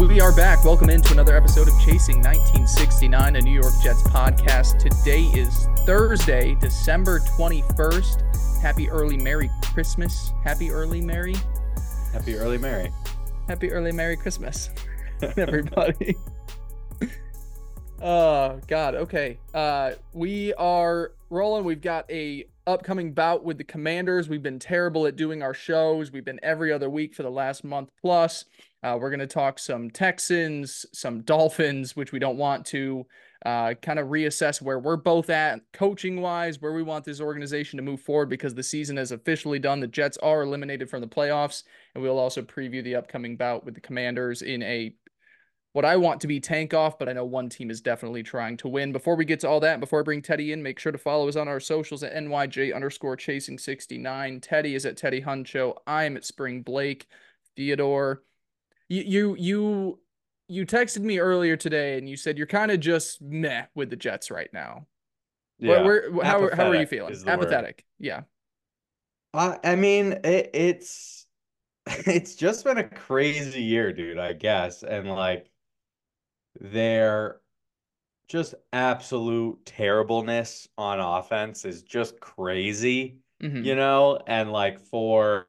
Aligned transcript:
and 0.00 0.08
we 0.08 0.20
are 0.20 0.34
back. 0.34 0.64
Welcome 0.64 0.90
into 0.90 1.12
another 1.12 1.36
episode 1.36 1.68
of 1.68 1.74
Chasing 1.78 2.16
1969, 2.16 3.36
a 3.36 3.40
New 3.40 3.52
York 3.52 3.74
Jets 3.80 4.02
podcast. 4.02 4.78
Today 4.78 5.22
is 5.38 5.68
Thursday, 5.86 6.56
December 6.56 7.20
21st. 7.20 8.60
Happy 8.60 8.90
early 8.90 9.16
Merry 9.16 9.48
Christmas. 9.72 10.32
Happy 10.42 10.72
early 10.72 11.00
Merry. 11.00 11.36
Happy 12.12 12.34
early 12.36 12.58
Merry. 12.58 12.90
Happy 13.46 13.70
early 13.70 13.92
Merry 13.92 14.16
Christmas, 14.16 14.70
everybody. 15.36 16.16
oh 18.02 18.58
God. 18.66 18.96
Okay. 18.96 19.38
Uh, 19.52 19.92
we 20.12 20.54
are 20.54 21.12
rolling. 21.30 21.64
We've 21.64 21.80
got 21.80 22.10
a 22.10 22.46
upcoming 22.66 23.12
bout 23.12 23.44
with 23.44 23.58
the 23.58 23.64
Commanders. 23.64 24.28
We've 24.28 24.42
been 24.42 24.58
terrible 24.58 25.06
at 25.06 25.16
doing 25.16 25.42
our 25.42 25.54
shows. 25.54 26.10
We've 26.10 26.24
been 26.24 26.40
every 26.42 26.72
other 26.72 26.88
week 26.88 27.14
for 27.14 27.22
the 27.22 27.30
last 27.30 27.64
month 27.64 27.90
plus. 28.00 28.46
Uh, 28.82 28.98
we're 29.00 29.10
going 29.10 29.20
to 29.20 29.26
talk 29.26 29.58
some 29.58 29.90
Texans, 29.90 30.84
some 30.92 31.22
Dolphins, 31.22 31.96
which 31.96 32.12
we 32.12 32.18
don't 32.18 32.36
want 32.36 32.66
to 32.66 33.06
uh, 33.44 33.74
kind 33.82 33.98
of 33.98 34.08
reassess 34.08 34.62
where 34.62 34.78
we're 34.78 34.96
both 34.96 35.30
at 35.30 35.60
coaching 35.72 36.20
wise, 36.20 36.60
where 36.60 36.72
we 36.72 36.82
want 36.82 37.04
this 37.04 37.20
organization 37.20 37.76
to 37.76 37.82
move 37.82 38.00
forward 38.00 38.28
because 38.28 38.54
the 38.54 38.62
season 38.62 38.98
is 38.98 39.12
officially 39.12 39.58
done. 39.58 39.80
The 39.80 39.86
Jets 39.86 40.16
are 40.18 40.42
eliminated 40.42 40.88
from 40.88 41.00
the 41.00 41.06
playoffs. 41.06 41.62
And 41.94 42.02
we'll 42.02 42.18
also 42.18 42.42
preview 42.42 42.82
the 42.82 42.96
upcoming 42.96 43.36
bout 43.36 43.64
with 43.64 43.74
the 43.74 43.80
Commanders 43.80 44.42
in 44.42 44.62
a 44.62 44.94
what 45.74 45.84
I 45.84 45.96
want 45.96 46.20
to 46.22 46.26
be 46.26 46.40
tank 46.40 46.72
off, 46.72 46.98
but 46.98 47.08
I 47.08 47.12
know 47.12 47.24
one 47.24 47.48
team 47.48 47.70
is 47.70 47.80
definitely 47.80 48.22
trying 48.22 48.56
to 48.58 48.68
win. 48.68 48.90
Before 48.90 49.14
we 49.14 49.24
get 49.24 49.40
to 49.40 49.48
all 49.48 49.60
that, 49.60 49.78
before 49.78 50.00
I 50.00 50.02
bring 50.02 50.22
Teddy 50.22 50.52
in, 50.52 50.62
make 50.62 50.78
sure 50.78 50.92
to 50.92 50.98
follow 50.98 51.28
us 51.28 51.36
on 51.36 51.46
our 51.46 51.60
socials 51.60 52.02
at 52.02 52.14
NYJ 52.14 52.74
underscore 52.74 53.16
chasing 53.16 53.58
69. 53.58 54.40
Teddy 54.40 54.74
is 54.74 54.86
at 54.86 54.96
Teddy 54.96 55.20
Huncho. 55.20 55.76
I'm 55.86 56.16
at 56.16 56.24
Spring 56.24 56.62
Blake. 56.62 57.06
Theodore 57.56 58.22
you 58.88 59.02
you 59.02 59.36
you 59.38 59.98
you 60.48 60.66
texted 60.66 61.02
me 61.02 61.18
earlier 61.18 61.56
today 61.56 61.96
and 61.98 62.08
you 62.08 62.16
said 62.16 62.36
you're 62.36 62.46
kind 62.46 62.70
of 62.70 62.80
just 62.80 63.22
meh 63.22 63.66
with 63.74 63.90
the 63.90 63.96
Jets 63.96 64.30
right 64.30 64.52
now. 64.52 64.86
Yeah. 65.58 65.82
Where, 65.82 66.10
where, 66.10 66.24
how, 66.24 66.54
how 66.54 66.68
are 66.68 66.74
you 66.74 66.86
feeling? 66.86 67.14
Apathetic. 67.26 67.84
Word. 68.00 68.06
Yeah. 68.06 68.20
Uh, 69.32 69.56
I 69.64 69.76
mean, 69.76 70.12
it, 70.24 70.50
it's 70.52 71.26
it's 71.86 72.34
just 72.34 72.64
been 72.64 72.78
a 72.78 72.88
crazy 72.88 73.62
year, 73.62 73.92
dude, 73.92 74.18
I 74.18 74.32
guess. 74.34 74.82
And 74.82 75.08
like 75.08 75.50
their 76.60 77.40
just 78.28 78.54
absolute 78.72 79.64
terribleness 79.66 80.68
on 80.78 81.00
offense 81.00 81.64
is 81.64 81.82
just 81.82 82.20
crazy, 82.20 83.18
mm-hmm. 83.42 83.62
you 83.62 83.74
know? 83.74 84.18
And 84.26 84.52
like 84.52 84.80
for 84.80 85.46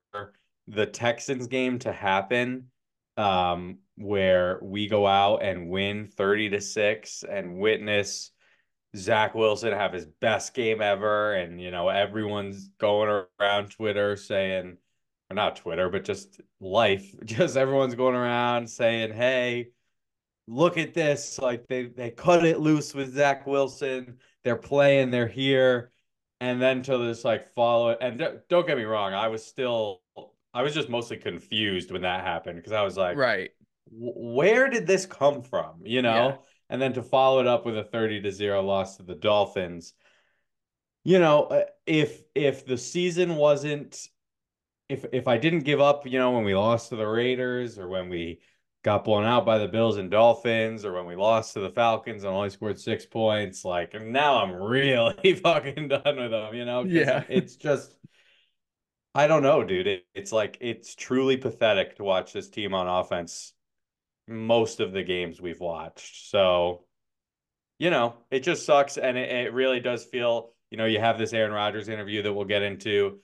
the 0.68 0.86
Texans 0.86 1.48
game 1.48 1.80
to 1.80 1.92
happen, 1.92 2.68
um, 3.18 3.80
where 3.98 4.60
we 4.62 4.88
go 4.88 5.08
out 5.08 5.38
and 5.42 5.70
win 5.70 6.08
30 6.08 6.50
to 6.50 6.62
6 6.62 7.24
and 7.24 7.58
witness 7.58 8.32
Zach 8.96 9.36
Wilson 9.36 9.74
have 9.74 9.94
his 9.94 10.06
best 10.06 10.54
game 10.54 10.82
ever. 10.82 11.34
And, 11.34 11.62
you 11.62 11.72
know, 11.72 11.90
everyone's 11.90 12.70
going 12.80 13.26
around 13.40 13.72
Twitter 13.72 14.16
saying, 14.16 14.78
or 15.30 15.36
not 15.36 15.58
Twitter, 15.58 15.90
but 15.90 16.04
just 16.04 16.42
life, 16.60 17.14
just 17.26 17.58
everyone's 17.58 17.96
going 17.96 18.16
around 18.16 18.70
saying, 18.70 19.14
hey, 19.14 19.70
look 20.48 20.78
at 20.78 20.94
this. 20.94 21.40
Like 21.40 21.68
they, 21.68 21.86
they 21.86 22.12
cut 22.12 22.46
it 22.46 22.60
loose 22.60 22.94
with 22.94 23.16
Zach 23.16 23.48
Wilson. 23.48 24.18
They're 24.44 24.56
playing, 24.56 25.12
they're 25.12 25.28
here. 25.28 25.92
And 26.42 26.62
then 26.62 26.84
to 26.84 26.98
this 26.98 27.24
like 27.24 27.54
follow 27.54 27.90
it. 27.90 28.00
And 28.02 28.22
don't 28.50 28.68
get 28.68 28.78
me 28.78 28.84
wrong, 28.84 29.14
I 29.14 29.30
was 29.30 29.46
still 29.46 30.02
I 30.56 30.62
was 30.62 30.74
just 30.74 30.88
mostly 30.88 31.18
confused 31.18 31.92
when 31.92 32.04
that 32.04 32.24
happened 32.24 32.56
because 32.56 32.72
I 32.72 32.82
was 32.82 32.96
like, 32.96 33.18
right, 33.18 33.52
where 33.92 34.70
did 34.70 34.88
this 34.88 35.06
come 35.06 35.42
from? 35.42 35.82
You 35.84 36.02
know, 36.02 36.30
yeah. 36.30 36.36
and 36.70 36.82
then 36.82 36.94
to 36.94 37.04
follow 37.04 37.42
it 37.42 37.48
up 37.48 37.66
with 37.66 37.78
a 37.78 37.84
thirty 37.84 38.22
to 38.22 38.32
zero 38.32 38.62
loss 38.62 38.96
to 38.96 39.04
the 39.04 39.16
Dolphins. 39.16 39.94
You 41.04 41.20
know, 41.20 41.44
uh, 41.44 41.64
if 41.86 42.24
if 42.36 42.66
the 42.66 42.78
season 42.78 43.36
wasn't, 43.36 44.08
if 44.88 45.06
if 45.12 45.28
I 45.28 45.38
didn't 45.38 45.66
give 45.66 45.82
up, 45.82 46.08
you 46.08 46.20
know, 46.20 46.32
when 46.32 46.46
we 46.46 46.56
lost 46.56 46.88
to 46.90 46.96
the 46.96 47.06
Raiders 47.06 47.78
or 47.78 47.90
when 47.90 48.08
we 48.08 48.40
got 48.86 49.04
blown 49.04 49.26
out 49.26 49.48
by 49.48 49.58
the 49.58 49.68
Bills 49.68 49.98
and 49.98 50.12
Dolphins, 50.12 50.86
or 50.86 50.94
when 50.94 51.08
we 51.08 51.16
lost 51.16 51.56
to 51.56 51.60
the 51.60 51.72
Falcons 51.72 52.24
and 52.24 52.32
only 52.32 52.52
scored 52.52 52.80
six 52.80 53.04
points. 53.04 53.66
Like 53.66 54.00
now, 54.00 54.44
I'm 54.44 54.54
really 54.54 55.34
fucking 55.44 55.88
done 55.88 56.18
with 56.18 56.30
them. 56.30 56.54
You 56.54 56.66
know, 56.66 56.84
yeah, 56.84 57.24
it's 57.28 57.56
just 57.56 57.96
I 59.16 59.26
don't 59.26 59.42
know, 59.42 59.64
dude. 59.64 59.88
It, 59.88 60.06
it's 60.14 60.32
like 60.32 60.60
it's 60.62 60.94
truly 60.94 61.36
pathetic 61.36 61.96
to 61.96 62.04
watch 62.04 62.32
this 62.32 62.48
team 62.48 62.76
on 62.76 62.88
offense 62.88 63.54
most 64.28 64.80
of 64.80 64.92
the 64.92 65.04
games 65.04 65.42
we've 65.42 65.60
watched. 65.60 66.30
So, 66.30 66.86
you 67.80 67.90
know, 67.90 68.16
it 68.30 68.42
just 68.42 68.66
sucks. 68.66 68.98
And 68.98 69.18
it, 69.18 69.32
it 69.32 69.54
really 69.54 69.80
does 69.80 70.06
feel, 70.06 70.54
you 70.70 70.78
know, 70.78 70.86
you 70.86 71.00
have 71.00 71.18
this 71.18 71.34
Aaron 71.34 71.52
Rodgers 71.52 71.90
interview 71.90 72.22
that 72.22 72.34
we'll 72.34 72.46
get 72.46 72.62
into. 72.62 73.20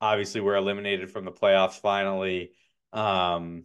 Obviously, 0.00 0.40
we're 0.40 0.56
eliminated 0.56 1.10
from 1.10 1.26
the 1.26 1.32
playoffs 1.32 1.80
finally. 1.80 2.52
Um, 2.92 3.64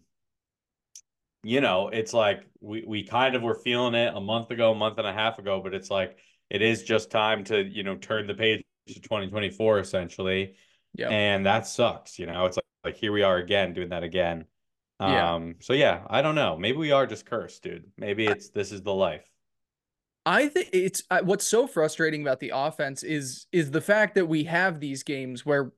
you 1.44 1.62
know, 1.62 1.90
it's 1.90 2.14
like 2.14 2.44
we, 2.62 2.84
we 2.86 3.04
kind 3.04 3.36
of 3.36 3.42
were 3.42 3.56
feeling 3.56 3.96
it 3.96 4.14
a 4.16 4.22
month 4.22 4.52
ago, 4.52 4.72
a 4.72 4.76
month 4.76 4.98
and 4.98 5.08
a 5.08 5.14
half 5.14 5.40
ago, 5.40 5.62
but 5.64 5.74
it's 5.74 5.90
like 5.90 6.18
it 6.50 6.62
is 6.62 6.84
just 6.84 7.12
time 7.12 7.44
to, 7.46 7.64
you 7.64 7.84
know, 7.84 7.96
turn 7.96 8.28
the 8.28 8.34
page 8.34 8.64
to 8.88 9.02
2024 9.02 9.80
essentially 9.80 10.56
yeah. 10.98 11.10
And 11.10 11.46
that 11.46 11.68
sucks, 11.68 12.20
you 12.20 12.26
know. 12.26 12.46
It's 12.46 12.58
like, 12.58 12.66
like 12.84 12.96
here 12.98 13.12
we 13.12 13.22
are 13.22 13.38
again 13.38 13.74
doing 13.74 13.90
that 13.90 14.04
again. 14.04 14.46
Yeah. 15.00 15.36
Um 15.36 15.56
so 15.60 15.74
yeah, 15.74 16.02
I 16.10 16.22
don't 16.22 16.36
know. 16.36 16.58
Maybe 16.58 16.78
we 16.78 16.92
are 16.92 17.06
just 17.06 17.26
cursed, 17.26 17.64
dude. 17.64 17.86
Maybe 17.98 18.26
it's 18.26 18.50
this 18.50 18.72
is 18.72 18.82
the 18.82 18.94
life. 18.94 19.24
I 20.26 20.50
think 20.50 20.70
it's 20.74 21.04
uh, 21.10 21.22
what's 21.24 21.46
so 21.46 21.68
frustrating 21.68 22.22
about 22.22 22.40
the 22.40 22.52
offense 22.54 23.04
is 23.04 23.46
is 23.52 23.72
the 23.72 23.80
fact 23.80 24.16
that 24.16 24.26
we 24.26 24.46
have 24.46 24.80
these 24.80 25.04
games 25.04 25.46
where 25.46 25.72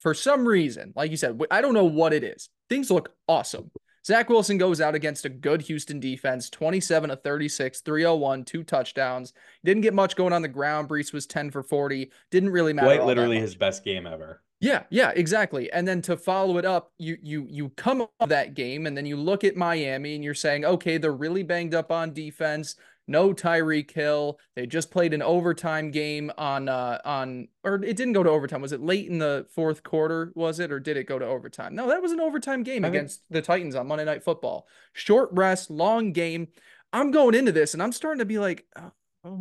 for 0.00 0.14
some 0.14 0.46
reason, 0.46 0.92
like 0.94 1.10
you 1.10 1.16
said, 1.16 1.40
I 1.50 1.60
don't 1.60 1.74
know 1.74 1.84
what 1.84 2.12
it 2.12 2.22
is. 2.22 2.48
Things 2.68 2.90
look 2.90 3.14
awesome. 3.26 3.70
Zach 4.06 4.28
Wilson 4.30 4.58
goes 4.58 4.80
out 4.80 4.94
against 4.94 5.24
a 5.24 5.28
good 5.28 5.62
Houston 5.62 6.00
defense, 6.00 6.48
27 6.48 7.10
to 7.10 7.16
36, 7.16 7.80
301, 7.80 8.44
two 8.44 8.62
touchdowns. 8.64 9.32
Didn't 9.64 9.82
get 9.82 9.94
much 9.94 10.16
going 10.16 10.32
on 10.32 10.42
the 10.42 10.48
ground. 10.48 10.88
Breece 10.88 11.12
was 11.12 11.26
10 11.26 11.50
for 11.50 11.62
40. 11.62 12.10
Didn't 12.30 12.50
really 12.50 12.72
matter. 12.72 12.86
Quite 12.86 13.04
literally 13.04 13.38
his 13.38 13.54
best 13.54 13.84
game 13.84 14.06
ever. 14.06 14.42
Yeah, 14.60 14.82
yeah, 14.90 15.12
exactly. 15.14 15.72
And 15.72 15.88
then 15.88 16.02
to 16.02 16.18
follow 16.18 16.58
it 16.58 16.66
up, 16.66 16.92
you 16.98 17.16
you 17.22 17.46
you 17.48 17.70
come 17.70 18.02
off 18.02 18.28
that 18.28 18.54
game 18.54 18.86
and 18.86 18.94
then 18.94 19.06
you 19.06 19.16
look 19.16 19.42
at 19.42 19.56
Miami 19.56 20.14
and 20.14 20.22
you're 20.22 20.34
saying, 20.34 20.66
okay, 20.66 20.98
they're 20.98 21.12
really 21.12 21.42
banged 21.42 21.74
up 21.74 21.90
on 21.90 22.12
defense. 22.12 22.76
No 23.08 23.32
Tyreek 23.32 23.90
Hill. 23.90 24.38
They 24.54 24.66
just 24.66 24.90
played 24.90 25.12
an 25.12 25.22
overtime 25.22 25.90
game 25.90 26.30
on 26.38 26.68
uh 26.68 26.98
on 27.04 27.48
or 27.64 27.74
it 27.74 27.96
didn't 27.96 28.12
go 28.12 28.22
to 28.22 28.30
overtime. 28.30 28.62
Was 28.62 28.72
it 28.72 28.80
late 28.80 29.08
in 29.08 29.18
the 29.18 29.46
fourth 29.54 29.82
quarter? 29.82 30.32
Was 30.34 30.60
it 30.60 30.70
or 30.70 30.78
did 30.78 30.96
it 30.96 31.04
go 31.08 31.18
to 31.18 31.26
overtime? 31.26 31.74
No, 31.74 31.88
that 31.88 32.02
was 32.02 32.12
an 32.12 32.20
overtime 32.20 32.62
game 32.62 32.84
I 32.84 32.88
against 32.88 33.22
mean, 33.30 33.38
the 33.38 33.42
Titans 33.42 33.74
on 33.74 33.88
Monday 33.88 34.04
Night 34.04 34.22
Football. 34.22 34.68
Short 34.92 35.30
rest, 35.32 35.70
long 35.70 36.12
game. 36.12 36.48
I'm 36.92 37.10
going 37.10 37.34
into 37.34 37.52
this 37.52 37.74
and 37.74 37.82
I'm 37.82 37.92
starting 37.92 38.20
to 38.20 38.24
be 38.24 38.38
like, 38.38 38.66
oh, 38.76 38.92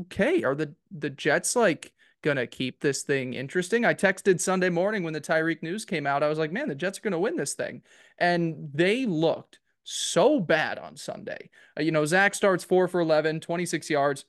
okay, 0.02 0.44
are 0.44 0.56
the 0.56 0.74
the 0.92 1.10
Jets 1.10 1.56
like 1.56 1.94
gonna 2.22 2.48
keep 2.48 2.82
this 2.82 3.04
thing 3.04 3.34
interesting. 3.34 3.86
I 3.86 3.94
texted 3.94 4.42
Sunday 4.42 4.70
morning 4.70 5.04
when 5.04 5.14
the 5.14 5.22
Tyreek 5.22 5.64
news 5.64 5.86
came 5.86 6.06
out. 6.06 6.24
I 6.24 6.30
was 6.30 6.40
like, 6.40 6.52
man, 6.52 6.68
the 6.68 6.76
Jets 6.76 6.98
are 6.98 7.02
gonna 7.02 7.20
win 7.20 7.38
this 7.38 7.54
thing, 7.54 7.82
and 8.18 8.70
they 8.74 9.06
looked 9.06 9.60
so 9.90 10.40
bad 10.40 10.78
on 10.78 10.96
Sunday. 10.96 11.50
Uh, 11.78 11.82
you 11.82 11.92
know, 11.92 12.06
Zach 12.06 12.36
starts 12.36 12.64
four 12.64 12.88
for 12.88 13.00
11, 13.00 13.40
26 13.40 13.90
yards, 13.90 14.26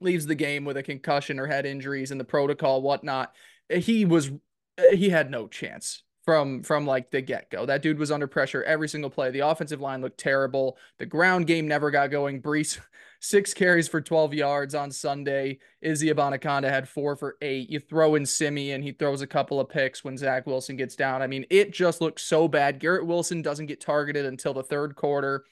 leaves 0.00 0.26
the 0.26 0.34
game 0.34 0.64
with 0.64 0.76
a 0.76 0.82
concussion 0.82 1.38
or 1.38 1.46
head 1.46 1.66
injuries 1.66 2.10
and 2.10 2.20
the 2.20 2.24
protocol, 2.24 2.82
whatnot. 2.82 3.32
Uh, 3.72 3.78
he 3.78 4.04
was, 4.04 4.30
uh, 4.78 4.94
he 4.94 5.10
had 5.10 5.30
no 5.30 5.46
chance 5.46 6.02
from 6.24 6.62
from 6.62 6.86
like 6.86 7.10
the 7.10 7.20
get-go. 7.20 7.66
That 7.66 7.82
dude 7.82 7.98
was 7.98 8.10
under 8.10 8.26
pressure 8.26 8.62
every 8.64 8.88
single 8.88 9.10
play. 9.10 9.30
The 9.30 9.40
offensive 9.40 9.80
line 9.80 10.00
looked 10.00 10.18
terrible. 10.18 10.78
The 10.98 11.06
ground 11.06 11.46
game 11.46 11.68
never 11.68 11.90
got 11.90 12.10
going. 12.10 12.42
Breece 12.42 12.80
six 13.22 13.54
carries 13.54 13.86
for 13.86 14.00
12 14.00 14.34
yards 14.34 14.74
on 14.74 14.90
Sunday. 14.90 15.60
Izzy 15.80 16.08
Abanikanda 16.08 16.68
had 16.68 16.88
four 16.88 17.14
for 17.14 17.36
eight. 17.40 17.70
You 17.70 17.78
throw 17.78 18.16
in 18.16 18.26
Siemian, 18.26 18.82
he 18.82 18.90
throws 18.90 19.22
a 19.22 19.26
couple 19.26 19.60
of 19.60 19.68
picks 19.68 20.02
when 20.02 20.18
Zach 20.18 20.44
Wilson 20.44 20.76
gets 20.76 20.96
down. 20.96 21.22
I 21.22 21.28
mean, 21.28 21.46
it 21.48 21.72
just 21.72 22.00
looks 22.00 22.24
so 22.24 22.48
bad. 22.48 22.80
Garrett 22.80 23.06
Wilson 23.06 23.40
doesn't 23.40 23.66
get 23.66 23.80
targeted 23.80 24.26
until 24.26 24.52
the 24.52 24.64
third 24.64 24.96
quarter. 24.96 25.44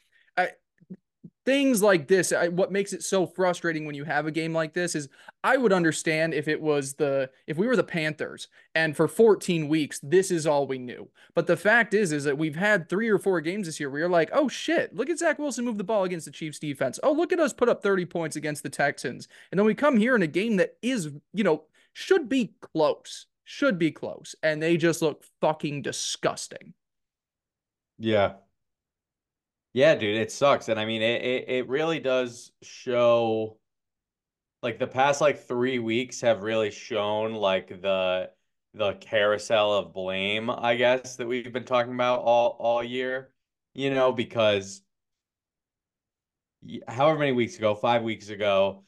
Things 1.46 1.82
like 1.82 2.06
this 2.06 2.32
I, 2.32 2.48
what 2.48 2.70
makes 2.70 2.92
it 2.92 3.02
so 3.02 3.26
frustrating 3.26 3.86
when 3.86 3.94
you 3.94 4.04
have 4.04 4.26
a 4.26 4.30
game 4.30 4.52
like 4.52 4.74
this 4.74 4.94
is 4.94 5.08
i 5.42 5.56
would 5.56 5.72
understand 5.72 6.34
if 6.34 6.48
it 6.48 6.60
was 6.60 6.92
the 6.94 7.30
if 7.46 7.56
we 7.56 7.66
were 7.66 7.76
the 7.76 7.82
panthers 7.82 8.48
and 8.74 8.94
for 8.94 9.08
14 9.08 9.66
weeks 9.66 10.00
this 10.02 10.30
is 10.30 10.46
all 10.46 10.66
we 10.66 10.78
knew. 10.78 11.08
But 11.34 11.46
the 11.46 11.56
fact 11.56 11.94
is 11.94 12.12
is 12.12 12.24
that 12.24 12.36
we've 12.36 12.56
had 12.56 12.88
three 12.88 13.08
or 13.08 13.18
four 13.18 13.40
games 13.40 13.66
this 13.66 13.80
year 13.80 13.88
where 13.88 14.00
you're 14.00 14.08
like 14.08 14.30
oh 14.32 14.48
shit 14.48 14.94
look 14.94 15.08
at 15.08 15.18
zach 15.18 15.38
wilson 15.38 15.64
move 15.64 15.78
the 15.78 15.84
ball 15.84 16.04
against 16.04 16.26
the 16.26 16.32
chiefs 16.32 16.58
defense. 16.58 17.00
Oh 17.02 17.12
look 17.12 17.32
at 17.32 17.40
us 17.40 17.54
put 17.54 17.70
up 17.70 17.82
30 17.82 18.04
points 18.04 18.36
against 18.36 18.62
the 18.62 18.68
texans. 18.68 19.26
And 19.50 19.58
then 19.58 19.66
we 19.66 19.74
come 19.74 19.96
here 19.96 20.14
in 20.14 20.22
a 20.22 20.26
game 20.26 20.56
that 20.56 20.76
is 20.82 21.10
you 21.32 21.44
know 21.44 21.64
should 21.94 22.28
be 22.28 22.54
close 22.60 23.26
should 23.44 23.78
be 23.78 23.90
close. 23.90 24.36
And 24.42 24.62
they 24.62 24.76
just 24.76 25.02
look 25.02 25.24
fucking 25.40 25.82
disgusting. 25.82 26.74
Yeah 27.98 28.34
Yeah, 29.72 29.94
dude, 29.94 30.16
it 30.16 30.32
sucks. 30.32 30.68
And 30.68 30.78
I 30.80 30.84
mean 30.84 31.02
it, 31.02 31.22
it 31.22 31.48
it 31.48 31.68
really 31.68 32.00
does 32.00 32.52
show 32.62 33.58
like 34.62 34.78
the 34.78 34.86
past 34.86 35.20
like 35.20 35.46
three 35.46 35.78
weeks 35.78 36.20
have 36.20 36.42
really 36.42 36.70
shown 36.70 37.34
like 37.34 37.68
the 37.82 38.30
the 38.74 38.94
carousel 38.94 39.72
of 39.74 39.92
blame, 39.92 40.48
I 40.50 40.76
guess, 40.76 41.16
that 41.16 41.26
we've 41.26 41.52
been 41.52 41.64
talking 41.64 41.94
about 41.94 42.20
all 42.20 42.56
all 42.60 42.84
year. 42.84 43.32
You 43.74 43.90
know, 43.94 44.12
because 44.12 44.82
however 46.88 47.18
many 47.18 47.32
weeks 47.32 47.56
ago, 47.56 47.74
five 47.74 48.02
weeks 48.02 48.28
ago, 48.28 48.84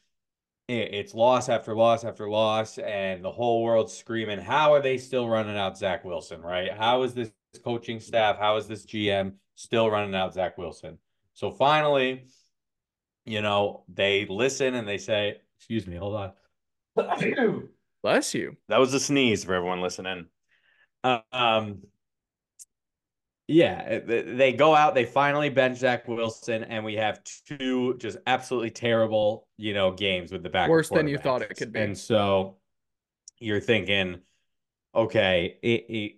it's 0.69 1.15
loss 1.15 1.49
after 1.49 1.75
loss 1.77 2.05
after 2.05 2.29
loss, 2.31 2.79
and 2.79 3.25
the 3.25 3.33
whole 3.33 3.63
world's 3.63 3.97
screaming, 3.97 4.39
How 4.41 4.73
are 4.75 4.83
they 4.83 4.99
still 4.99 5.29
running 5.29 5.57
out 5.59 5.79
Zach 5.79 6.05
Wilson, 6.05 6.43
right? 6.43 6.73
How 6.73 7.03
is 7.03 7.15
this 7.15 7.33
coaching 7.65 8.01
staff, 8.01 8.39
how 8.39 8.57
is 8.57 8.69
this 8.69 8.87
GM 8.87 9.35
still 9.55 9.91
running 9.91 10.15
out 10.15 10.35
Zach 10.35 10.59
Wilson? 10.59 10.99
So 11.35 11.51
finally, 11.51 12.27
you 13.25 13.43
know, 13.43 13.85
they 13.93 14.27
listen 14.27 14.75
and 14.75 14.87
they 14.87 14.99
say, 14.99 15.37
Excuse 15.57 15.87
me, 15.87 15.97
hold 15.97 16.17
on. 16.17 16.33
Bless 18.03 18.35
you. 18.35 18.57
That 18.69 18.81
was 18.81 18.93
a 18.95 19.01
sneeze 19.01 19.45
for 19.45 19.55
everyone 19.55 19.81
listening. 19.81 20.27
Um, 21.05 21.83
yeah, 23.49 23.99
they 24.01 24.53
go 24.53 24.75
out, 24.75 24.95
they 24.95 25.05
finally 25.05 25.51
bench 25.51 25.79
Zach 25.79 26.09
Wilson, 26.09 26.65
and 26.65 26.85
we 26.85 26.95
have 26.95 27.21
two 27.47 27.97
just 27.99 28.19
absolutely 28.27 28.71
terrible, 28.71 29.47
you 29.57 29.75
know, 29.75 29.93
games 29.93 30.33
with 30.33 30.43
the 30.43 30.49
back. 30.49 30.71
Worse 30.71 30.89
than 30.89 31.09
you 31.09 31.19
thought 31.19 31.43
it 31.43 31.57
could 31.57 31.73
be. 31.73 31.81
And 31.81 31.97
so 31.97 32.57
you're 33.39 33.61
thinking, 33.61 34.21
okay, 34.95 35.59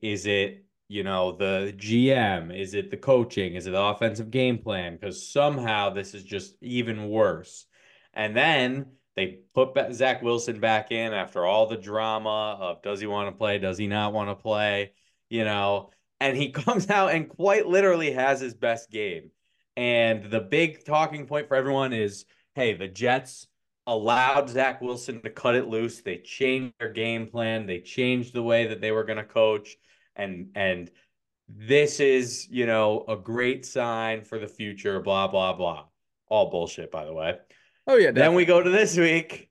is 0.03 0.27
it, 0.27 0.64
you 0.89 1.03
know, 1.03 1.33
the 1.33 1.75
GM? 1.77 2.57
Is 2.57 2.75
it 2.75 2.91
the 2.91 2.97
coaching? 2.97 3.55
Is 3.55 3.67
it 3.67 3.73
the 3.73 3.83
offensive 3.83 4.31
game 4.31 4.59
plan? 4.59 4.95
Because 4.95 5.31
somehow 5.31 5.91
this 5.91 6.15
is 6.15 6.25
just 6.25 6.57
even 6.63 7.09
worse. 7.09 7.67
And 8.13 8.37
then 8.37 8.87
they 9.17 9.41
put 9.55 9.77
Zach 9.93 10.23
Wilson 10.23 10.61
back 10.61 10.91
in 10.91 11.13
after 11.13 11.45
all 11.45 11.67
the 11.67 11.77
drama 11.77 12.59
of 12.61 12.83
does 12.83 13.01
he 13.01 13.07
want 13.07 13.29
to 13.29 13.37
play? 13.37 13.59
Does 13.59 13.79
he 13.79 13.87
not 13.87 14.13
want 14.13 14.31
to 14.31 14.35
play? 14.35 14.93
You 15.31 15.45
know, 15.45 15.91
and 16.21 16.37
he 16.37 16.51
comes 16.53 16.91
out 16.91 17.13
and 17.13 17.29
quite 17.29 17.67
literally 17.67 18.13
has 18.13 18.41
his 18.41 18.55
best 18.55 18.91
game. 18.91 19.31
And 19.77 20.31
the 20.31 20.41
big 20.41 20.85
talking 20.85 21.27
point 21.27 21.49
for 21.49 21.57
everyone 21.57 21.93
is 21.93 22.25
hey, 22.55 22.75
the 22.75 22.87
Jets 22.87 23.49
allowed 23.87 24.49
Zach 24.49 24.81
Wilson 24.81 25.21
to 25.23 25.31
cut 25.31 25.57
it 25.57 25.67
loose. 25.67 26.01
They 26.01 26.19
changed 26.19 26.75
their 26.79 26.93
game 26.93 27.27
plan, 27.27 27.67
they 27.67 27.81
changed 27.81 28.33
the 28.33 28.43
way 28.43 28.69
that 28.69 28.81
they 28.81 28.93
were 28.93 29.05
going 29.05 29.19
to 29.19 29.25
coach. 29.25 29.77
And, 30.17 30.51
and, 30.55 30.91
this 31.47 32.01
is, 32.01 32.49
you 32.51 32.65
know, 32.65 33.05
a 33.07 33.17
great 33.17 33.67
sign 33.67 34.23
for 34.23 34.39
the 34.39 34.49
future, 34.49 35.01
blah, 35.01 35.29
blah, 35.29 35.53
blah. 35.53 35.85
All 36.29 36.51
bullshit, 36.51 36.91
by 36.91 37.05
the 37.05 37.13
way. 37.13 37.37
Oh, 37.87 37.97
yeah. 37.97 38.07
Definitely. 38.07 38.23
Then 38.23 38.35
we 38.35 38.45
go 38.47 38.63
to 38.63 38.71
this 38.71 38.97
week. 38.97 39.51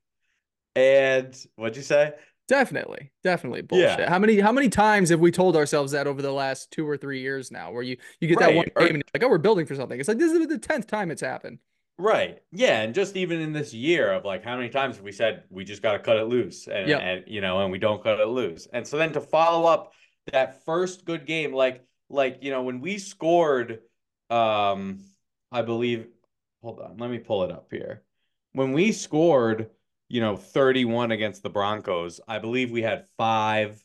And 0.75 1.37
what'd 1.55 1.77
you 1.77 1.83
say? 1.83 2.13
Definitely, 2.47 3.11
definitely 3.23 3.61
bullshit. 3.61 3.99
Yeah. 3.99 4.09
How 4.09 4.19
many 4.19 4.39
how 4.39 4.51
many 4.51 4.67
times 4.67 5.09
have 5.09 5.19
we 5.19 5.31
told 5.31 5.55
ourselves 5.55 5.93
that 5.93 6.07
over 6.07 6.21
the 6.21 6.31
last 6.31 6.71
two 6.71 6.87
or 6.87 6.97
three 6.97 7.21
years 7.21 7.51
now, 7.51 7.71
where 7.71 7.83
you 7.83 7.95
you 8.19 8.27
get 8.27 8.39
right. 8.39 8.47
that 8.47 8.55
one 8.55 8.87
game 8.87 8.95
and 8.95 9.03
like, 9.13 9.23
oh, 9.23 9.29
we're 9.29 9.37
building 9.37 9.65
for 9.65 9.75
something. 9.75 9.97
It's 9.97 10.09
like 10.09 10.17
this 10.17 10.31
is 10.31 10.47
the 10.47 10.57
tenth 10.57 10.87
time 10.87 11.09
it's 11.09 11.21
happened. 11.21 11.59
Right. 11.97 12.39
Yeah, 12.51 12.81
and 12.81 12.93
just 12.93 13.15
even 13.15 13.39
in 13.39 13.53
this 13.53 13.73
year 13.73 14.11
of 14.11 14.25
like 14.25 14.43
how 14.43 14.57
many 14.57 14.69
times 14.69 14.95
have 14.95 15.05
we 15.05 15.11
said 15.11 15.43
we 15.49 15.63
just 15.63 15.81
got 15.81 15.93
to 15.93 15.99
cut 15.99 16.17
it 16.17 16.25
loose, 16.25 16.67
and, 16.67 16.89
yep. 16.89 17.01
and 17.01 17.23
you 17.27 17.39
know, 17.39 17.61
and 17.61 17.71
we 17.71 17.77
don't 17.77 18.03
cut 18.03 18.19
it 18.19 18.27
loose, 18.27 18.67
and 18.73 18.85
so 18.85 18.97
then 18.97 19.13
to 19.13 19.21
follow 19.21 19.65
up 19.65 19.93
that 20.31 20.63
first 20.65 21.05
good 21.05 21.25
game, 21.25 21.53
like 21.53 21.85
like 22.09 22.39
you 22.41 22.51
know 22.51 22.63
when 22.63 22.81
we 22.81 22.97
scored, 22.97 23.79
um, 24.29 24.99
I 25.51 25.61
believe. 25.61 26.07
Hold 26.61 26.79
on, 26.79 26.95
let 26.97 27.11
me 27.11 27.17
pull 27.17 27.43
it 27.43 27.51
up 27.51 27.67
here. 27.71 28.03
When 28.53 28.71
we 28.71 28.93
scored 28.93 29.69
you 30.13 30.21
know, 30.21 30.37
31 30.37 31.11
against 31.11 31.41
the 31.41 31.49
Broncos, 31.49 32.21
I 32.27 32.37
believe 32.37 32.69
we 32.69 32.83
had 32.83 33.05
five 33.17 33.83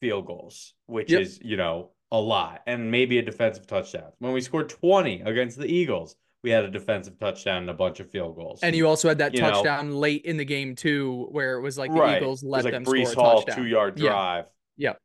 field 0.00 0.24
goals, 0.24 0.72
which 0.86 1.10
yep. 1.10 1.20
is, 1.20 1.38
you 1.42 1.58
know, 1.58 1.90
a 2.10 2.18
lot, 2.18 2.62
and 2.66 2.90
maybe 2.90 3.18
a 3.18 3.22
defensive 3.22 3.66
touchdown. 3.66 4.10
When 4.20 4.32
we 4.32 4.40
scored 4.40 4.70
20 4.70 5.20
against 5.20 5.58
the 5.58 5.66
Eagles, 5.66 6.16
we 6.42 6.48
had 6.48 6.64
a 6.64 6.70
defensive 6.70 7.18
touchdown 7.18 7.58
and 7.58 7.68
a 7.68 7.74
bunch 7.74 8.00
of 8.00 8.10
field 8.10 8.36
goals. 8.36 8.60
And 8.62 8.74
you 8.74 8.88
also 8.88 9.08
had 9.08 9.18
that 9.18 9.34
you 9.34 9.40
touchdown 9.40 9.90
know, 9.90 9.98
late 9.98 10.24
in 10.24 10.38
the 10.38 10.46
game 10.46 10.76
too, 10.76 11.28
where 11.30 11.58
it 11.58 11.60
was 11.60 11.76
like 11.76 11.92
the 11.92 12.00
right. 12.00 12.22
Eagles 12.22 12.42
let 12.42 12.64
like 12.64 12.72
them 12.72 12.84
Breece 12.84 13.08
score 13.08 13.24
Hall 13.24 13.42
two 13.42 13.66
yard 13.66 13.96
drive. 13.96 14.46
Yeah. 14.78 14.90
yeah. 14.90 14.96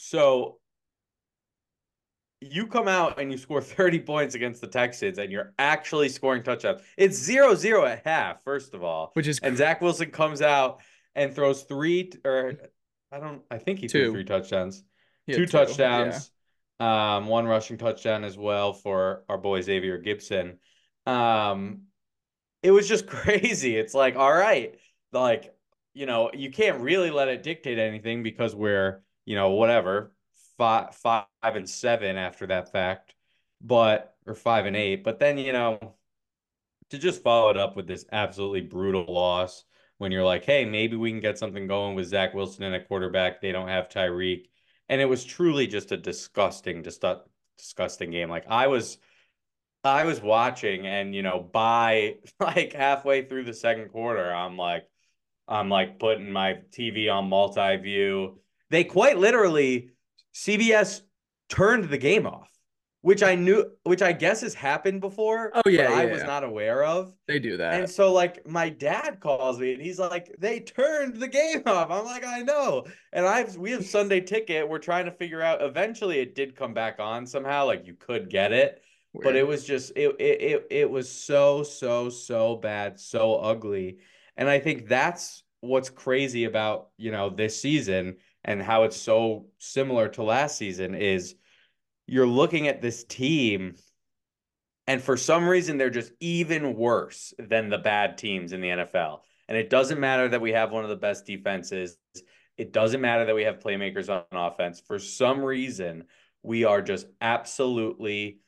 So 0.00 0.58
you 2.40 2.66
come 2.66 2.88
out 2.88 3.20
and 3.20 3.30
you 3.30 3.38
score 3.38 3.60
30 3.60 4.00
points 4.00 4.34
against 4.34 4.60
the 4.60 4.66
Texans 4.66 5.18
and 5.18 5.30
you're 5.30 5.52
actually 5.58 6.08
scoring 6.08 6.42
touchdowns. 6.42 6.80
It's 6.96 7.16
0 7.16 7.54
0 7.54 7.84
at 7.84 8.02
half, 8.04 8.42
first 8.42 8.74
of 8.74 8.82
all. 8.82 9.10
Which 9.14 9.28
is 9.28 9.38
and 9.40 9.56
Zach 9.56 9.80
Wilson 9.80 10.10
comes 10.10 10.42
out 10.42 10.80
and 11.14 11.34
throws 11.34 11.62
three 11.62 12.10
or 12.24 12.54
I 13.12 13.20
don't 13.20 13.42
I 13.50 13.58
think 13.58 13.80
he 13.80 13.86
two. 13.88 14.04
threw 14.04 14.12
three 14.12 14.24
touchdowns. 14.24 14.82
Two, 15.28 15.36
two, 15.36 15.46
touchdowns. 15.46 16.30
Yeah. 16.80 17.16
Um, 17.16 17.26
one 17.26 17.46
rushing 17.46 17.76
touchdown 17.76 18.24
as 18.24 18.38
well 18.38 18.72
for 18.72 19.24
our 19.28 19.36
boy 19.36 19.60
Xavier 19.60 20.02
Gipson. 20.02 20.56
Um, 21.06 21.82
it 22.62 22.70
was 22.70 22.88
just 22.88 23.06
crazy. 23.06 23.76
It's 23.76 23.92
like, 23.94 24.16
all 24.16 24.32
right, 24.32 24.76
like, 25.12 25.54
you 25.92 26.06
know, 26.06 26.30
you 26.32 26.50
can't 26.50 26.80
really 26.80 27.10
let 27.10 27.28
it 27.28 27.42
dictate 27.42 27.78
anything 27.78 28.22
because 28.22 28.54
we're, 28.54 29.02
you 29.30 29.36
know, 29.36 29.50
whatever, 29.50 30.10
five, 30.58 30.92
five 30.96 31.24
and 31.44 31.70
seven 31.70 32.16
after 32.16 32.48
that 32.48 32.72
fact, 32.72 33.14
but 33.60 34.16
or 34.26 34.34
five 34.34 34.66
and 34.66 34.74
eight. 34.74 35.04
But 35.04 35.20
then 35.20 35.38
you 35.38 35.52
know, 35.52 35.94
to 36.90 36.98
just 36.98 37.22
follow 37.22 37.48
it 37.50 37.56
up 37.56 37.76
with 37.76 37.86
this 37.86 38.04
absolutely 38.10 38.62
brutal 38.62 39.04
loss 39.06 39.64
when 39.98 40.10
you're 40.10 40.24
like, 40.24 40.44
hey, 40.44 40.64
maybe 40.64 40.96
we 40.96 41.12
can 41.12 41.20
get 41.20 41.38
something 41.38 41.68
going 41.68 41.94
with 41.94 42.08
Zach 42.08 42.34
Wilson 42.34 42.64
and 42.64 42.74
a 42.74 42.84
quarterback. 42.84 43.40
They 43.40 43.52
don't 43.52 43.68
have 43.68 43.88
Tyreek, 43.88 44.46
and 44.88 45.00
it 45.00 45.04
was 45.04 45.24
truly 45.24 45.68
just 45.68 45.92
a 45.92 45.96
disgusting, 45.96 46.82
just 46.82 47.04
a 47.04 47.20
disgusting 47.56 48.10
game. 48.10 48.28
Like 48.28 48.46
I 48.48 48.66
was. 48.66 48.98
I 49.82 50.04
was 50.04 50.20
watching 50.20 50.86
and 50.86 51.14
you 51.14 51.22
know 51.22 51.40
by 51.40 52.16
like 52.40 52.74
halfway 52.74 53.24
through 53.24 53.44
the 53.44 53.54
second 53.54 53.88
quarter 53.88 54.30
I'm 54.30 54.58
like 54.58 54.86
I'm 55.48 55.70
like 55.70 55.98
putting 55.98 56.30
my 56.30 56.58
TV 56.70 57.10
on 57.10 57.28
multi-view. 57.30 58.38
They 58.70 58.84
quite 58.84 59.18
literally 59.18 59.90
CBS 60.34 61.02
turned 61.48 61.84
the 61.90 61.98
game 61.98 62.26
off, 62.26 62.50
which 63.02 63.22
I 63.22 63.34
knew, 63.34 63.66
which 63.82 64.00
I 64.00 64.12
guess 64.12 64.42
has 64.42 64.54
happened 64.54 65.00
before. 65.00 65.50
Oh 65.54 65.68
yeah, 65.68 65.90
yeah 65.90 65.96
I 65.96 66.04
yeah. 66.04 66.12
was 66.12 66.22
not 66.22 66.44
aware 66.44 66.84
of. 66.84 67.12
They 67.26 67.40
do 67.40 67.56
that, 67.56 67.74
and 67.74 67.90
so 67.90 68.12
like 68.12 68.46
my 68.46 68.68
dad 68.68 69.18
calls 69.20 69.58
me 69.58 69.74
and 69.74 69.82
he's 69.82 69.98
like, 69.98 70.34
"They 70.38 70.60
turned 70.60 71.16
the 71.16 71.28
game 71.28 71.62
off." 71.66 71.90
I'm 71.90 72.04
like, 72.04 72.24
"I 72.24 72.40
know," 72.40 72.86
and 73.12 73.26
I've 73.26 73.56
we 73.56 73.72
have 73.72 73.84
Sunday 73.84 74.20
ticket. 74.20 74.68
We're 74.68 74.78
trying 74.78 75.06
to 75.06 75.12
figure 75.12 75.42
out. 75.42 75.62
Eventually, 75.62 76.20
it 76.20 76.34
did 76.34 76.54
come 76.54 76.72
back 76.72 77.00
on 77.00 77.26
somehow. 77.26 77.66
Like 77.66 77.86
you 77.86 77.94
could 77.94 78.30
get 78.30 78.52
it. 78.52 78.82
Weird. 79.12 79.24
But 79.24 79.36
it 79.36 79.46
was 79.46 79.64
just 79.64 79.90
it, 79.96 80.14
it 80.20 80.40
it 80.40 80.66
it 80.70 80.90
was 80.90 81.10
so 81.10 81.64
so 81.64 82.08
so 82.08 82.56
bad, 82.56 83.00
so 83.00 83.34
ugly. 83.34 83.98
And 84.36 84.48
I 84.48 84.60
think 84.60 84.88
that's 84.88 85.42
what's 85.60 85.90
crazy 85.90 86.44
about, 86.44 86.88
you 86.96 87.10
know, 87.12 87.28
this 87.28 87.60
season 87.60 88.16
and 88.44 88.62
how 88.62 88.84
it's 88.84 88.96
so 88.96 89.46
similar 89.58 90.08
to 90.08 90.22
last 90.22 90.56
season 90.56 90.94
is 90.94 91.34
you're 92.06 92.26
looking 92.26 92.68
at 92.68 92.82
this 92.82 93.04
team 93.04 93.74
and 94.86 95.02
for 95.02 95.16
some 95.16 95.46
reason 95.46 95.78
they're 95.78 95.90
just 95.90 96.12
even 96.20 96.74
worse 96.74 97.32
than 97.38 97.68
the 97.68 97.78
bad 97.78 98.18
teams 98.18 98.52
in 98.52 98.60
the 98.60 98.68
NFL. 98.68 99.20
And 99.48 99.56
it 99.56 99.70
doesn't 99.70 100.00
matter 100.00 100.28
that 100.28 100.40
we 100.40 100.52
have 100.52 100.72
one 100.72 100.84
of 100.84 100.90
the 100.90 100.96
best 100.96 101.26
defenses. 101.26 101.96
It 102.56 102.72
doesn't 102.72 103.00
matter 103.00 103.24
that 103.24 103.34
we 103.34 103.44
have 103.44 103.60
playmakers 103.60 104.08
on 104.08 104.24
offense. 104.32 104.80
For 104.80 104.98
some 104.98 105.44
reason, 105.44 106.04
we 106.42 106.64
are 106.64 106.82
just 106.82 107.06
absolutely 107.20 108.40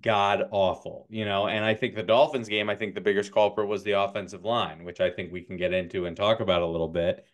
god 0.00 0.44
awful, 0.50 1.06
you 1.10 1.24
know. 1.24 1.48
And 1.48 1.64
I 1.64 1.74
think 1.74 1.94
the 1.94 2.02
Dolphins 2.02 2.48
game, 2.48 2.70
I 2.70 2.76
think 2.76 2.94
the 2.94 3.00
biggest 3.00 3.32
culprit 3.32 3.68
was 3.68 3.82
the 3.82 3.92
offensive 3.92 4.44
line, 4.44 4.84
which 4.84 5.00
I 5.00 5.10
think 5.10 5.32
we 5.32 5.42
can 5.42 5.56
get 5.56 5.72
into 5.72 6.06
and 6.06 6.16
talk 6.16 6.40
about 6.40 6.62
a 6.62 6.66
little 6.66 6.88
bit. 6.88 7.26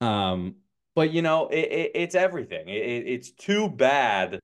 Um, 0.00 0.56
but 0.94 1.12
you 1.12 1.22
know, 1.22 1.48
it, 1.48 1.72
it, 1.72 1.90
it's 1.94 2.14
everything. 2.14 2.68
It, 2.68 3.06
it's 3.06 3.30
too 3.30 3.68
bad 3.68 4.40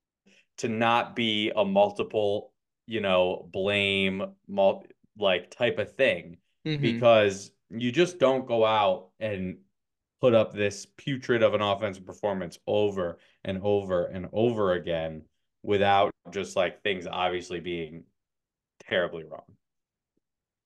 to 0.58 0.68
not 0.68 1.14
be 1.14 1.52
a 1.54 1.64
multiple, 1.64 2.52
you 2.86 3.00
know, 3.00 3.48
blame, 3.52 4.22
mul- 4.48 4.86
like 5.18 5.50
type 5.50 5.78
of 5.78 5.94
thing, 5.94 6.38
mm-hmm. 6.66 6.80
because 6.80 7.50
you 7.70 7.92
just 7.92 8.18
don't 8.18 8.46
go 8.46 8.64
out 8.64 9.08
and 9.20 9.58
put 10.20 10.34
up 10.34 10.52
this 10.52 10.86
putrid 10.96 11.42
of 11.42 11.54
an 11.54 11.62
offensive 11.62 12.04
performance 12.04 12.58
over 12.66 13.18
and 13.44 13.60
over 13.62 14.06
and 14.06 14.26
over 14.32 14.72
again 14.72 15.22
without 15.62 16.10
just 16.30 16.56
like 16.56 16.82
things 16.82 17.06
obviously 17.06 17.60
being 17.60 18.04
terribly 18.88 19.24
wrong. 19.24 19.44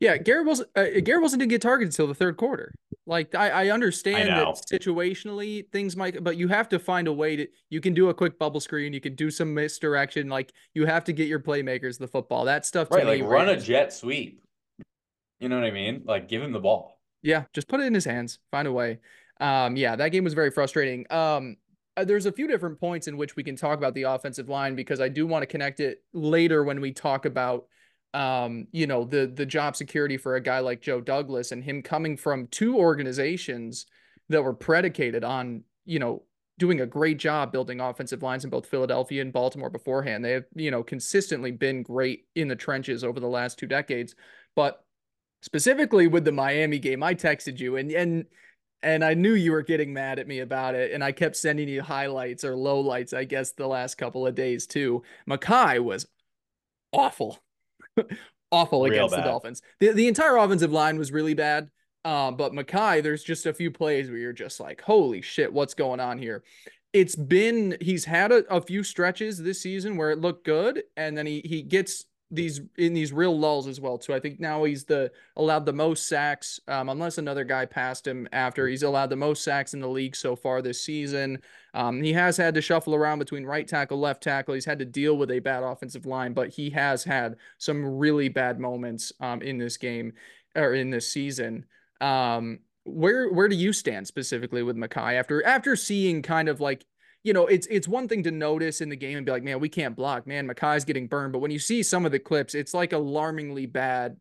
Yeah, 0.01 0.17
Garrett 0.17 0.47
Wilson. 0.47 0.67
Uh, 0.75 0.87
Garrett 1.05 1.23
Wilson 1.23 1.39
didn't 1.39 1.51
get 1.51 1.63
targeted 1.63 1.93
until 1.93 2.09
the 2.09 2.15
third 2.15 2.37
quarter. 2.37 2.75
Like 3.07 3.35
I, 3.35 3.51
I 3.51 3.71
understand 3.71 4.31
I 4.31 4.45
that 4.45 4.55
situationally 4.71 5.69
things 5.73 5.97
might, 5.97 6.23
but 6.23 6.37
you 6.37 6.47
have 6.49 6.69
to 6.69 6.79
find 6.79 7.09
a 7.09 7.13
way 7.13 7.37
to. 7.37 7.49
You 7.69 7.81
can 7.81 7.95
do 7.95 8.11
a 8.11 8.15
quick 8.15 8.39
bubble 8.39 8.61
screen. 8.61 8.93
You 8.93 9.01
can 9.01 9.17
do 9.17 9.31
some 9.31 9.53
misdirection. 9.53 10.29
Like 10.29 10.53
you 10.75 10.87
have 10.87 11.03
to 11.05 11.13
get 11.13 11.27
your 11.27 11.41
playmakers 11.41 11.99
the 11.99 12.07
football. 12.07 12.45
That 12.45 12.65
stuff 12.65 12.91
Right, 12.91 13.05
like 13.05 13.23
run 13.25 13.49
a 13.49 13.59
jet 13.59 13.93
sweep. 13.93 14.43
You 15.41 15.49
know 15.49 15.57
what 15.57 15.65
I 15.65 15.73
mean? 15.73 16.03
Like 16.05 16.29
give 16.29 16.43
him 16.43 16.53
the 16.53 16.61
ball. 16.61 17.01
Yeah, 17.23 17.45
just 17.53 17.67
put 17.67 17.81
it 17.81 17.85
in 17.85 17.95
his 17.95 18.05
hands. 18.05 18.39
Find 18.53 18.69
a 18.69 18.73
way. 18.73 19.01
Um, 19.41 19.75
yeah, 19.75 19.97
that 19.97 20.11
game 20.11 20.23
was 20.23 20.35
very 20.35 20.53
frustrating. 20.53 21.05
Um, 21.11 21.57
uh, 21.97 22.05
there's 22.05 22.27
a 22.27 22.33
few 22.33 22.47
different 22.47 22.79
points 22.79 23.09
in 23.09 23.17
which 23.17 23.35
we 23.35 23.43
can 23.43 23.57
talk 23.57 23.77
about 23.79 23.95
the 23.95 24.05
offensive 24.05 24.49
line 24.49 24.77
because 24.77 25.01
I 25.01 25.09
do 25.09 25.27
want 25.27 25.43
to 25.43 25.47
connect 25.47 25.81
it 25.81 26.03
later 26.13 26.63
when 26.65 26.81
we 26.81 26.93
talk 26.93 27.25
about 27.25 27.67
um, 28.15 28.67
you 28.73 28.87
know, 28.87 29.05
the 29.05 29.27
the 29.27 29.47
job 29.47 29.77
security 29.77 30.17
for 30.17 30.37
a 30.37 30.41
guy 30.41 30.59
like 30.61 30.83
Joe 30.83 31.01
Douglas 31.01 31.53
and 31.53 31.65
him 31.65 31.83
coming 31.83 32.17
from 32.17 32.47
two 32.49 32.77
organizations 32.77 33.87
that 34.29 34.43
were 34.43 34.55
predicated 34.55 35.25
on, 35.25 35.65
you 35.85 35.99
know, 35.99 36.23
doing 36.59 36.81
a 36.81 36.87
great 36.87 37.19
job 37.19 37.53
building 37.53 37.81
offensive 37.81 38.23
lines 38.23 38.45
in 38.45 38.51
both 38.51 38.67
Philadelphia 38.67 39.23
and 39.23 39.33
Baltimore 39.33 39.71
beforehand. 39.71 40.25
They 40.25 40.33
have, 40.33 40.45
you 40.55 40.71
know, 40.71 40.83
consistently 40.83 41.51
been 41.51 41.83
great 41.83 42.27
in 42.35 42.49
the 42.49 42.57
trenches 42.57 43.03
over 43.03 43.19
the 43.19 43.27
last 43.29 43.59
two 43.59 43.67
decades. 43.67 44.15
But 44.55 44.85
specifically 45.41 46.07
with 46.07 46.25
the 46.25 46.33
Miami 46.33 46.79
game, 46.79 47.03
I 47.03 47.15
texted 47.15 47.59
you 47.59 47.77
and 47.77 47.91
and 47.93 48.27
and 48.83 49.05
I 49.05 49.15
knew 49.15 49.35
you 49.35 49.53
were 49.53 49.63
getting 49.63 49.93
mad 49.93 50.19
at 50.19 50.27
me 50.27 50.41
about 50.41 50.75
it, 50.75 50.93
and 50.93 51.05
I 51.05 51.13
kept 51.13 51.37
sending 51.37 51.69
you 51.69 51.83
highlights 51.83 52.45
or 52.45 52.55
lowlights, 52.55 53.17
I 53.17 53.25
guess, 53.25 53.53
the 53.53 53.69
last 53.69 53.95
couple 53.95 54.27
of 54.27 54.35
days 54.35 54.67
too. 54.67 55.03
Mekhi 55.29 55.79
was 55.83 56.07
awful, 56.93 57.39
awful 58.51 58.83
Real 58.83 58.93
against 58.93 59.17
the. 59.17 59.23
Dolphins. 59.23 59.63
The 59.81 59.93
the 59.93 60.09
entire 60.09 60.37
offensive 60.37 60.73
line 60.73 60.99
was 60.99 61.13
really 61.13 61.35
bad. 61.35 61.71
Um, 62.05 62.37
but 62.37 62.53
Mekhi, 62.53 63.03
there's 63.03 63.23
just 63.23 63.47
a 63.47 63.55
few 63.55 63.71
plays 63.71 64.09
where 64.09 64.19
you're 64.19 64.33
just 64.33 64.59
like, 64.59 64.81
holy 64.81 65.23
shit, 65.23 65.53
what's 65.53 65.75
going 65.75 66.01
on 66.01 66.19
here? 66.19 66.43
It's 66.93 67.15
been 67.15 67.77
he's 67.81 68.05
had 68.05 68.33
a, 68.33 68.45
a 68.55 68.61
few 68.61 68.83
stretches 68.83 69.39
this 69.39 69.63
season 69.63 69.97
where 69.97 70.11
it 70.11 70.21
looked 70.21 70.45
good, 70.45 70.83
and 70.97 71.17
then 71.17 71.27
he 71.27 71.41
he 71.45 71.63
gets 71.63 72.05
these 72.33 72.63
in 72.79 72.95
these 72.95 73.13
real 73.13 73.39
lulls 73.39 73.69
as 73.69 73.79
well 73.79 73.99
too. 73.99 74.15
I 74.15 74.19
think 74.19 74.41
now 74.41 74.65
he's 74.65 74.85
the 74.85 75.13
allowed 75.37 75.67
the 75.67 75.73
most 75.73 76.09
sacks, 76.09 76.59
um, 76.67 76.89
unless 76.89 77.19
another 77.19 77.45
guy 77.45 77.67
passed 77.67 78.07
him 78.07 78.27
after. 78.33 78.67
He's 78.67 78.83
allowed 78.83 79.11
the 79.11 79.17
most 79.17 79.45
sacks 79.45 79.75
in 79.75 79.81
the 79.81 79.89
league 79.89 80.17
so 80.17 80.35
far 80.35 80.63
this 80.63 80.81
season. 80.81 81.43
Um, 81.75 82.03
he 82.03 82.13
has 82.15 82.39
had 82.39 82.55
to 82.55 82.63
shuffle 82.63 82.95
around 82.95 83.19
between 83.19 83.45
right 83.45 83.69
tackle, 83.69 84.01
left 84.01 84.23
tackle. 84.23 84.55
He's 84.55 84.65
had 84.65 84.79
to 84.79 84.85
deal 84.87 85.17
with 85.17 85.31
a 85.31 85.41
bad 85.41 85.63
offensive 85.63 86.07
line, 86.07 86.33
but 86.33 86.49
he 86.49 86.71
has 86.71 87.05
had 87.05 87.37
some 87.59 87.85
really 87.85 88.31
bad 88.31 88.59
moments 88.59 89.13
um, 89.21 89.43
in 89.43 89.59
this 89.59 89.77
game 89.77 90.15
or 90.57 90.75
in 90.75 90.91
this 90.91 91.13
season. 91.13 91.67
Um, 92.01 92.61
where 92.85 93.29
where 93.31 93.49
do 93.49 93.55
you 93.55 93.73
stand 93.73 94.07
specifically 94.07 94.63
with 94.63 94.77
Mekhi 94.77 95.15
after 95.15 95.45
after 95.47 95.77
seeing 95.77 96.23
kind 96.23 96.49
of 96.49 96.61
like 96.61 96.85
you 97.25 97.33
know, 97.33 97.47
it's 97.47 97.67
it's 97.69 97.87
one 97.87 98.09
thing 98.09 98.23
to 98.25 98.31
notice 98.31 98.81
in 98.81 98.89
the 98.89 98.97
game 98.97 99.17
and 99.17 99.25
be 99.25 99.33
like, 99.33 99.45
man, 99.45 99.61
we 99.61 99.69
can't 99.69 99.95
block. 99.95 100.27
Man, 100.27 100.49
Mekhi's 100.49 100.85
getting 100.85 101.07
burned. 101.07 101.33
But 101.33 101.39
when 101.39 101.51
you 101.51 101.59
see 101.59 101.83
some 101.83 102.05
of 102.05 102.13
the 102.13 102.19
clips, 102.19 102.55
it's 102.55 102.75
like 102.75 102.93
alarmingly 102.93 103.67
bad 103.67 104.17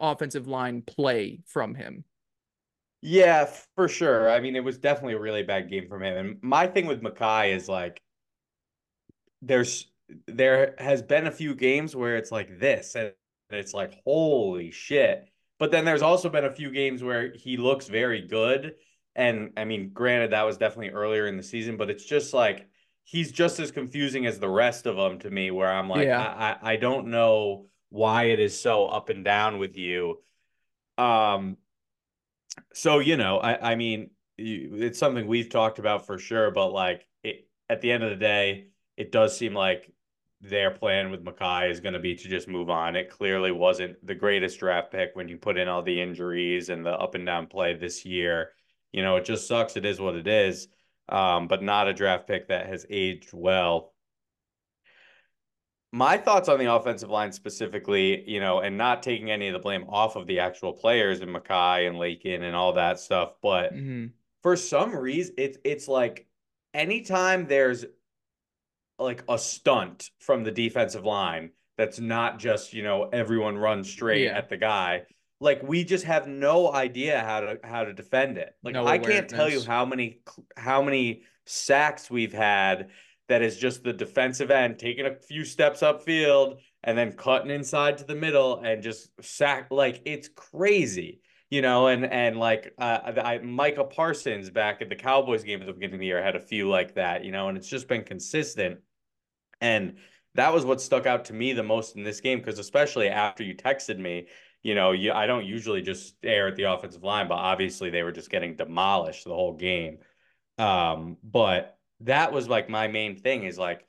offensive 0.00 0.46
line 0.48 0.82
play 0.82 1.40
from 1.46 1.74
him. 1.74 2.04
Yeah, 3.02 3.48
for 3.74 3.88
sure. 3.88 4.30
I 4.30 4.40
mean, 4.40 4.56
it 4.56 4.64
was 4.64 4.78
definitely 4.78 5.14
a 5.14 5.20
really 5.20 5.42
bad 5.42 5.70
game 5.70 5.88
from 5.88 6.02
him. 6.02 6.16
And 6.16 6.38
my 6.42 6.66
thing 6.66 6.86
with 6.86 7.02
Mekhi 7.02 7.54
is 7.54 7.68
like 7.68 8.00
there's 9.42 9.90
there 10.26 10.74
has 10.78 11.02
been 11.02 11.26
a 11.26 11.32
few 11.32 11.54
games 11.54 11.94
where 11.94 12.16
it's 12.16 12.32
like 12.32 12.58
this 12.58 12.94
and 12.94 13.12
it's 13.50 13.74
like 13.74 14.00
holy 14.04 14.70
shit. 14.70 15.28
But 15.58 15.70
then 15.70 15.84
there's 15.84 16.02
also 16.02 16.28
been 16.28 16.44
a 16.44 16.52
few 16.52 16.70
games 16.70 17.02
where 17.02 17.32
he 17.34 17.56
looks 17.56 17.86
very 17.86 18.26
good. 18.26 18.74
And 19.16 19.52
I 19.56 19.64
mean, 19.64 19.90
granted, 19.92 20.32
that 20.32 20.44
was 20.44 20.58
definitely 20.58 20.90
earlier 20.90 21.26
in 21.26 21.36
the 21.38 21.42
season, 21.42 21.76
but 21.76 21.90
it's 21.90 22.04
just 22.04 22.34
like 22.34 22.68
he's 23.04 23.32
just 23.32 23.58
as 23.60 23.72
confusing 23.72 24.26
as 24.26 24.38
the 24.38 24.48
rest 24.48 24.86
of 24.86 24.96
them 24.96 25.18
to 25.20 25.30
me, 25.30 25.50
where 25.50 25.72
I'm 25.72 25.88
like, 25.88 26.06
Yeah. 26.06 26.20
I, 26.22 26.68
I, 26.70 26.72
I 26.72 26.76
don't 26.76 27.08
know 27.08 27.66
why 27.88 28.24
it 28.24 28.40
is 28.40 28.60
so 28.60 28.86
up 28.86 29.08
and 29.08 29.24
down 29.24 29.58
with 29.58 29.76
you. 29.76 30.20
Um, 30.98 31.56
so 32.72 32.98
you 32.98 33.16
know, 33.16 33.38
I, 33.38 33.72
I 33.72 33.74
mean, 33.76 34.10
you, 34.36 34.76
it's 34.76 34.98
something 34.98 35.26
we've 35.26 35.48
talked 35.50 35.78
about 35.78 36.06
for 36.06 36.18
sure, 36.18 36.50
but 36.50 36.72
like 36.72 37.06
it, 37.22 37.48
at 37.70 37.80
the 37.80 37.92
end 37.92 38.04
of 38.04 38.10
the 38.10 38.16
day, 38.16 38.68
it 38.96 39.12
does 39.12 39.36
seem 39.36 39.54
like 39.54 39.92
their 40.42 40.70
plan 40.70 41.10
with 41.10 41.24
Mekhi 41.24 41.70
is 41.70 41.80
going 41.80 41.94
to 41.94 41.98
be 42.00 42.14
to 42.14 42.28
just 42.28 42.48
move 42.48 42.70
on. 42.70 42.96
It 42.96 43.10
clearly 43.10 43.50
wasn't 43.52 44.04
the 44.06 44.14
greatest 44.14 44.58
draft 44.60 44.92
pick 44.92 45.10
when 45.14 45.28
you 45.28 45.38
put 45.38 45.56
in 45.56 45.68
all 45.68 45.82
the 45.82 46.00
injuries 46.00 46.68
and 46.68 46.84
the 46.84 46.92
up 46.92 47.14
and 47.14 47.24
down 47.26 47.46
play 47.46 47.74
this 47.74 48.04
year. 48.04 48.50
You 48.92 49.02
know, 49.02 49.16
it 49.16 49.24
just 49.24 49.46
sucks. 49.48 49.76
It 49.76 49.84
is 49.84 50.00
what 50.00 50.14
it 50.16 50.26
is. 50.26 50.68
Um, 51.08 51.46
but 51.48 51.62
not 51.62 51.86
a 51.88 51.92
draft 51.94 52.26
pick 52.26 52.48
that 52.48 52.66
has 52.66 52.84
aged 52.90 53.30
well. 53.32 53.92
My 55.92 56.18
thoughts 56.18 56.48
on 56.48 56.58
the 56.58 56.72
offensive 56.72 57.10
line 57.10 57.32
specifically, 57.32 58.28
you 58.28 58.40
know, 58.40 58.58
and 58.60 58.76
not 58.76 59.02
taking 59.02 59.30
any 59.30 59.46
of 59.48 59.52
the 59.52 59.58
blame 59.60 59.84
off 59.88 60.16
of 60.16 60.26
the 60.26 60.40
actual 60.40 60.72
players 60.72 61.20
and 61.20 61.34
Mekhi 61.34 61.86
and 61.86 61.96
Laken 61.96 62.42
and 62.42 62.56
all 62.56 62.72
that 62.74 62.98
stuff, 63.00 63.34
but 63.40 63.72
Mm-hmm. 63.72 64.06
for 64.42 64.56
some 64.56 64.94
reason 64.94 65.34
it's 65.38 65.58
it's 65.64 65.88
like 65.88 66.26
anytime 66.74 67.46
there's 67.46 67.84
like 68.98 69.22
a 69.28 69.38
stunt 69.38 70.10
from 70.18 70.42
the 70.44 70.50
defensive 70.50 71.04
line 71.04 71.50
that's 71.78 72.00
not 72.00 72.38
just 72.38 72.72
you 72.74 72.82
know 72.82 73.08
everyone 73.12 73.56
runs 73.56 73.88
straight 73.88 74.24
Yeah. 74.24 74.36
at 74.36 74.48
the 74.48 74.56
guy 74.56 75.02
like 75.40 75.62
we 75.62 75.84
just 75.84 76.04
have 76.04 76.26
no 76.26 76.72
idea 76.72 77.20
how 77.20 77.40
to 77.40 77.58
how 77.62 77.84
to 77.84 77.92
defend 77.92 78.38
it. 78.38 78.54
Like 78.62 78.74
No 78.74 78.86
i 78.86 78.98
can't 78.98 79.28
tell 79.28 79.50
you 79.50 79.62
how 79.62 79.84
many 79.84 80.20
how 80.56 80.82
many 80.82 81.22
sacks 81.44 82.10
we've 82.10 82.32
had 82.32 82.90
that 83.28 83.42
is 83.42 83.58
just 83.58 83.82
the 83.82 83.92
defensive 83.92 84.50
end 84.50 84.78
taking 84.78 85.06
a 85.06 85.14
few 85.14 85.44
steps 85.44 85.80
upfield 85.80 86.58
and 86.84 86.96
then 86.96 87.12
cutting 87.12 87.50
inside 87.50 87.98
to 87.98 88.04
the 88.04 88.14
middle 88.14 88.60
and 88.60 88.82
just 88.82 89.10
sack 89.20 89.68
like 89.70 90.02
it's 90.04 90.28
crazy 90.28 91.20
you 91.50 91.62
know, 91.62 91.86
and 91.86 92.04
and 92.04 92.38
like 92.38 92.74
uh, 92.78 93.12
I, 93.22 93.38
Micah 93.38 93.84
Parsons 93.84 94.50
back 94.50 94.82
at 94.82 94.88
the 94.88 94.96
Cowboys 94.96 95.44
game 95.44 95.60
at 95.60 95.66
the 95.66 95.72
beginning 95.72 95.94
of 95.94 96.00
the 96.00 96.06
year 96.06 96.22
had 96.22 96.36
a 96.36 96.40
few 96.40 96.68
like 96.68 96.94
that, 96.96 97.24
you 97.24 97.30
know, 97.30 97.48
and 97.48 97.56
it's 97.56 97.68
just 97.68 97.88
been 97.88 98.02
consistent. 98.02 98.80
And 99.60 99.96
that 100.34 100.52
was 100.52 100.64
what 100.64 100.80
stuck 100.80 101.06
out 101.06 101.24
to 101.26 101.32
me 101.32 101.52
the 101.52 101.62
most 101.62 101.96
in 101.96 102.02
this 102.02 102.20
game 102.20 102.40
because 102.40 102.58
especially 102.58 103.08
after 103.08 103.42
you 103.44 103.54
texted 103.54 103.98
me, 103.98 104.26
you 104.66 104.74
know, 104.74 104.92
you 104.92 105.12
I 105.12 105.26
don't 105.26 105.46
usually 105.46 105.82
just 105.82 106.08
stare 106.18 106.48
at 106.48 106.56
the 106.56 106.64
offensive 106.64 107.04
line, 107.04 107.28
but 107.28 107.36
obviously 107.36 107.90
they 107.90 108.02
were 108.02 108.12
just 108.12 108.30
getting 108.30 108.56
demolished 108.56 109.24
the 109.24 109.30
whole 109.34 109.54
game. 109.54 109.98
Um, 110.58 111.18
but 111.22 111.78
that 112.00 112.32
was 112.32 112.48
like 112.48 112.68
my 112.68 112.88
main 112.88 113.16
thing 113.16 113.44
is 113.44 113.58
like 113.58 113.86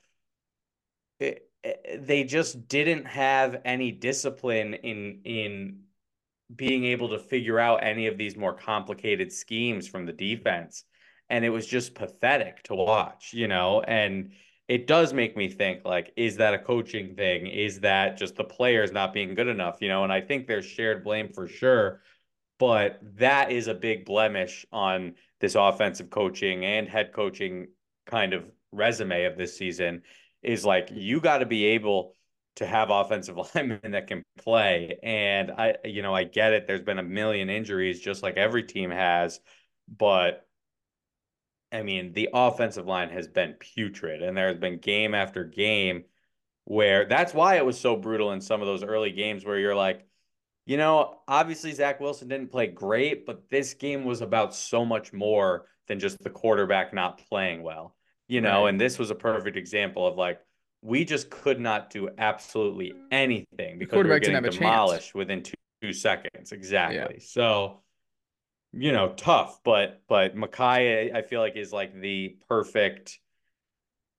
it, 1.20 1.50
it- 1.64 2.06
they 2.06 2.24
just 2.24 2.68
didn't 2.68 3.04
have 3.06 3.60
any 3.64 3.90
discipline 3.92 4.74
in 4.74 5.20
in 5.24 5.80
being 6.54 6.84
able 6.84 7.10
to 7.10 7.18
figure 7.18 7.58
out 7.58 7.84
any 7.84 8.06
of 8.08 8.18
these 8.18 8.36
more 8.36 8.54
complicated 8.54 9.32
schemes 9.32 9.88
from 9.88 10.06
the 10.06 10.12
defense. 10.12 10.84
And 11.30 11.44
it 11.44 11.50
was 11.50 11.66
just 11.66 11.94
pathetic 11.94 12.62
to 12.64 12.74
watch, 12.74 13.34
you 13.34 13.48
know, 13.48 13.82
and 13.82 14.32
it 14.68 14.86
does 14.86 15.12
make 15.14 15.36
me 15.36 15.48
think 15.48 15.84
like, 15.84 16.12
is 16.16 16.36
that 16.36 16.54
a 16.54 16.58
coaching 16.58 17.14
thing? 17.16 17.46
Is 17.46 17.80
that 17.80 18.18
just 18.18 18.36
the 18.36 18.44
players 18.44 18.92
not 18.92 19.14
being 19.14 19.34
good 19.34 19.48
enough? 19.48 19.78
You 19.80 19.88
know, 19.88 20.04
and 20.04 20.12
I 20.12 20.20
think 20.20 20.46
there's 20.46 20.66
shared 20.66 21.02
blame 21.02 21.30
for 21.32 21.48
sure, 21.48 22.02
but 22.58 23.00
that 23.16 23.50
is 23.50 23.66
a 23.66 23.74
big 23.74 24.04
blemish 24.04 24.66
on 24.70 25.14
this 25.40 25.54
offensive 25.54 26.10
coaching 26.10 26.64
and 26.64 26.88
head 26.88 27.12
coaching 27.12 27.68
kind 28.06 28.34
of 28.34 28.44
resume 28.72 29.24
of 29.24 29.38
this 29.38 29.56
season 29.56 30.02
is 30.42 30.64
like 30.64 30.90
you 30.92 31.20
got 31.20 31.38
to 31.38 31.46
be 31.46 31.64
able 31.64 32.14
to 32.56 32.66
have 32.66 32.90
offensive 32.90 33.38
linemen 33.54 33.92
that 33.92 34.06
can 34.06 34.22
play. 34.36 34.98
And 35.02 35.50
I, 35.52 35.76
you 35.84 36.02
know, 36.02 36.14
I 36.14 36.24
get 36.24 36.52
it. 36.52 36.66
There's 36.66 36.82
been 36.82 36.98
a 36.98 37.02
million 37.02 37.48
injuries, 37.48 38.00
just 38.00 38.22
like 38.22 38.36
every 38.36 38.64
team 38.64 38.90
has, 38.90 39.40
but 39.96 40.47
I 41.70 41.82
mean, 41.82 42.12
the 42.12 42.30
offensive 42.32 42.86
line 42.86 43.10
has 43.10 43.28
been 43.28 43.54
putrid, 43.54 44.22
and 44.22 44.36
there 44.36 44.48
has 44.48 44.56
been 44.58 44.78
game 44.78 45.14
after 45.14 45.44
game 45.44 46.04
where 46.64 47.06
that's 47.06 47.32
why 47.34 47.56
it 47.56 47.64
was 47.64 47.78
so 47.80 47.96
brutal 47.96 48.32
in 48.32 48.40
some 48.40 48.60
of 48.60 48.66
those 48.66 48.82
early 48.82 49.10
games 49.10 49.44
where 49.44 49.58
you're 49.58 49.74
like, 49.74 50.06
you 50.66 50.76
know, 50.76 51.20
obviously 51.26 51.72
Zach 51.72 51.98
Wilson 51.98 52.28
didn't 52.28 52.50
play 52.50 52.66
great, 52.66 53.24
but 53.24 53.48
this 53.48 53.72
game 53.74 54.04
was 54.04 54.20
about 54.20 54.54
so 54.54 54.84
much 54.84 55.12
more 55.12 55.66
than 55.86 55.98
just 55.98 56.22
the 56.22 56.28
quarterback 56.28 56.92
not 56.92 57.22
playing 57.28 57.62
well, 57.62 57.96
you 58.28 58.42
know, 58.42 58.64
Right. 58.64 58.68
and 58.70 58.80
this 58.80 58.98
was 58.98 59.10
a 59.10 59.14
perfect 59.14 59.56
example 59.56 60.06
of 60.06 60.16
like, 60.18 60.40
we 60.82 61.04
just 61.04 61.30
could 61.30 61.58
not 61.58 61.90
do 61.90 62.10
absolutely 62.18 62.92
anything 63.10 63.78
because 63.78 64.02
we 64.02 64.08
were 64.08 64.18
getting 64.18 64.42
demolished 64.42 65.14
within 65.14 65.42
two, 65.42 65.54
two 65.80 65.92
seconds. 65.94 66.52
Exactly. 66.52 67.18
So, 67.20 67.80
you 68.72 68.92
know, 68.92 69.14
tough, 69.14 69.60
but 69.64 70.02
but 70.08 70.36
Mekhi, 70.36 71.14
I 71.14 71.22
feel 71.22 71.40
like 71.40 71.56
is 71.56 71.72
like 71.72 71.98
the 71.98 72.36
perfect 72.48 73.18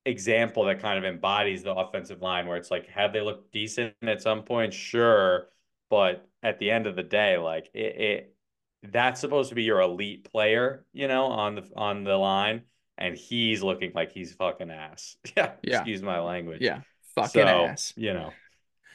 example 0.06 0.66
that 0.66 0.80
kind 0.82 0.98
of 0.98 1.06
embodies 1.06 1.64
the 1.64 1.74
offensive 1.74 2.22
line 2.22 2.48
where 2.48 2.58
it's 2.58 2.72
like, 2.72 2.88
have 2.88 3.14
they 3.14 3.22
looked 3.22 3.52
decent 3.52 3.94
at 4.02 4.22
some 4.22 4.44
point? 4.44 4.74
Sure. 4.74 5.50
But 5.90 6.28
at 6.44 6.60
the 6.60 6.72
end 6.72 6.88
of 6.88 6.96
the 6.96 7.04
day, 7.04 7.38
like 7.38 7.70
it, 7.74 7.80
it 8.02 8.36
that's 8.84 9.20
supposed 9.20 9.50
to 9.50 9.56
be 9.56 9.64
your 9.64 9.82
elite 9.82 10.30
player, 10.32 10.86
you 10.94 11.08
know, 11.08 11.26
on 11.26 11.56
the 11.56 11.70
on 11.76 12.04
the 12.04 12.16
line, 12.16 12.64
and 12.98 13.16
he's 13.18 13.64
looking 13.64 13.92
like 13.94 14.12
he's 14.12 14.34
fucking 14.34 14.72
ass. 14.72 15.18
Yeah, 15.36 15.54
Yeah. 15.64 15.78
excuse 15.78 16.02
my 16.02 16.20
language. 16.20 16.62
Yeah. 16.62 16.82
Fucking 17.16 17.42
So, 17.42 17.48
ass. 17.48 17.94
You 17.98 18.14
know, 18.14 18.34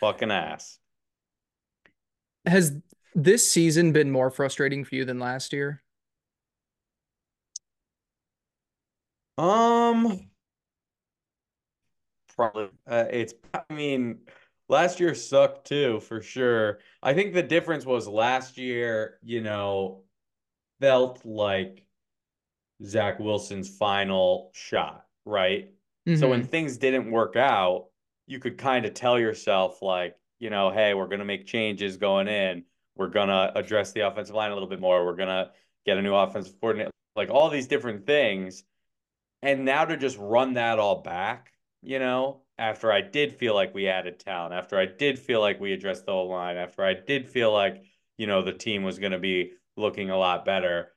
fucking 0.00 0.30
ass. 0.30 0.78
Has 2.46 2.72
this 3.14 3.48
season 3.50 3.92
been 3.92 4.10
more 4.10 4.30
frustrating 4.30 4.84
for 4.84 4.94
you 4.94 5.04
than 5.04 5.18
last 5.18 5.52
year? 5.52 5.82
Um, 9.38 10.28
probably. 12.36 12.68
Uh, 12.86 13.04
it's. 13.10 13.34
I 13.52 13.72
mean, 13.72 14.20
last 14.68 15.00
year 15.00 15.14
sucked 15.14 15.66
too, 15.68 16.00
for 16.00 16.20
sure. 16.22 16.80
I 17.02 17.14
think 17.14 17.34
the 17.34 17.42
difference 17.42 17.86
was 17.86 18.06
last 18.08 18.58
year, 18.58 19.18
you 19.22 19.40
know, 19.40 20.02
felt 20.80 21.24
like 21.24 21.84
Zach 22.84 23.18
Wilson's 23.20 23.68
final 23.76 24.50
shot, 24.54 25.06
right? 25.24 25.70
So 26.12 26.28
when 26.28 26.42
Mhm. 26.42 26.48
things 26.48 26.76
didn't 26.78 27.10
work 27.10 27.36
out, 27.36 27.88
you 28.26 28.38
could 28.38 28.58
kind 28.58 28.86
of 28.86 28.94
tell 28.94 29.18
yourself, 29.18 29.82
like, 29.82 30.16
you 30.38 30.50
know, 30.50 30.70
hey, 30.70 30.94
we're 30.94 31.06
going 31.08 31.18
to 31.20 31.24
make 31.24 31.46
changes 31.46 31.96
going 31.96 32.28
in. 32.28 32.64
We're 32.96 33.08
to 33.28 33.52
address 33.56 33.92
the 33.92 34.06
offensive 34.06 34.34
line 34.34 34.50
a 34.50 34.54
little 34.54 34.68
bit 34.68 34.80
more. 34.80 35.04
We're 35.04 35.16
to 35.28 35.50
get 35.84 35.98
a 35.98 36.02
new 36.02 36.14
offensive 36.14 36.60
coordinator, 36.60 36.90
like 37.16 37.30
all 37.30 37.50
these 37.50 37.66
different 37.66 38.06
things. 38.06 38.64
And 39.42 39.64
now 39.64 39.84
to 39.84 39.96
just 39.96 40.16
run 40.18 40.54
that 40.54 40.78
all 40.78 41.02
back, 41.02 41.52
you 41.82 41.98
know, 41.98 42.42
after 42.56 42.92
I 42.92 43.00
did 43.00 43.34
feel 43.34 43.54
like 43.54 43.74
we 43.74 43.88
added 43.88 44.18
talent, 44.18 44.54
after 44.54 44.78
I 44.78 44.86
did 44.86 45.18
feel 45.18 45.40
like 45.40 45.60
we 45.60 45.72
addressed 45.72 46.06
the 46.06 46.12
whole 46.12 46.28
line, 46.28 46.56
after 46.56 46.82
I 46.82 46.94
did 46.94 47.28
feel 47.28 47.52
like, 47.52 47.82
you 48.16 48.26
know, 48.26 48.42
the 48.42 48.52
team 48.52 48.84
was 48.84 48.98
to 49.12 49.18
be 49.18 49.52
looking 49.76 50.10
a 50.10 50.16
lot 50.16 50.44
better 50.44 50.94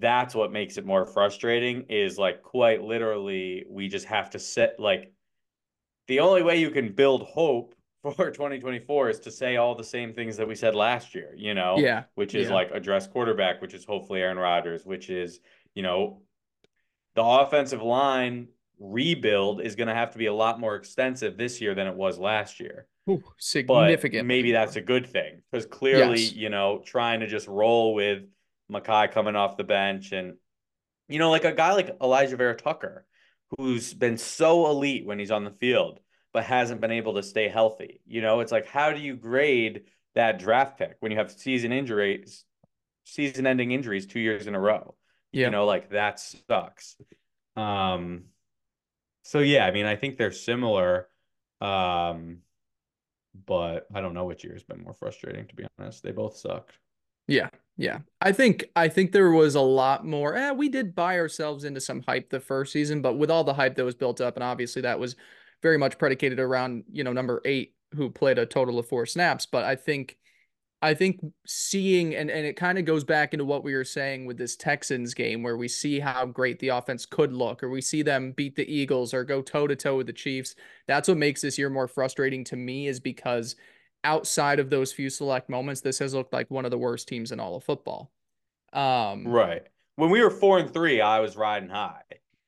that's 0.00 0.34
what 0.34 0.52
makes 0.52 0.78
it 0.78 0.86
more 0.86 1.04
frustrating 1.04 1.84
is 1.88 2.18
like 2.18 2.42
quite 2.42 2.82
literally 2.82 3.64
we 3.68 3.88
just 3.88 4.06
have 4.06 4.30
to 4.30 4.38
set 4.38 4.78
like 4.78 5.12
the 6.08 6.20
only 6.20 6.42
way 6.42 6.56
you 6.56 6.70
can 6.70 6.92
build 6.92 7.22
hope 7.22 7.74
for 8.02 8.12
2024 8.30 9.10
is 9.10 9.20
to 9.20 9.30
say 9.30 9.56
all 9.56 9.74
the 9.74 9.84
same 9.84 10.12
things 10.12 10.36
that 10.36 10.48
we 10.48 10.54
said 10.54 10.74
last 10.74 11.14
year, 11.14 11.32
you 11.36 11.54
know, 11.54 11.76
Yeah. 11.78 12.04
which 12.14 12.34
is 12.34 12.48
yeah. 12.48 12.54
like 12.54 12.70
address 12.72 13.06
quarterback, 13.06 13.62
which 13.62 13.74
is 13.74 13.84
hopefully 13.84 14.20
Aaron 14.20 14.38
Rodgers, 14.38 14.84
which 14.84 15.08
is, 15.10 15.40
you 15.74 15.82
know, 15.82 16.22
the 17.14 17.22
offensive 17.22 17.82
line 17.82 18.48
rebuild 18.80 19.60
is 19.60 19.76
going 19.76 19.88
to 19.88 19.94
have 19.94 20.10
to 20.12 20.18
be 20.18 20.26
a 20.26 20.34
lot 20.34 20.58
more 20.58 20.74
extensive 20.74 21.36
this 21.36 21.60
year 21.60 21.74
than 21.74 21.86
it 21.86 21.94
was 21.94 22.18
last 22.18 22.58
year 22.58 22.86
Ooh, 23.08 23.22
but 23.66 24.02
maybe 24.24 24.52
that's 24.52 24.76
a 24.76 24.80
good 24.80 25.06
thing 25.06 25.42
because 25.50 25.66
clearly, 25.66 26.20
Yes. 26.20 26.32
you 26.34 26.48
know, 26.48 26.80
trying 26.84 27.20
to 27.20 27.26
just 27.26 27.46
roll 27.46 27.94
with 27.94 28.22
Mekhi 28.70 29.10
coming 29.12 29.36
off 29.36 29.56
the 29.56 29.64
bench 29.64 30.12
and, 30.12 30.34
you 31.08 31.18
know, 31.18 31.30
like 31.30 31.44
a 31.44 31.52
guy 31.52 31.72
like 31.74 31.96
Elijah 32.00 32.36
Vera 32.36 32.56
Tucker, 32.56 33.04
who's 33.58 33.92
been 33.92 34.16
so 34.16 34.66
elite 34.68 35.04
when 35.04 35.18
he's 35.18 35.30
on 35.30 35.44
the 35.44 35.50
field, 35.50 36.00
but 36.32 36.44
hasn't 36.44 36.80
been 36.80 36.90
able 36.90 37.14
to 37.14 37.22
stay 37.22 37.48
healthy. 37.48 38.00
You 38.06 38.22
know, 38.22 38.40
it's 38.40 38.52
like, 38.52 38.66
how 38.66 38.92
do 38.92 39.00
you 39.00 39.16
grade 39.16 39.82
that 40.14 40.38
draft 40.38 40.78
pick 40.78 40.96
when 41.00 41.12
you 41.12 41.18
have 41.18 41.30
season 41.30 41.72
injuries, 41.72 42.44
season 43.04 43.46
ending 43.46 43.72
injuries 43.72 44.06
two 44.06 44.20
years 44.20 44.46
in 44.46 44.54
a 44.54 44.60
row? 44.60 44.94
Yeah. 45.32 45.46
You 45.46 45.50
know, 45.50 45.66
like 45.66 45.90
that 45.90 46.20
sucks. 46.20 46.96
Um, 47.56 48.24
so 49.22 49.38
yeah, 49.38 49.66
I 49.66 49.70
mean, 49.70 49.86
I 49.86 49.96
think 49.96 50.16
they're 50.16 50.32
similar. 50.32 51.08
Um, 51.60 52.38
but 53.46 53.86
I 53.94 54.00
don't 54.00 54.14
know 54.14 54.24
which 54.24 54.44
year's 54.44 54.62
been 54.62 54.82
more 54.82 54.94
frustrating, 54.94 55.46
to 55.46 55.54
be 55.54 55.64
honest. 55.78 56.02
They 56.02 56.12
both 56.12 56.36
sucked. 56.36 56.78
Yeah, 57.28 57.48
yeah. 57.76 58.00
I 58.20 58.32
think 58.32 58.66
I 58.76 58.88
think 58.88 59.12
there 59.12 59.30
was 59.30 59.54
a 59.54 59.60
lot 59.60 60.04
more. 60.04 60.34
Eh, 60.36 60.52
we 60.52 60.68
did 60.68 60.94
buy 60.94 61.18
ourselves 61.18 61.64
into 61.64 61.80
some 61.80 62.02
hype 62.06 62.30
the 62.30 62.40
first 62.40 62.72
season, 62.72 63.00
but 63.00 63.14
with 63.14 63.30
all 63.30 63.44
the 63.44 63.54
hype 63.54 63.76
that 63.76 63.84
was 63.84 63.94
built 63.94 64.20
up, 64.20 64.36
and 64.36 64.44
obviously 64.44 64.82
that 64.82 64.98
was 64.98 65.16
very 65.62 65.78
much 65.78 65.98
predicated 65.98 66.38
around, 66.40 66.84
you 66.90 67.04
know, 67.04 67.12
number 67.12 67.40
eight, 67.44 67.74
who 67.94 68.10
played 68.10 68.38
a 68.38 68.46
total 68.46 68.78
of 68.78 68.86
four 68.88 69.06
snaps. 69.06 69.46
But 69.46 69.64
I 69.64 69.76
think 69.76 70.16
I 70.80 70.94
think 70.94 71.20
seeing 71.46 72.14
and, 72.16 72.28
and 72.30 72.44
it 72.44 72.56
kind 72.56 72.76
of 72.78 72.84
goes 72.84 73.04
back 73.04 73.32
into 73.32 73.44
what 73.44 73.62
we 73.62 73.74
were 73.74 73.84
saying 73.84 74.26
with 74.26 74.36
this 74.36 74.56
Texans 74.56 75.14
game 75.14 75.42
where 75.44 75.56
we 75.56 75.68
see 75.68 76.00
how 76.00 76.26
great 76.26 76.58
the 76.58 76.68
offense 76.68 77.06
could 77.06 77.32
look, 77.32 77.62
or 77.62 77.70
we 77.70 77.80
see 77.80 78.02
them 78.02 78.32
beat 78.32 78.56
the 78.56 78.68
Eagles 78.72 79.14
or 79.14 79.24
go 79.24 79.42
toe 79.42 79.68
to 79.68 79.76
toe 79.76 79.96
with 79.96 80.08
the 80.08 80.12
Chiefs. 80.12 80.56
That's 80.88 81.08
what 81.08 81.18
makes 81.18 81.40
this 81.40 81.56
year 81.58 81.70
more 81.70 81.86
frustrating 81.86 82.42
to 82.44 82.56
me, 82.56 82.88
is 82.88 82.98
because 82.98 83.54
outside 84.04 84.58
of 84.58 84.70
those 84.70 84.92
few 84.92 85.08
select 85.10 85.48
moments, 85.48 85.80
this 85.82 86.00
has 86.00 86.14
looked 86.14 86.32
like 86.32 86.50
one 86.50 86.64
of 86.64 86.72
the 86.72 86.78
worst 86.78 87.06
teams 87.06 87.30
in 87.30 87.38
all 87.38 87.56
of 87.56 87.64
football. 87.64 88.10
Um, 88.72 89.28
Right. 89.28 89.62
When 89.96 90.10
we 90.10 90.22
were 90.22 90.30
four 90.30 90.58
and 90.58 90.72
three, 90.72 91.00
I 91.00 91.20
was 91.20 91.36
riding 91.36 91.68
high. 91.68 92.02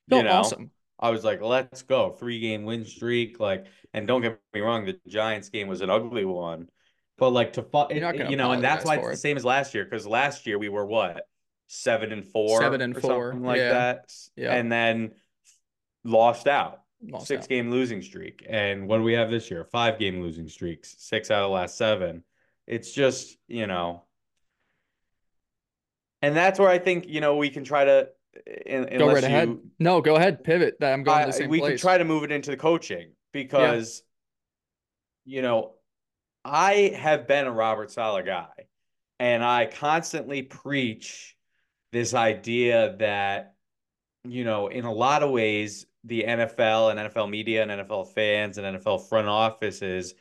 no, 0.09 0.17
You 0.19 0.23
know, 0.25 0.33
awesome. 0.33 0.71
I 0.99 1.11
was 1.11 1.25
like, 1.25 1.41
let's 1.43 1.83
go. 1.83 2.11
Three 2.11 2.41
game 2.41 2.65
win 2.65 2.85
streak. 2.85 3.41
Like, 3.41 3.67
and 3.93 4.07
don't 4.07 4.23
get 4.23 4.41
me 4.53 4.61
wrong, 4.61 4.85
the 4.85 4.99
Giants 5.09 5.49
game 5.49 5.69
was 5.69 5.81
an 5.81 5.91
ugly 5.91 6.25
one. 6.25 6.69
But 7.19 7.31
like 7.31 7.53
to 7.55 7.63
fu- 7.63 7.87
it- 7.91 8.03
eh, 8.03 8.29
you 8.29 8.37
know, 8.37 8.53
and 8.53 8.63
that's 8.63 8.85
why 8.85 8.95
it's 8.95 9.05
for 9.05 9.11
the 9.11 9.17
same 9.17 9.37
as 9.37 9.45
last 9.45 9.75
year, 9.75 9.85
because 9.85 10.07
last 10.07 10.47
year 10.47 10.59
we 10.59 10.69
were 10.69 10.87
what? 10.87 11.27
Seven 11.67 12.13
and 12.13 12.25
four 12.25 12.61
Seven 12.61 12.81
and 12.81 12.97
four, 12.97 13.33
something 13.33 13.47
like 13.47 13.59
yeah. 13.59 13.73
that. 13.73 14.13
Yeah. 14.37 14.55
And 14.55 14.71
then 14.71 15.13
lost 16.05 16.47
out. 16.47 16.81
Lost 17.07 17.27
six 17.27 17.45
out. 17.45 17.49
game 17.49 17.71
losing 17.71 18.03
streak. 18.03 18.45
And 18.49 18.89
what 18.89 18.99
do 18.99 19.03
we 19.03 19.15
have 19.15 19.31
this 19.31 19.51
year? 19.51 19.65
Five 19.65 19.99
game 19.99 20.21
losing 20.21 20.49
streaks, 20.49 20.95
six 20.99 21.31
out 21.31 21.43
of 21.43 21.51
the 21.51 21.55
last 21.55 21.77
seven. 21.77 22.25
It's 22.67 22.93
just, 22.93 23.37
you 23.47 23.67
know, 23.67 24.05
and 26.23 26.35
that's 26.35 26.59
where 26.59 26.71
I 26.71 26.79
think, 26.79 27.07
you 27.07 27.21
know, 27.21 27.37
we 27.37 27.51
can 27.51 27.65
try 27.65 27.85
to, 27.85 28.09
in, 28.67 28.99
Go 28.99 29.13
right 29.13 29.25
ahead. 29.25 29.57
No, 29.79 30.01
go 30.01 30.17
ahead. 30.17 30.45
Pivot. 30.45 30.77
I'm 30.83 31.03
going 31.03 31.19
to 31.19 31.25
I- 31.25 31.27
the 31.27 31.33
same 31.33 31.51
we 31.51 31.61
could 31.61 31.79
try 31.79 31.99
to 31.99 32.05
move 32.05 32.25
it 32.25 32.33
into 32.33 32.51
the 32.51 32.57
coaching 32.57 33.13
because, 33.33 34.03
you 35.25 35.43
know, 35.43 35.75
I 36.45 36.95
have 36.97 37.27
been 37.27 37.47
a 37.47 37.53
Robert 37.53 37.91
Saleh 37.91 38.27
guy 38.27 38.67
and 39.19 39.45
I 39.45 39.67
constantly 39.67 40.43
preach 40.43 41.37
this 41.93 42.13
idea 42.15 42.97
that, 42.99 43.55
you 44.25 44.45
know, 44.45 44.69
in 44.69 44.85
a 44.85 44.93
lot 44.93 45.23
of 45.23 45.31
ways, 45.31 45.87
the 46.05 46.25
NFL 46.25 46.91
and 46.91 47.01
NFL 47.01 47.31
media 47.31 47.63
and 47.63 47.71
NFL 47.71 48.13
fans 48.13 48.59
and 48.59 48.77
NFL 48.77 49.09
front 49.09 49.29
offices 49.29 50.15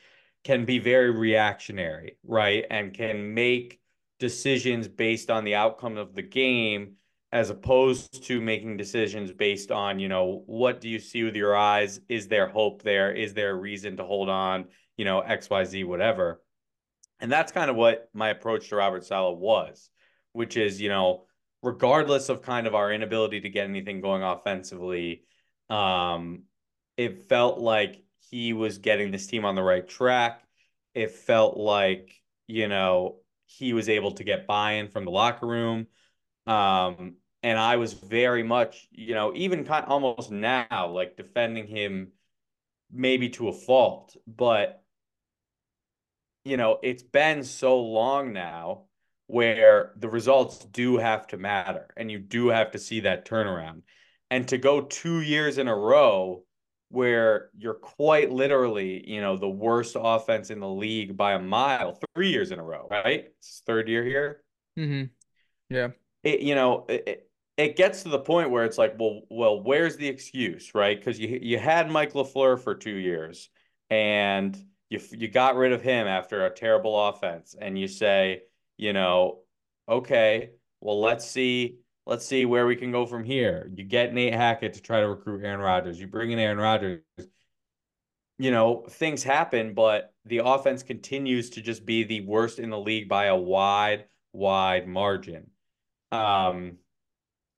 can 0.44 0.66
be 0.66 0.80
very 0.80 1.12
reactionary, 1.12 2.18
right? 2.24 2.66
And 2.70 2.94
can 2.94 3.34
make 3.34 3.80
decisions 4.20 4.88
based 4.88 5.30
on 5.30 5.44
the 5.44 5.56
outcome 5.56 5.98
of 5.98 6.16
the 6.16 6.22
game 6.22 6.94
as 7.34 7.50
opposed 7.50 8.24
to 8.26 8.40
making 8.40 8.78
decisions 8.78 9.32
based 9.32 9.72
on, 9.72 9.98
you 9.98 10.08
know, 10.08 10.44
what 10.46 10.80
do 10.80 10.88
you 10.88 11.00
see 11.00 11.24
with 11.24 11.36
your 11.36 11.56
eyes? 11.56 12.00
Is 12.08 12.28
there 12.28 12.48
hope 12.48 12.84
there? 12.84 13.12
Is 13.12 13.34
there 13.34 13.50
a 13.50 13.56
reason 13.56 13.98
to 13.98 14.04
hold 14.04 14.30
on? 14.30 14.66
You 14.98 15.06
know, 15.06 15.24
XYZ, 15.28 15.84
whatever. 15.88 16.44
And 17.20 17.32
that's 17.32 17.52
kind 17.52 17.72
of 17.72 17.76
what 17.76 18.08
my 18.14 18.30
approach 18.30 18.70
to 18.70 18.76
Robert 18.76 19.04
Saleh 19.04 19.40
was, 19.40 19.90
which 20.34 20.58
is, 20.58 20.80
you 20.80 20.90
know, 20.90 21.26
regardless 21.64 22.30
of 22.30 22.44
kind 22.44 22.68
of 22.68 22.76
our 22.76 22.94
inability 22.94 23.42
to 23.42 23.50
get 23.50 23.68
anything 23.68 24.00
going 24.00 24.22
offensively, 24.22 25.24
um, 25.72 26.44
it 26.98 27.28
felt 27.28 27.58
like 27.58 28.04
he 28.30 28.54
was 28.54 28.78
getting 28.78 29.10
this 29.10 29.26
team 29.26 29.44
on 29.44 29.56
the 29.56 29.64
right 29.64 29.88
track. 29.88 30.44
It 30.94 31.10
felt 31.10 31.58
like, 31.58 32.14
you 32.46 32.68
know, 32.68 33.16
he 33.48 33.74
was 33.74 33.90
able 33.90 34.12
to 34.12 34.24
get 34.24 34.46
buy-in 34.46 34.90
from 34.90 35.06
the 35.06 35.12
locker 35.12 35.48
room. 35.48 35.88
Um, 36.46 37.16
and 37.44 37.60
I 37.60 37.76
was 37.76 37.94
very 37.94 38.42
much, 38.42 38.88
you 38.92 39.14
know, 39.14 39.34
even 39.36 39.66
kind 39.66 39.86
of 39.86 39.92
almost 39.92 40.32
now, 40.32 40.90
like 40.94 41.18
defending 41.18 41.68
him 41.68 42.14
maybe 42.92 43.30
to 43.30 43.50
a 43.50 43.54
fault, 43.54 44.16
but 44.26 44.82
you 46.46 46.58
know, 46.58 46.80
it's 46.84 47.04
been 47.04 47.44
so 47.44 47.80
long 47.80 48.34
now 48.34 48.84
where 49.28 49.94
the 49.98 50.10
results 50.10 50.60
do 50.66 50.98
have 50.98 51.26
to 51.28 51.38
matter 51.38 51.88
and 51.96 52.12
you 52.12 52.20
do 52.20 52.50
have 52.50 52.72
to 52.72 52.80
see 52.80 53.02
that 53.02 53.26
turnaround. 53.26 53.82
And 54.30 54.48
to 54.50 54.58
go 54.58 54.82
two 54.82 55.22
years 55.22 55.58
in 55.58 55.68
a 55.68 55.76
row 55.76 56.44
where 56.90 57.50
you're 57.58 57.74
quite 57.74 58.32
literally, 58.32 59.10
you 59.10 59.22
know, 59.22 59.38
the 59.38 59.50
worst 59.50 59.96
offense 60.00 60.50
in 60.50 60.60
the 60.60 60.70
league 60.70 61.16
by 61.16 61.34
a 61.34 61.40
mile, 61.40 61.98
three 62.14 62.30
years 62.30 62.52
in 62.52 62.60
a 62.60 62.64
row, 62.64 62.88
right? 62.90 63.26
It's 63.38 63.64
third 63.66 63.88
year 63.88 64.04
here. 64.04 64.44
Mm-hmm. 64.78 65.06
Yeah. 65.74 65.90
It, 66.24 66.42
you 66.42 66.56
know, 66.56 66.86
it, 66.90 67.30
it 67.58 67.76
gets 67.76 68.04
to 68.04 68.10
the 68.10 68.20
point 68.20 68.50
where 68.50 68.66
it's 68.66 68.78
like, 68.78 68.96
well, 69.00 69.22
well, 69.30 69.62
where's 69.62 69.98
the 69.98 70.08
excuse, 70.08 70.74
right? 70.74 70.98
Because 70.98 71.20
you 71.20 71.40
you 71.42 71.60
had 71.60 71.90
Mike 71.90 72.14
LaFleur 72.14 72.60
for 72.60 72.76
two 72.76 72.96
years 72.96 73.50
and 73.90 74.58
you 74.90 75.00
you 75.12 75.28
got 75.28 75.56
rid 75.56 75.72
of 75.72 75.82
him 75.82 76.08
after 76.08 76.46
a 76.46 76.54
terrible 76.54 77.10
offense, 77.10 77.56
and 77.60 77.78
you 77.78 77.88
say, 77.88 78.44
you 78.78 78.94
know, 78.94 79.40
okay, 79.88 80.52
well, 80.82 81.02
let's 81.02 81.26
see, 81.26 81.78
let's 82.06 82.26
see 82.26 82.46
where 82.46 82.66
we 82.66 82.76
can 82.76 82.92
go 82.92 83.06
from 83.06 83.24
here. 83.24 83.70
You 83.76 83.84
get 83.84 84.14
Nate 84.14 84.34
Hackett 84.34 84.74
to 84.74 84.82
try 84.82 85.02
to 85.02 85.10
recruit 85.10 85.44
Aaron 85.44 85.60
Rodgers. 85.60 86.00
You 86.00 86.08
bring 86.08 86.32
in 86.32 86.40
Aaron 86.40 86.58
Rodgers. 86.58 87.02
You 88.40 88.52
know, 88.52 88.86
things 88.90 89.24
happen, 89.24 89.74
but 89.74 90.14
the 90.26 90.40
offense 90.40 90.84
continues 90.84 91.52
to 91.52 91.62
just 91.62 91.86
be 91.86 92.04
the 92.04 92.22
worst 92.22 92.60
in 92.60 92.70
the 92.70 92.80
league 92.80 93.08
by 93.08 93.26
a 93.26 93.36
wide, 93.36 94.06
wide 94.34 94.88
margin. 94.88 95.52
Um, 96.12 96.78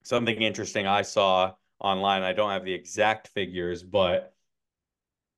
something 0.06 0.40
interesting 0.42 0.86
I 0.86 1.02
saw 1.02 1.54
online, 1.80 2.24
I 2.24 2.34
don't 2.34 2.52
have 2.52 2.64
the 2.64 2.74
exact 2.74 3.28
figures, 3.30 3.84
but 3.84 4.34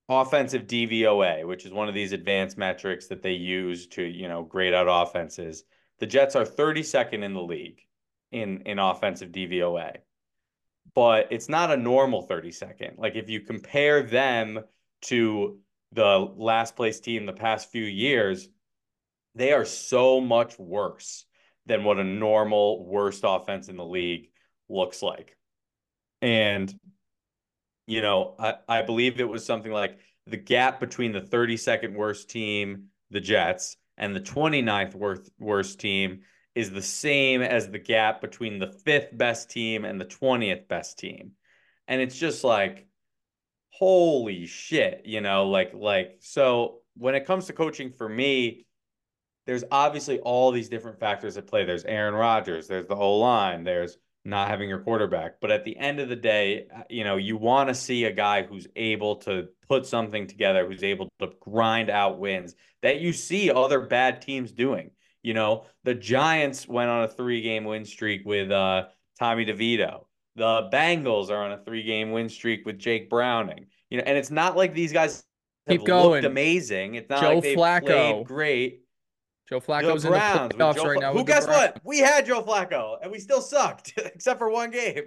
offensive 0.10 0.68
DVOA, 0.68 1.48
which 1.48 1.66
is 1.66 1.72
one 1.72 1.88
of 1.88 1.96
these 1.96 2.12
advanced 2.12 2.58
metrics 2.58 3.08
that 3.08 3.24
they 3.24 3.34
use 3.34 3.88
to, 3.88 4.04
you 4.04 4.28
know, 4.28 4.44
grade 4.44 4.74
out 4.74 4.88
offenses. 4.90 5.64
The 6.00 6.06
Jets 6.06 6.36
are 6.36 6.46
32nd 6.46 7.24
in 7.24 7.34
the 7.34 7.42
league 7.42 7.80
in 8.32 8.64
in 8.66 8.78
offensive 8.78 9.32
DVOA. 9.32 9.98
But 10.94 11.28
it's 11.32 11.50
not 11.50 11.72
a 11.72 11.78
normal 11.78 12.28
32nd. 12.28 12.98
Like 12.98 13.16
if 13.16 13.30
you 13.30 13.42
compare 13.42 14.04
them 14.04 14.60
to 15.04 15.60
the 15.94 16.34
last 16.36 16.76
place 16.76 17.00
team 17.00 17.26
the 17.26 17.34
past 17.34 17.72
few 17.72 17.84
years, 17.84 18.50
they 19.34 19.54
are 19.54 19.66
so 19.66 20.20
much 20.20 20.60
worse 20.60 21.26
than 21.66 21.84
what 21.84 22.00
a 22.00 22.04
normal 22.04 22.86
worst 22.86 23.22
offense 23.24 23.70
in 23.70 23.78
the 23.78 23.86
league 23.86 24.30
looks 24.70 25.02
like. 25.02 25.36
And 26.22 26.74
you 27.88 28.02
know, 28.02 28.36
I, 28.38 28.56
I 28.68 28.82
believe 28.82 29.20
it 29.20 29.30
was 29.30 29.46
something 29.46 29.72
like 29.72 29.98
the 30.28 30.38
gap 30.38 30.80
between 30.80 31.14
the 31.14 31.22
32nd 31.22 31.96
worst 31.96 32.30
team, 32.30 32.88
the 33.10 33.22
Jets, 33.22 33.78
and 33.98 34.16
the 34.16 34.20
29th 34.20 34.94
worst, 34.94 35.32
worst 35.40 35.80
team 35.80 36.20
is 36.54 36.70
the 36.70 36.82
same 36.82 37.42
as 37.42 37.70
the 37.70 37.80
gap 37.80 38.20
between 38.20 38.60
the 38.60 38.68
fifth 38.68 39.18
best 39.18 39.50
team 39.50 39.86
and 39.86 40.00
the 40.00 40.06
20th 40.06 40.68
best 40.68 41.00
team. 41.00 41.32
And 41.88 42.02
it's 42.02 42.18
just 42.18 42.44
like, 42.44 42.88
holy 43.70 44.46
shit, 44.46 45.04
you 45.06 45.22
know, 45.22 45.48
like, 45.48 45.74
like, 45.74 46.18
so 46.20 46.80
when 46.96 47.16
it 47.16 47.26
comes 47.26 47.46
to 47.46 47.54
coaching 47.54 47.92
for 47.92 48.10
me, 48.10 48.66
there's 49.46 49.64
obviously 49.72 50.20
all 50.20 50.52
these 50.52 50.68
different 50.68 51.00
factors 51.00 51.38
at 51.38 51.48
play. 51.48 51.64
There's 51.64 51.86
Aaron 51.86 52.16
Rodgers, 52.16 52.68
there's 52.68 52.88
the 52.88 52.96
whole 52.96 53.22
line, 53.22 53.64
there's 53.64 53.98
not 54.28 54.50
having 54.50 54.68
your 54.70 54.80
quarterback. 54.80 55.40
But 55.40 55.52
at 55.52 55.63
the 55.63 55.76
end 55.78 56.00
of 56.00 56.10
the 56.10 56.16
day, 56.16 56.68
uh, 56.76 56.84
you 56.90 57.04
know, 57.04 57.16
you 57.16 57.38
want 57.38 57.70
to 57.70 57.76
see 57.76 58.04
a 58.04 58.12
guy 58.12 58.44
who's 58.44 58.68
able 58.76 59.16
to 59.18 59.48
put 59.68 59.86
something 59.86 60.28
together, 60.28 60.68
who's 60.68 60.84
able 60.84 61.10
to 61.20 61.30
grind 61.40 61.90
out 61.90 62.20
wins 62.20 62.56
that 62.82 63.00
you 63.00 63.13
see 63.13 63.50
other 63.50 63.82
bad 63.82 64.22
teams 64.22 64.52
doing. 64.52 64.92
You 65.24 65.34
know, 65.34 65.66
the 65.84 65.96
Giants 65.96 66.68
went 66.68 66.90
on 66.90 67.04
a 67.04 67.08
three 67.08 67.42
game 67.42 67.63
win 67.63 67.86
streak 67.86 68.26
with 68.26 68.52
uh, 68.52 68.88
Tommy 69.20 69.46
DeVito. 69.46 70.06
The 70.36 70.70
Bengals 70.72 71.30
are 71.30 71.44
on 71.44 71.54
a 71.54 71.58
three 71.58 71.84
game 71.84 72.12
win 72.12 72.30
streak 72.30 72.66
with 72.66 72.78
Jake 72.78 73.10
Browning. 73.10 73.68
You 73.90 73.98
know, 73.98 74.04
and 74.06 74.18
it's 74.18 74.32
not 74.32 74.56
like 74.56 74.74
these 74.74 74.94
guys 74.94 75.24
keep 75.68 75.86
going 75.86 76.26
amazing. 76.26 76.96
It's 76.96 77.10
not 77.10 77.22
Joe 77.22 77.36
like 77.36 77.44
they 77.44 77.56
Flacco. 77.56 77.86
played 77.86 78.26
great. 78.28 78.82
Joe 79.50 79.60
Flacco's 79.62 80.04
in 80.04 80.12
the 80.12 80.18
Browns 80.18 80.50
with 80.50 80.58
playoffs 80.58 80.76
Joe 80.76 80.84
right 80.86 80.94
Fla- 80.96 81.02
now. 81.02 81.14
Who 81.14 81.24
guess 81.24 81.48
what? 81.48 81.80
We 81.84 82.00
had 82.00 82.26
Joe 82.26 82.44
Flacco 82.44 82.98
and 83.02 83.12
we 83.12 83.20
still 83.20 83.42
sucked 83.42 83.94
except 83.98 84.40
for 84.40 84.50
one 84.50 84.72
game. 84.72 85.04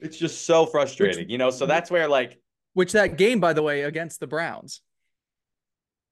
It's 0.00 0.16
just 0.16 0.46
so 0.46 0.66
frustrating, 0.66 1.28
you 1.30 1.38
know. 1.38 1.50
So 1.50 1.66
that's 1.66 1.90
where 1.90 2.08
like 2.08 2.38
Which 2.74 2.92
that 2.92 3.16
game, 3.16 3.40
by 3.40 3.52
the 3.52 3.62
way, 3.62 3.82
against 3.82 4.20
the 4.20 4.26
Browns, 4.26 4.80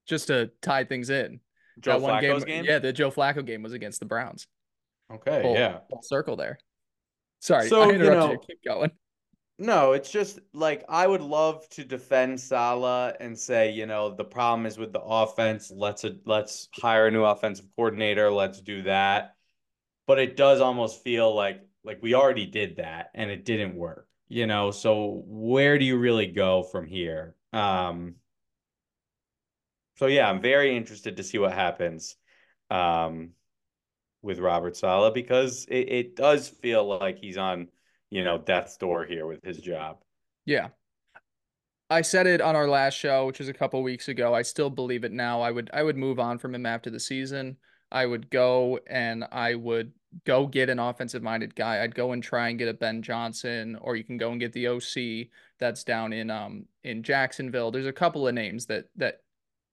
just 0.06 0.28
to 0.28 0.50
tie 0.62 0.84
things 0.84 1.10
in. 1.10 1.40
Joe 1.80 1.92
that 1.92 2.00
one 2.00 2.22
Flacco's 2.22 2.44
game. 2.44 2.64
Yeah, 2.64 2.78
the 2.80 2.92
Joe 2.92 3.10
Flacco 3.10 3.44
game 3.44 3.62
was 3.62 3.72
against 3.72 4.00
the 4.00 4.06
Browns. 4.06 4.46
Okay. 5.12 5.42
Full, 5.42 5.54
yeah. 5.54 5.78
full 5.88 6.02
circle 6.02 6.36
there. 6.36 6.58
Sorry, 7.40 7.68
So, 7.68 7.82
I 7.82 7.86
you 7.86 7.92
interrupted 7.92 8.18
know- 8.18 8.32
you. 8.32 8.38
Keep 8.46 8.64
going. 8.66 8.90
No, 9.60 9.92
it's 9.92 10.10
just 10.10 10.38
like 10.52 10.84
I 10.88 11.06
would 11.06 11.20
love 11.20 11.68
to 11.70 11.84
defend 11.84 12.40
Saleh 12.40 13.16
and 13.18 13.36
say, 13.36 13.72
you 13.72 13.86
know, 13.86 14.14
the 14.14 14.24
problem 14.24 14.66
is 14.66 14.78
with 14.78 14.92
the 14.92 15.00
offense. 15.00 15.70
Let's 15.70 16.04
a, 16.04 16.16
let's 16.24 16.68
hire 16.72 17.08
a 17.08 17.10
new 17.10 17.24
offensive 17.24 17.66
coordinator. 17.74 18.30
Let's 18.30 18.60
do 18.60 18.82
that. 18.82 19.34
But 20.06 20.18
it 20.20 20.36
does 20.36 20.60
almost 20.60 21.02
feel 21.04 21.34
like 21.34 21.62
like 21.84 22.02
we 22.02 22.14
already 22.14 22.46
did 22.46 22.76
that 22.76 23.10
and 23.14 23.30
it 23.30 23.44
didn't 23.44 23.76
work. 23.76 24.08
You 24.28 24.46
know, 24.46 24.70
so 24.70 25.22
where 25.26 25.78
do 25.78 25.84
you 25.84 25.98
really 25.98 26.26
go 26.28 26.62
from 26.62 26.86
here? 26.86 27.34
Um 27.52 28.16
so 29.96 30.06
yeah, 30.06 30.28
I'm 30.28 30.40
very 30.40 30.76
interested 30.76 31.16
to 31.16 31.22
see 31.22 31.38
what 31.38 31.52
happens 31.52 32.16
um 32.70 33.30
with 34.22 34.38
Robert 34.40 34.76
Saleh 34.76 35.14
because 35.14 35.66
it, 35.66 35.88
it 35.90 36.16
does 36.16 36.48
feel 36.48 36.86
like 36.86 37.18
he's 37.18 37.38
on 37.38 37.68
you 38.10 38.24
know, 38.24 38.38
death's 38.38 38.76
door 38.76 39.04
here 39.04 39.26
with 39.26 39.42
his 39.44 39.58
job. 39.58 39.98
Yeah. 40.44 40.68
I 41.90 42.02
said 42.02 42.26
it 42.26 42.40
on 42.40 42.54
our 42.54 42.68
last 42.68 42.94
show, 42.94 43.26
which 43.26 43.38
was 43.38 43.48
a 43.48 43.54
couple 43.54 43.82
weeks 43.82 44.08
ago. 44.08 44.34
I 44.34 44.42
still 44.42 44.70
believe 44.70 45.04
it 45.04 45.12
now. 45.12 45.40
I 45.40 45.50
would 45.50 45.70
I 45.72 45.82
would 45.82 45.96
move 45.96 46.18
on 46.18 46.38
from 46.38 46.54
him 46.54 46.66
after 46.66 46.90
the 46.90 47.00
season. 47.00 47.56
I 47.90 48.04
would 48.04 48.28
go 48.30 48.78
and 48.86 49.24
I 49.32 49.54
would 49.54 49.92
go 50.24 50.46
get 50.46 50.68
an 50.68 50.78
offensive 50.78 51.22
minded 51.22 51.54
guy. 51.54 51.82
I'd 51.82 51.94
go 51.94 52.12
and 52.12 52.22
try 52.22 52.48
and 52.48 52.58
get 52.58 52.68
a 52.68 52.74
Ben 52.74 53.02
Johnson, 53.02 53.78
or 53.80 53.96
you 53.96 54.04
can 54.04 54.18
go 54.18 54.30
and 54.30 54.40
get 54.40 54.52
the 54.52 54.68
OC 54.68 55.28
that's 55.58 55.84
down 55.84 56.12
in 56.12 56.30
um 56.30 56.66
in 56.84 57.02
Jacksonville. 57.02 57.70
There's 57.70 57.86
a 57.86 57.92
couple 57.92 58.28
of 58.28 58.34
names 58.34 58.66
that 58.66 58.88
that 58.96 59.22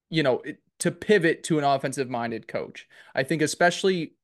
you 0.08 0.22
know 0.22 0.38
it, 0.40 0.58
to 0.78 0.90
pivot 0.90 1.42
to 1.44 1.58
an 1.58 1.64
offensive 1.64 2.08
minded 2.08 2.48
coach. 2.48 2.88
I 3.14 3.22
think 3.22 3.42
especially 3.42 4.14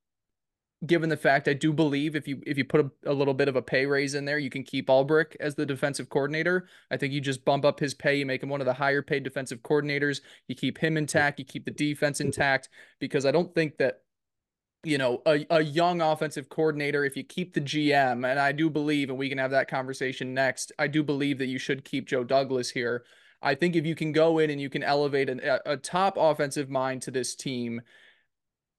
given 0.85 1.09
the 1.09 1.17
fact 1.17 1.49
I 1.49 1.53
do 1.53 1.73
believe 1.73 2.17
if 2.17 2.27
you 2.27 2.43
if 2.47 2.59
you 2.59 2.65
put 2.65 2.81
a, 2.81 3.11
a 3.11 3.13
little 3.13 3.35
bit 3.35 3.49
of 3.49 3.57
a 3.57 3.63
pay 3.63 3.87
raise 3.87 4.15
in 4.15 4.25
there, 4.25 4.39
you 4.39 4.51
can 4.51 4.65
keep 4.65 4.89
Ulbrich 4.89 5.37
as 5.39 5.55
the 5.55 5.67
defensive 5.67 6.09
coordinator. 6.09 6.69
I 6.91 6.97
think 6.97 7.13
you 7.13 7.21
just 7.21 7.45
bump 7.45 7.65
up 7.65 7.79
his 7.79 7.95
pay, 7.95 8.17
you 8.17 8.27
make 8.27 8.43
him 8.43 8.49
one 8.49 8.61
of 8.61 8.67
the 8.67 8.73
higher 8.75 9.03
paid 9.03 9.23
defensive 9.23 9.63
coordinators. 9.63 10.21
You 10.49 10.55
keep 10.55 10.79
him 10.79 10.97
intact, 10.97 11.39
you 11.39 11.45
keep 11.45 11.65
the 11.65 11.71
defense 11.71 12.19
mm-hmm. 12.19 12.29
intact 12.29 12.69
because 12.99 13.25
I 13.25 13.31
don't 13.31 13.55
think 13.55 13.79
that 13.79 14.01
you 14.85 14.99
know 14.99 15.23
a, 15.27 15.47
a 15.51 15.63
young 15.63 16.01
offensive 16.01 16.49
coordinator 16.49 17.05
if 17.05 17.17
you 17.17 17.23
keep 17.23 17.55
the 17.55 17.61
gm 17.61 18.29
and 18.29 18.41
i 18.41 18.51
do 18.51 18.69
believe 18.69 19.11
and 19.11 19.19
we 19.19 19.29
can 19.29 19.39
have 19.39 19.53
that 19.53 19.69
conversation 19.69 20.35
next 20.35 20.73
i 20.77 20.89
do 20.89 21.05
believe 21.05 21.39
that 21.39 21.47
you 21.47 21.57
should 21.57 21.85
keep 21.85 22.05
joe 22.05 22.25
douglas 22.25 22.71
here 22.71 23.05
i 23.43 23.55
think 23.55 23.77
if 23.77 23.87
you 23.87 23.95
can 23.95 24.11
go 24.11 24.41
in 24.41 24.51
and 24.51 24.61
you 24.61 24.69
can 24.69 24.83
elevate 24.83 25.29
an, 25.29 25.41
a, 25.45 25.61
a 25.67 25.77
top 25.77 26.17
offensive 26.19 26.69
mind 26.69 27.01
to 27.01 27.13
this 27.13 27.37
team 27.37 27.81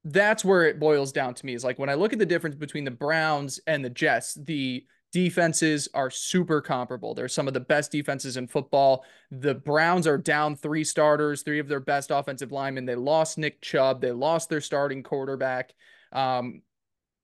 that's 0.06 0.44
where 0.44 0.66
it 0.66 0.80
boils 0.80 1.12
down 1.12 1.34
to 1.34 1.46
me 1.46 1.54
is 1.54 1.64
like 1.64 1.80
when 1.80 1.90
I 1.90 1.94
look 1.94 2.14
at 2.14 2.20
the 2.20 2.26
difference 2.26 2.56
between 2.56 2.84
the 2.84 2.92
Browns 2.92 3.60
and 3.68 3.84
the 3.84 3.90
Jets, 3.90 4.34
the 4.34 4.86
defenses 5.14 5.88
are 5.94 6.10
super 6.10 6.60
comparable. 6.60 7.14
They're 7.14 7.28
some 7.28 7.48
of 7.48 7.54
the 7.54 7.60
best 7.60 7.92
defenses 7.92 8.36
in 8.36 8.48
football. 8.48 9.06
The 9.32 9.54
Browns 9.54 10.08
are 10.08 10.18
down 10.18 10.56
three 10.56 10.84
starters, 10.84 11.44
three 11.44 11.60
of 11.60 11.68
their 11.68 11.80
best 11.80 12.12
offensive 12.12 12.52
linemen. 12.52 12.86
They 12.86 12.96
lost 12.96 13.38
Nick 13.38 13.62
Chubb, 13.62 14.02
they 14.02 14.12
lost 14.12 14.50
their 14.50 14.62
starting 14.62 15.04
quarterback. 15.04 15.74
Um, 16.12 16.64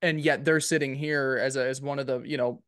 and 0.02 0.22
yet 0.22 0.46
they're 0.46 0.62
sitting 0.62 0.96
here 0.96 1.38
as 1.42 1.58
a, 1.58 1.68
as 1.68 1.82
one 1.82 2.00
of 2.00 2.08
the, 2.08 2.22
you 2.22 2.38
know, 2.38 2.62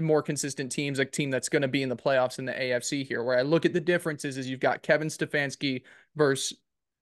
more 0.00 0.22
consistent 0.22 0.70
teams, 0.70 0.98
a 0.98 1.04
team 1.04 1.30
that's 1.30 1.48
going 1.48 1.62
to 1.62 1.68
be 1.68 1.82
in 1.82 1.88
the 1.88 1.96
playoffs 1.96 2.38
in 2.38 2.44
the 2.44 2.52
AFC 2.52 3.06
here. 3.06 3.24
Where 3.24 3.38
I 3.38 3.42
look 3.42 3.64
at 3.64 3.72
the 3.72 3.80
differences 3.80 4.36
is 4.36 4.48
you've 4.48 4.60
got 4.60 4.82
Kevin 4.82 5.08
Stefanski 5.08 5.82
versus 6.14 6.56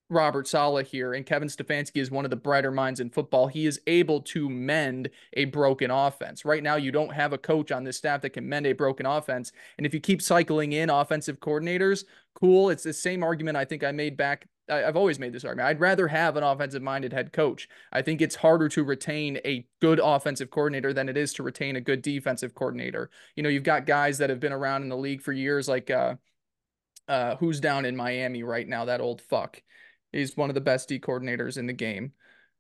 Robert 0.09 0.47
Saleh 0.47 0.87
here, 0.87 1.15
and 1.15 1.27
Kevin 1.27 1.49
Stefanski 1.49 2.01
is 2.01 2.11
one 2.11 2.25
of 2.25 2.31
the 2.31 2.37
brighter 2.37 2.71
minds 2.71 3.01
in 3.01 3.11
football. 3.11 3.49
He 3.49 3.67
is 3.67 3.81
able 3.87 4.21
to 4.23 4.49
mend 4.49 5.11
a 5.33 5.47
broken 5.47 5.91
offense. 5.91 6.45
Right 6.45 6.63
now, 6.63 6.77
you 6.77 6.93
don't 6.93 7.13
have 7.13 7.33
a 7.33 7.39
coach 7.39 7.73
on 7.73 7.83
this 7.83 7.97
staff 7.97 8.21
that 8.23 8.31
can 8.31 8.49
mend 8.49 8.67
a 8.67 8.73
broken 8.73 9.05
offense. 9.05 9.53
And 9.79 9.87
if 9.87 9.93
you 9.93 10.01
keep 10.01 10.23
cycling 10.23 10.73
in 10.73 10.91
offensive 10.91 11.41
coordinators, 11.41 12.05
cool. 12.35 12.71
It's 12.71 12.85
the 12.85 12.93
same 12.93 13.25
argument 13.25 13.57
I 13.57 13.65
think 13.65 13.83
I 13.83 13.91
made 13.91 14.17
back. 14.17 14.47
I've 14.69 14.97
always 14.97 15.19
made 15.19 15.33
this 15.33 15.45
argument. 15.45 15.69
I'd 15.69 15.81
rather 15.81 16.09
have 16.09 16.37
an 16.37 16.43
offensive 16.43 16.83
minded 16.83 17.13
head 17.13 17.33
coach. 17.33 17.69
I 17.93 18.03
think 18.03 18.21
it's 18.21 18.35
harder 18.35 18.69
to 18.71 18.83
retain 18.83 19.39
a 19.45 19.67
good 19.81 20.01
offensive 20.03 20.51
coordinator 20.51 20.93
than 20.93 21.09
it 21.09 21.17
is 21.17 21.33
to 21.35 21.45
retain 21.45 21.77
a 21.77 21.81
good 21.81 22.03
defensive 22.03 22.55
coordinator. 22.55 23.11
You 23.37 23.45
know, 23.45 23.49
you've 23.49 23.63
got 23.63 23.87
guys 23.87 24.19
that 24.19 24.31
have 24.31 24.41
been 24.41 24.53
around 24.53 24.83
in 24.83 24.89
the 24.89 24.97
league 24.97 25.23
for 25.23 25.33
years, 25.33 25.69
like 25.69 25.89
uh, 25.91 26.17
uh, 27.07 27.37
who's 27.37 27.61
down 27.61 27.85
in 27.85 27.95
Miami 27.95 28.43
right 28.43 28.67
now? 28.67 28.87
That 28.87 29.01
old 29.01 29.21
fuck. 29.23 29.63
He's 30.17 30.37
one 30.37 30.51
of 30.51 30.55
the 30.55 30.61
best 30.61 30.89
D 30.89 30.99
coordinators 30.99 31.59
in 31.59 31.67
the 31.67 31.73
game. 31.73 32.13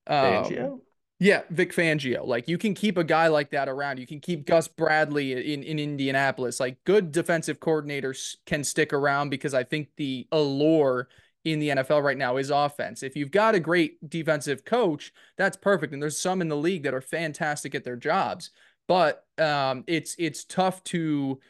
Um, 0.06 0.16
Fangio? 0.16 0.80
yeah, 1.18 1.42
Vic 1.50 1.72
Fangio. 1.72 2.26
Like 2.26 2.48
you 2.48 2.58
can 2.58 2.74
keep 2.74 2.98
a 2.98 3.04
guy 3.04 3.28
like 3.28 3.50
that 3.50 3.68
around. 3.68 3.98
You 3.98 4.06
can 4.06 4.20
keep 4.20 4.46
Gus 4.46 4.68
Bradley 4.68 5.52
in, 5.52 5.62
in 5.62 5.78
Indianapolis. 5.78 6.60
Like 6.60 6.82
good 6.84 7.12
defensive 7.12 7.58
coordinators 7.58 8.36
can 8.44 8.62
stick 8.62 8.92
around 8.92 9.30
because 9.30 9.54
I 9.54 9.64
think 9.64 9.88
the 9.96 10.26
allure 10.30 11.08
in 11.44 11.58
the 11.60 11.68
NFL 11.70 12.02
right 12.02 12.18
now 12.18 12.36
is 12.36 12.50
offense. 12.50 13.02
If 13.02 13.16
you've 13.16 13.30
got 13.30 13.54
a 13.54 13.60
great 13.60 14.10
defensive 14.10 14.64
coach, 14.64 15.12
that's 15.38 15.56
perfect. 15.56 15.92
And 15.92 16.02
there's 16.02 16.18
some 16.18 16.40
in 16.40 16.48
the 16.48 16.56
league 16.56 16.82
that 16.82 16.94
are 16.94 17.00
fantastic 17.00 17.74
at 17.74 17.84
their 17.84 17.96
jobs. 17.96 18.50
But 18.88 19.24
um, 19.38 19.84
it's 19.86 20.14
it's 20.18 20.44
tough 20.44 20.84
to 20.84 21.40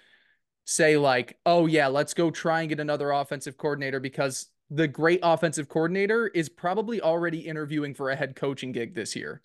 say 0.64 0.97
like, 0.97 1.38
oh 1.45 1.66
yeah, 1.66 1.88
let's 1.88 2.14
go 2.14 2.31
try 2.31 2.61
and 2.61 2.69
get 2.69 2.81
another 2.81 3.11
offensive 3.11 3.57
coordinator 3.57 4.01
because 4.01 4.49
the 4.71 4.89
great 4.89 5.21
offensive 5.23 5.69
coordinator 5.69 6.29
is 6.29 6.49
probably 6.49 7.01
already 7.01 7.41
interviewing 7.41 7.95
for 7.95 8.11
a 8.11 8.17
head 8.17 8.35
coaching 8.37 8.73
gig 8.73 8.95
this 8.95 9.15
year. 9.15 9.41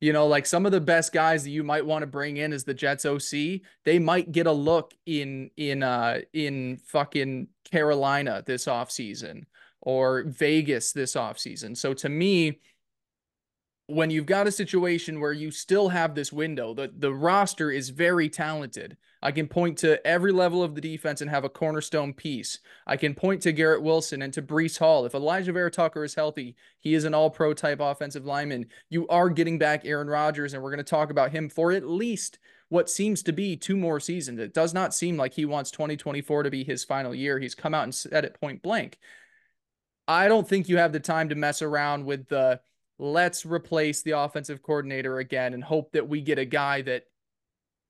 You 0.00 0.12
know, 0.12 0.26
like 0.26 0.44
some 0.44 0.66
of 0.66 0.72
the 0.72 0.80
best 0.80 1.12
guys 1.12 1.44
that 1.44 1.50
you 1.50 1.64
might 1.64 1.86
want 1.86 2.02
to 2.02 2.06
bring 2.06 2.36
in 2.36 2.52
as 2.52 2.64
the 2.64 2.74
Jets 2.74 3.06
OC, 3.06 3.62
they 3.84 3.98
might 3.98 4.30
get 4.30 4.46
a 4.46 4.52
look 4.52 4.92
in 5.06 5.50
in 5.56 5.82
uh 5.82 6.20
in 6.34 6.76
fucking 6.84 7.48
Carolina 7.70 8.42
this 8.44 8.66
offseason 8.66 9.44
or 9.80 10.24
Vegas 10.24 10.92
this 10.92 11.14
offseason. 11.14 11.76
So 11.76 11.94
to 11.94 12.08
me, 12.08 12.60
when 13.88 14.10
you've 14.10 14.26
got 14.26 14.48
a 14.48 14.52
situation 14.52 15.20
where 15.20 15.32
you 15.32 15.50
still 15.50 15.88
have 15.88 16.14
this 16.14 16.32
window, 16.32 16.74
the, 16.74 16.92
the 16.98 17.14
roster 17.14 17.70
is 17.70 17.90
very 17.90 18.28
talented. 18.28 18.96
I 19.22 19.30
can 19.30 19.46
point 19.46 19.78
to 19.78 20.04
every 20.04 20.32
level 20.32 20.62
of 20.62 20.74
the 20.74 20.80
defense 20.80 21.20
and 21.20 21.30
have 21.30 21.44
a 21.44 21.48
cornerstone 21.48 22.12
piece. 22.12 22.58
I 22.86 22.96
can 22.96 23.14
point 23.14 23.42
to 23.42 23.52
Garrett 23.52 23.82
Wilson 23.82 24.22
and 24.22 24.32
to 24.34 24.42
Breece 24.42 24.78
Hall. 24.78 25.06
If 25.06 25.14
Elijah 25.14 25.52
Vera-Tucker 25.52 26.04
is 26.04 26.14
healthy, 26.14 26.56
he 26.80 26.94
is 26.94 27.04
an 27.04 27.14
all 27.14 27.30
pro 27.30 27.54
type 27.54 27.80
offensive 27.80 28.26
lineman. 28.26 28.66
You 28.90 29.06
are 29.08 29.30
getting 29.30 29.58
back 29.58 29.84
Aaron 29.84 30.08
Rodgers, 30.08 30.52
and 30.52 30.62
we're 30.62 30.70
going 30.70 30.78
to 30.78 30.84
talk 30.84 31.10
about 31.10 31.30
him 31.30 31.48
for 31.48 31.70
at 31.70 31.88
least 31.88 32.38
what 32.68 32.90
seems 32.90 33.22
to 33.22 33.32
be 33.32 33.56
two 33.56 33.76
more 33.76 34.00
seasons. 34.00 34.40
It 34.40 34.52
does 34.52 34.74
not 34.74 34.94
seem 34.94 35.16
like 35.16 35.32
he 35.32 35.44
wants 35.44 35.70
2024 35.70 36.42
to 36.42 36.50
be 36.50 36.64
his 36.64 36.84
final 36.84 37.14
year. 37.14 37.38
He's 37.38 37.54
come 37.54 37.74
out 37.74 37.84
and 37.84 37.94
said 37.94 38.24
it 38.24 38.38
point 38.40 38.62
blank. 38.62 38.98
I 40.08 40.28
don't 40.28 40.48
think 40.48 40.68
you 40.68 40.76
have 40.78 40.92
the 40.92 41.00
time 41.00 41.28
to 41.28 41.34
mess 41.36 41.62
around 41.62 42.04
with 42.04 42.28
the 42.28 42.60
let's 42.98 43.44
replace 43.44 44.02
the 44.02 44.12
offensive 44.12 44.62
coordinator 44.62 45.18
again 45.18 45.54
and 45.54 45.64
hope 45.64 45.92
that 45.92 46.08
we 46.08 46.20
get 46.20 46.38
a 46.38 46.44
guy 46.44 46.82
that 46.82 47.04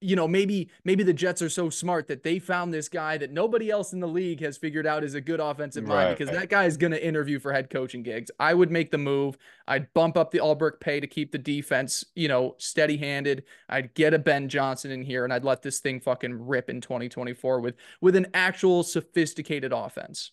you 0.01 0.15
know 0.15 0.29
maybe 0.29 0.69
maybe 0.85 1.03
the 1.03 1.13
jets 1.13 1.41
are 1.41 1.49
so 1.49 1.71
smart 1.71 2.07
that 2.09 2.23
they 2.23 2.39
found 2.39 2.73
this 2.73 2.89
guy 2.89 3.17
that 3.17 3.33
nobody 3.33 3.71
else 3.71 3.93
in 3.93 4.01
the 4.01 4.09
league 4.09 4.41
has 4.41 4.59
figured 4.59 4.87
out 4.87 5.03
is 5.03 5.15
a 5.15 5.21
good 5.21 5.41
offensive 5.41 5.89
right. 5.89 6.05
mind 6.05 6.19
because 6.19 6.35
that 6.35 6.51
guy 6.51 6.65
is 6.65 6.77
going 6.77 6.93
to 6.93 7.05
interview 7.05 7.39
for 7.39 7.53
head 7.53 7.71
coaching 7.71 8.03
gigs. 8.03 8.31
I 8.39 8.53
would 8.53 8.71
make 8.71 8.91
the 8.91 8.99
move. 8.99 9.39
I'd 9.67 9.93
bump 9.95 10.19
up 10.19 10.31
the 10.31 10.39
Ulbrich 10.39 10.81
pay 10.81 11.01
to 11.01 11.07
keep 11.07 11.33
the 11.33 11.39
defense 11.39 12.05
you 12.15 12.29
know 12.29 12.55
steady 12.59 12.97
handed 12.97 13.45
i'd 13.69 13.95
get 13.95 14.15
a 14.15 14.19
ben 14.19 14.49
johnson 14.49 14.91
in 14.91 15.03
here 15.03 15.25
and 15.25 15.33
i'd 15.33 15.45
let 15.45 15.63
this 15.63 15.81
thing 15.81 16.01
fucking 16.01 16.47
rip 16.47 16.69
in 16.69 16.81
2024 16.81 17.61
with 17.61 17.77
with 18.01 18.17
an 18.17 18.27
actual 18.35 18.83
sophisticated 18.83 19.73
offense. 19.73 20.33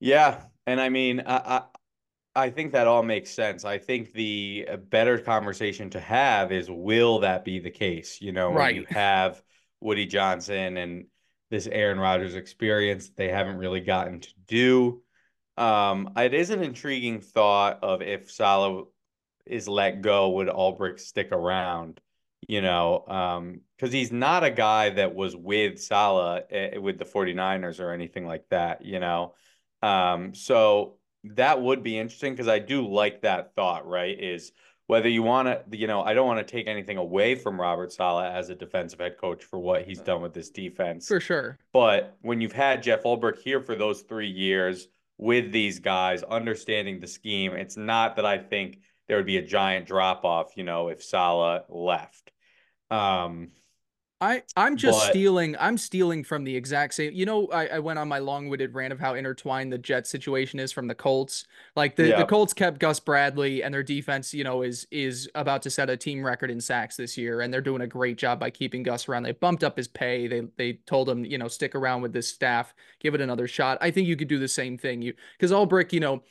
Yeah 0.00 0.42
and 0.66 0.80
i 0.80 0.88
mean 0.88 1.20
I, 1.20 1.36
I, 1.36 1.62
I 2.38 2.50
think 2.50 2.72
that 2.72 2.86
all 2.86 3.02
makes 3.02 3.30
sense. 3.30 3.64
I 3.64 3.78
think 3.78 4.12
the 4.12 4.68
uh, 4.70 4.76
better 4.76 5.18
conversation 5.18 5.90
to 5.90 6.00
have 6.00 6.52
is 6.52 6.70
will 6.70 7.18
that 7.20 7.44
be 7.44 7.58
the 7.58 7.70
case? 7.70 8.20
You 8.20 8.30
know, 8.30 8.52
right. 8.52 8.74
when 8.74 8.76
you 8.76 8.86
have 8.94 9.42
Woody 9.80 10.06
Johnson 10.06 10.76
and 10.76 11.06
this 11.50 11.66
Aaron 11.66 11.98
Rodgers 11.98 12.34
experience 12.34 13.10
they 13.16 13.28
haven't 13.28 13.56
really 13.56 13.80
gotten 13.80 14.20
to 14.20 14.28
do. 14.46 15.02
Um, 15.56 16.10
it 16.16 16.32
is 16.32 16.50
an 16.50 16.62
intriguing 16.62 17.20
thought 17.20 17.82
of 17.82 18.02
if 18.02 18.30
Saleh 18.30 18.86
is 19.44 19.66
let 19.66 20.02
go, 20.02 20.30
would 20.30 20.48
Ulbrich 20.48 21.00
stick 21.00 21.32
around? 21.32 22.00
You 22.46 22.62
know, 22.62 23.04
um, 23.08 23.62
because 23.76 23.92
he's 23.92 24.12
not 24.12 24.44
a 24.44 24.50
guy 24.50 24.90
that 24.90 25.12
was 25.14 25.34
with 25.34 25.80
Saleh 25.80 26.44
uh, 26.52 26.80
with 26.80 26.98
the 26.98 27.04
49ers 27.04 27.80
or 27.80 27.90
anything 27.90 28.26
like 28.26 28.44
that, 28.50 28.84
you 28.84 29.00
know. 29.00 29.34
Um, 29.82 30.34
so 30.34 30.97
that 31.24 31.60
would 31.60 31.82
be 31.82 31.98
interesting 31.98 32.32
because 32.32 32.48
I 32.48 32.58
do 32.58 32.86
like 32.86 33.22
that 33.22 33.54
thought, 33.54 33.86
right? 33.86 34.18
Is 34.18 34.52
whether 34.86 35.08
you 35.08 35.22
want 35.22 35.48
to, 35.48 35.76
you 35.76 35.86
know, 35.86 36.02
I 36.02 36.14
don't 36.14 36.26
want 36.26 36.46
to 36.46 36.50
take 36.50 36.66
anything 36.66 36.96
away 36.96 37.34
from 37.34 37.60
Robert 37.60 37.92
Saleh 37.92 38.32
as 38.32 38.48
a 38.48 38.54
defensive 38.54 39.00
head 39.00 39.18
coach 39.18 39.44
for 39.44 39.58
what 39.58 39.84
he's 39.84 40.00
done 40.00 40.22
with 40.22 40.32
this 40.32 40.48
defense. 40.50 41.06
For 41.06 41.20
sure. 41.20 41.58
But 41.72 42.16
when 42.22 42.40
you've 42.40 42.52
had 42.52 42.82
Jeff 42.82 43.02
Ulbrich 43.02 43.38
here 43.38 43.60
for 43.60 43.76
those 43.76 44.00
three 44.02 44.30
years 44.30 44.88
with 45.18 45.52
these 45.52 45.78
guys, 45.78 46.22
understanding 46.22 47.00
the 47.00 47.06
scheme, 47.06 47.52
it's 47.52 47.76
not 47.76 48.16
that 48.16 48.24
I 48.24 48.38
think 48.38 48.80
there 49.08 49.18
would 49.18 49.26
be 49.26 49.36
a 49.36 49.42
giant 49.42 49.86
drop 49.86 50.24
off, 50.24 50.56
you 50.56 50.64
know, 50.64 50.88
if 50.88 51.02
Saleh 51.02 51.64
left. 51.68 52.32
Um, 52.90 53.48
I 54.20 54.42
I'm 54.56 54.76
just 54.76 54.98
but, 54.98 55.10
stealing. 55.10 55.54
I'm 55.60 55.78
stealing 55.78 56.24
from 56.24 56.42
the 56.42 56.56
exact 56.56 56.94
same. 56.94 57.12
You 57.12 57.24
know, 57.24 57.46
I, 57.48 57.66
I 57.68 57.78
went 57.78 58.00
on 58.00 58.08
my 58.08 58.18
long-winded 58.18 58.74
rant 58.74 58.92
of 58.92 58.98
how 58.98 59.14
intertwined 59.14 59.72
the 59.72 59.78
Jet 59.78 60.08
situation 60.08 60.58
is 60.58 60.72
from 60.72 60.88
the 60.88 60.94
Colts. 60.94 61.44
Like 61.76 61.94
the, 61.94 62.12
the 62.16 62.24
Colts 62.24 62.52
kept 62.52 62.80
Gus 62.80 62.98
Bradley, 62.98 63.62
and 63.62 63.72
their 63.72 63.84
defense, 63.84 64.34
you 64.34 64.42
know, 64.42 64.62
is 64.62 64.88
is 64.90 65.30
about 65.36 65.62
to 65.62 65.70
set 65.70 65.88
a 65.88 65.96
team 65.96 66.24
record 66.24 66.50
in 66.50 66.60
sacks 66.60 66.96
this 66.96 67.16
year, 67.16 67.42
and 67.42 67.54
they're 67.54 67.60
doing 67.60 67.82
a 67.82 67.86
great 67.86 68.18
job 68.18 68.40
by 68.40 68.50
keeping 68.50 68.82
Gus 68.82 69.08
around. 69.08 69.22
They 69.22 69.32
bumped 69.32 69.62
up 69.62 69.76
his 69.76 69.86
pay. 69.86 70.26
They 70.26 70.42
they 70.56 70.72
told 70.86 71.08
him, 71.08 71.24
you 71.24 71.38
know, 71.38 71.48
stick 71.48 71.76
around 71.76 72.02
with 72.02 72.12
this 72.12 72.28
staff, 72.28 72.74
give 72.98 73.14
it 73.14 73.20
another 73.20 73.46
shot. 73.46 73.78
I 73.80 73.92
think 73.92 74.08
you 74.08 74.16
could 74.16 74.28
do 74.28 74.40
the 74.40 74.48
same 74.48 74.78
thing. 74.78 75.00
You 75.00 75.14
because 75.38 75.52
Ulbrich, 75.52 75.92
you 75.92 76.00
know, 76.00 76.24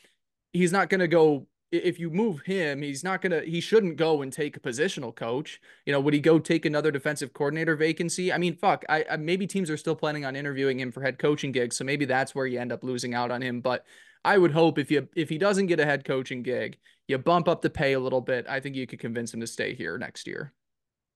he's 0.51 0.73
not 0.73 0.89
going 0.89 0.99
to 0.99 1.07
go 1.07 1.47
if 1.71 1.99
you 1.99 2.09
move 2.09 2.41
him, 2.41 2.81
he's 2.81 3.03
not 3.03 3.21
gonna 3.21 3.41
he 3.41 3.59
shouldn't 3.59 3.97
go 3.97 4.21
and 4.21 4.31
take 4.31 4.55
a 4.55 4.59
positional 4.59 5.13
coach. 5.13 5.59
You 5.85 5.93
know, 5.93 5.99
would 5.99 6.13
he 6.13 6.19
go 6.19 6.39
take 6.39 6.65
another 6.65 6.91
defensive 6.91 7.33
coordinator 7.33 7.75
vacancy? 7.75 8.31
I 8.31 8.37
mean, 8.37 8.55
fuck, 8.55 8.85
I, 8.87 9.05
I 9.11 9.17
maybe 9.17 9.47
teams 9.47 9.69
are 9.69 9.77
still 9.77 9.95
planning 9.95 10.25
on 10.25 10.35
interviewing 10.35 10.79
him 10.79 10.91
for 10.91 11.01
head 11.01 11.19
coaching 11.19 11.51
gigs, 11.51 11.75
so 11.75 11.83
maybe 11.83 12.05
that's 12.05 12.33
where 12.33 12.45
you 12.45 12.59
end 12.59 12.71
up 12.71 12.83
losing 12.83 13.13
out 13.13 13.31
on 13.31 13.41
him. 13.41 13.59
But 13.61 13.85
I 14.23 14.37
would 14.37 14.51
hope 14.51 14.79
if 14.79 14.89
you 14.91 15.07
if 15.15 15.29
he 15.29 15.37
doesn't 15.37 15.67
get 15.67 15.79
a 15.79 15.85
head 15.85 16.05
coaching 16.05 16.41
gig, 16.41 16.77
you 17.07 17.17
bump 17.17 17.47
up 17.47 17.61
the 17.61 17.69
pay 17.69 17.93
a 17.93 17.99
little 17.99 18.21
bit. 18.21 18.45
I 18.47 18.59
think 18.59 18.75
you 18.75 18.87
could 18.87 18.99
convince 18.99 19.33
him 19.33 19.41
to 19.41 19.47
stay 19.47 19.75
here 19.75 19.97
next 19.97 20.27
year. 20.27 20.53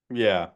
Yeah. 0.09 0.49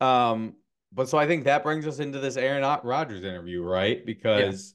Um, 0.00 0.54
but 0.92 1.08
so 1.08 1.18
I 1.18 1.26
think 1.26 1.44
that 1.44 1.62
brings 1.62 1.86
us 1.86 1.98
into 1.98 2.18
this 2.18 2.36
Aaron 2.36 2.62
Rodgers 2.84 3.24
interview, 3.24 3.62
right? 3.62 4.04
Because 4.04 4.74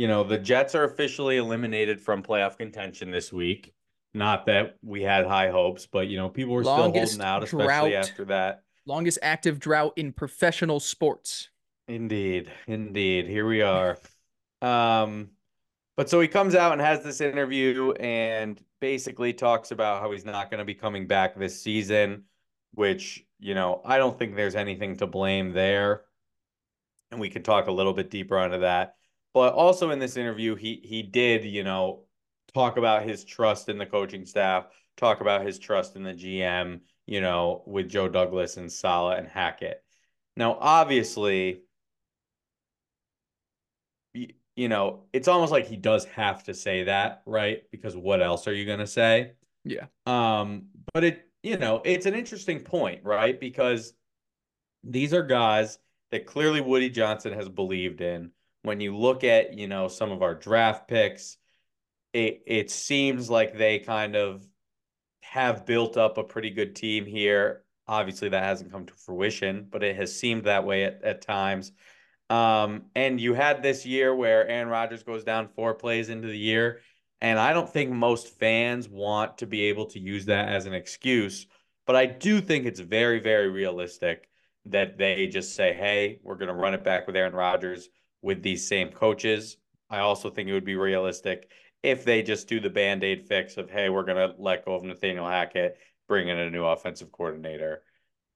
you 0.00 0.08
know, 0.08 0.24
the 0.24 0.38
Jets 0.38 0.74
are 0.74 0.84
officially 0.84 1.36
eliminated 1.36 2.00
from 2.00 2.22
playoff 2.22 2.56
contention 2.56 3.10
this 3.10 3.34
week. 3.34 3.74
Not 4.14 4.46
that 4.46 4.78
we 4.82 5.02
had 5.02 5.26
high 5.26 5.50
hopes, 5.50 5.84
but 5.84 6.08
you 6.08 6.16
know, 6.16 6.30
people 6.30 6.54
were 6.54 6.64
longest 6.64 7.12
still 7.12 7.26
holding 7.26 7.36
out, 7.36 7.44
especially 7.44 7.90
drought, 7.90 8.08
after 8.08 8.24
that. 8.24 8.62
Longest 8.86 9.18
active 9.20 9.58
drought 9.58 9.92
in 9.96 10.14
professional 10.14 10.80
sports. 10.80 11.50
Indeed, 11.86 12.50
indeed. 12.66 13.26
Here 13.26 13.46
we 13.46 13.60
are. 13.60 13.98
Um, 14.62 15.32
but 15.98 16.08
so 16.08 16.18
he 16.18 16.28
comes 16.28 16.54
out 16.54 16.72
and 16.72 16.80
has 16.80 17.04
this 17.04 17.20
interview 17.20 17.92
and 18.00 18.58
basically 18.80 19.34
talks 19.34 19.70
about 19.70 20.00
how 20.00 20.12
he's 20.12 20.24
not 20.24 20.50
going 20.50 20.60
to 20.60 20.64
be 20.64 20.74
coming 20.74 21.08
back 21.08 21.36
this 21.38 21.60
season, 21.60 22.22
which, 22.72 23.26
you 23.38 23.52
know, 23.52 23.82
I 23.84 23.98
don't 23.98 24.18
think 24.18 24.34
there's 24.34 24.54
anything 24.54 24.96
to 24.96 25.06
blame 25.06 25.52
there. 25.52 26.04
And 27.10 27.20
we 27.20 27.28
could 27.28 27.44
talk 27.44 27.66
a 27.66 27.72
little 27.72 27.92
bit 27.92 28.08
deeper 28.08 28.38
onto 28.38 28.60
that. 28.60 28.94
But 29.32 29.54
also 29.54 29.90
in 29.90 29.98
this 29.98 30.16
interview, 30.16 30.54
he 30.56 30.80
he 30.84 31.02
did, 31.02 31.44
you 31.44 31.64
know, 31.64 32.04
talk 32.54 32.76
about 32.76 33.04
his 33.04 33.24
trust 33.24 33.68
in 33.68 33.78
the 33.78 33.86
coaching 33.86 34.26
staff, 34.26 34.66
talk 34.96 35.20
about 35.20 35.46
his 35.46 35.58
trust 35.58 35.96
in 35.96 36.02
the 36.02 36.14
GM, 36.14 36.80
you 37.06 37.20
know, 37.20 37.62
with 37.66 37.88
Joe 37.88 38.08
Douglas 38.08 38.56
and 38.56 38.70
Saleh 38.70 39.18
and 39.18 39.28
Hackett. 39.28 39.82
Now, 40.36 40.56
obviously, 40.60 41.62
you 44.56 44.68
know, 44.68 45.04
it's 45.12 45.28
almost 45.28 45.52
like 45.52 45.66
he 45.66 45.76
does 45.76 46.04
have 46.06 46.44
to 46.44 46.54
say 46.54 46.84
that, 46.84 47.22
right? 47.26 47.62
Because 47.70 47.96
what 47.96 48.22
else 48.22 48.46
are 48.48 48.54
you 48.54 48.66
going 48.66 48.78
to 48.78 48.86
say? 48.86 49.32
Yeah. 49.64 49.86
Um, 50.06 50.66
but 50.92 51.04
it, 51.04 51.28
you 51.42 51.56
know, 51.56 51.82
it's 51.84 52.06
an 52.06 52.14
interesting 52.14 52.60
point, 52.60 53.04
right? 53.04 53.38
Because 53.38 53.94
these 54.84 55.14
are 55.14 55.22
guys 55.22 55.78
that 56.10 56.26
clearly 56.26 56.60
Woody 56.60 56.90
Johnson 56.90 57.32
has 57.32 57.48
believed 57.48 58.00
in 58.00 58.30
when 58.62 58.80
you 58.80 58.96
look 58.96 59.24
at, 59.24 59.54
you 59.54 59.66
know, 59.66 59.88
some 59.88 60.12
of 60.12 60.22
our 60.22 60.34
draft 60.34 60.88
picks, 60.88 61.36
it 62.12 62.42
it 62.46 62.70
seems 62.70 63.30
like 63.30 63.56
they 63.56 63.78
kind 63.78 64.16
of 64.16 64.46
have 65.22 65.66
built 65.66 65.96
up 65.96 66.18
a 66.18 66.24
pretty 66.24 66.50
good 66.50 66.74
team 66.74 67.06
here. 67.06 67.64
Obviously, 67.86 68.28
that 68.28 68.44
hasn't 68.44 68.72
come 68.72 68.86
to 68.86 68.94
fruition, 68.94 69.66
but 69.70 69.82
it 69.82 69.96
has 69.96 70.14
seemed 70.14 70.44
that 70.44 70.64
way 70.64 70.84
at, 70.84 71.02
at 71.02 71.22
times. 71.22 71.72
Um, 72.28 72.84
and 72.94 73.20
you 73.20 73.34
had 73.34 73.62
this 73.62 73.84
year 73.84 74.14
where 74.14 74.46
Aaron 74.46 74.68
Rodgers 74.68 75.02
goes 75.02 75.24
down 75.24 75.48
four 75.48 75.74
plays 75.74 76.08
into 76.08 76.28
the 76.28 76.38
year. 76.38 76.80
And 77.20 77.38
I 77.38 77.52
don't 77.52 77.68
think 77.68 77.90
most 77.90 78.38
fans 78.38 78.88
want 78.88 79.38
to 79.38 79.46
be 79.46 79.62
able 79.62 79.86
to 79.86 79.98
use 79.98 80.26
that 80.26 80.48
as 80.48 80.66
an 80.66 80.72
excuse. 80.72 81.46
But 81.86 81.96
I 81.96 82.06
do 82.06 82.40
think 82.40 82.64
it's 82.64 82.80
very, 82.80 83.18
very 83.20 83.50
realistic 83.50 84.28
that 84.66 84.96
they 84.96 85.26
just 85.26 85.54
say, 85.54 85.72
hey, 85.74 86.20
we're 86.22 86.36
going 86.36 86.48
to 86.48 86.54
run 86.54 86.74
it 86.74 86.84
back 86.84 87.06
with 87.06 87.16
Aaron 87.16 87.34
Rodgers 87.34 87.88
with 88.22 88.42
these 88.42 88.66
same 88.66 88.90
coaches. 88.90 89.56
I 89.88 89.98
also 89.98 90.30
think 90.30 90.48
it 90.48 90.52
would 90.52 90.64
be 90.64 90.76
realistic 90.76 91.50
if 91.82 92.04
they 92.04 92.22
just 92.22 92.48
do 92.48 92.60
the 92.60 92.70
band 92.70 93.02
aid 93.02 93.26
fix 93.26 93.56
of, 93.56 93.70
hey, 93.70 93.88
we're 93.88 94.04
going 94.04 94.16
to 94.16 94.34
let 94.38 94.64
go 94.64 94.74
of 94.74 94.84
Nathaniel 94.84 95.26
Hackett, 95.26 95.78
bring 96.08 96.28
in 96.28 96.38
a 96.38 96.50
new 96.50 96.64
offensive 96.64 97.10
coordinator. 97.10 97.82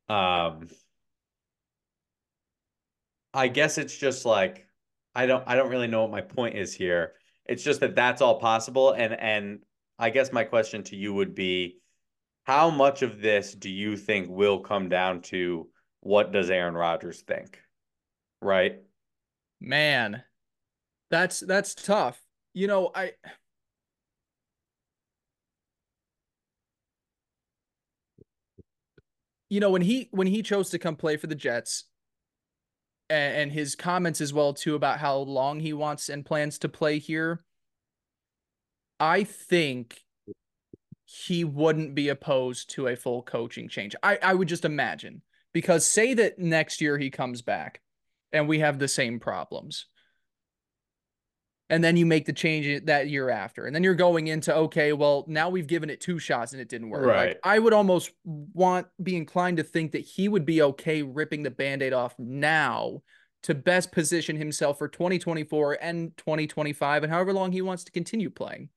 Um, 0.09 0.68
I 3.33 3.49
guess 3.49 3.79
it's 3.79 3.97
just 3.97 4.25
like 4.25 4.66
I 5.14 5.27
don't 5.27 5.44
I 5.47 5.57
don't 5.57 5.70
really 5.70 5.88
know 5.88 6.03
what 6.03 6.11
my 6.11 6.20
point 6.20 6.57
is 6.57 6.73
here. 6.73 7.14
It's 7.47 7.64
just 7.64 7.81
that 7.81 7.97
that's 7.97 8.23
all 8.23 8.38
possible 8.38 8.92
and 8.92 9.12
and 9.14 9.59
I 9.99 10.11
guess 10.11 10.33
my 10.33 10.44
question 10.44 10.83
to 10.85 10.97
you 10.97 11.12
would 11.14 11.35
be 11.35 11.79
how 12.44 12.70
much 12.70 13.03
of 13.03 13.20
this 13.20 13.55
do 13.55 13.70
you 13.70 13.97
think 13.97 14.29
will 14.29 14.61
come 14.61 14.88
down 14.88 15.23
to 15.23 15.68
what 16.01 16.33
does 16.33 16.51
Aaron 16.51 16.75
Rodgers 16.75 17.23
think? 17.23 17.59
Right? 18.40 18.83
Man, 19.64 20.22
that's 21.11 21.40
that's 21.40 21.74
tough. 21.74 22.20
You 22.53 22.66
know, 22.66 22.90
I 22.94 23.12
you 29.48 29.61
know 29.61 29.70
when 29.70 29.83
he 29.83 30.09
when 30.11 30.27
he 30.27 30.42
chose 30.42 30.70
to 30.70 30.79
come 30.79 30.96
play 30.96 31.16
for 31.16 31.27
the 31.27 31.35
Jets 31.35 31.85
and, 33.09 33.37
and 33.37 33.53
his 33.53 33.74
comments 33.74 34.20
as 34.20 34.33
well 34.33 34.53
too 34.53 34.74
about 34.74 34.98
how 34.98 35.16
long 35.16 35.61
he 35.61 35.72
wants 35.72 36.09
and 36.09 36.27
plans 36.27 36.59
to 36.59 36.68
play 36.68 36.98
here 36.98 37.44
I 39.00 39.24
think 39.24 40.00
he 41.05 41.44
wouldn't 41.44 41.94
be 41.94 42.09
opposed 42.09 42.70
to 42.70 42.87
a 42.88 42.96
full 42.96 43.22
coaching 43.22 43.68
change. 43.68 43.94
I, 44.03 44.18
I 44.22 44.35
would 44.35 44.48
just 44.48 44.64
imagine 44.64 45.22
because 45.53 45.87
say 45.87 46.14
that 46.14 46.38
next 46.38 46.81
year 46.81 46.96
he 46.98 47.11
comes 47.11 47.42
back 47.42 47.81
and 48.35 48.49
we 48.49 48.59
have 48.59 48.79
the 48.79 48.88
same 48.88 49.20
problems. 49.20 49.87
And 51.70 51.83
then 51.83 51.97
you 51.97 52.05
make 52.05 52.27
the 52.27 52.33
change 52.33 52.85
that 52.85 53.09
year 53.09 53.31
after. 53.31 53.64
And 53.64 53.75
then 53.75 53.83
you're 53.83 53.94
going 53.94 54.27
into, 54.27 54.55
okay, 54.55 54.92
well, 54.92 55.25
now 55.29 55.49
we've 55.49 55.66
given 55.66 55.88
it 55.88 56.01
two 56.01 56.18
shots 56.18 56.53
and 56.53 56.61
it 56.61 56.68
didn't 56.68 56.90
work. 56.90 57.07
Right. 57.07 57.29
Like, 57.29 57.40
I 57.42 57.59
would 57.59 57.73
almost 57.73 58.11
want, 58.25 58.87
be 59.03 59.16
inclined 59.16 59.57
to 59.57 59.62
think 59.62 59.92
that 59.92 60.01
he 60.01 60.29
would 60.29 60.44
be 60.44 60.61
okay 60.61 61.03
ripping 61.03 61.42
the 61.42 61.51
band 61.51 61.83
aid 61.83 61.94
off 61.94 62.14
now 62.18 63.03
to 63.44 63.55
best 63.55 63.92
position 63.92 64.37
himself 64.37 64.79
for 64.79 64.88
2024 64.88 65.79
and 65.81 66.14
2025 66.16 67.03
and 67.03 67.12
however 67.12 67.33
long 67.33 67.53
he 67.53 67.62
wants 67.62 67.85
to 67.85 67.92
continue 67.92 68.31
playing. 68.31 68.68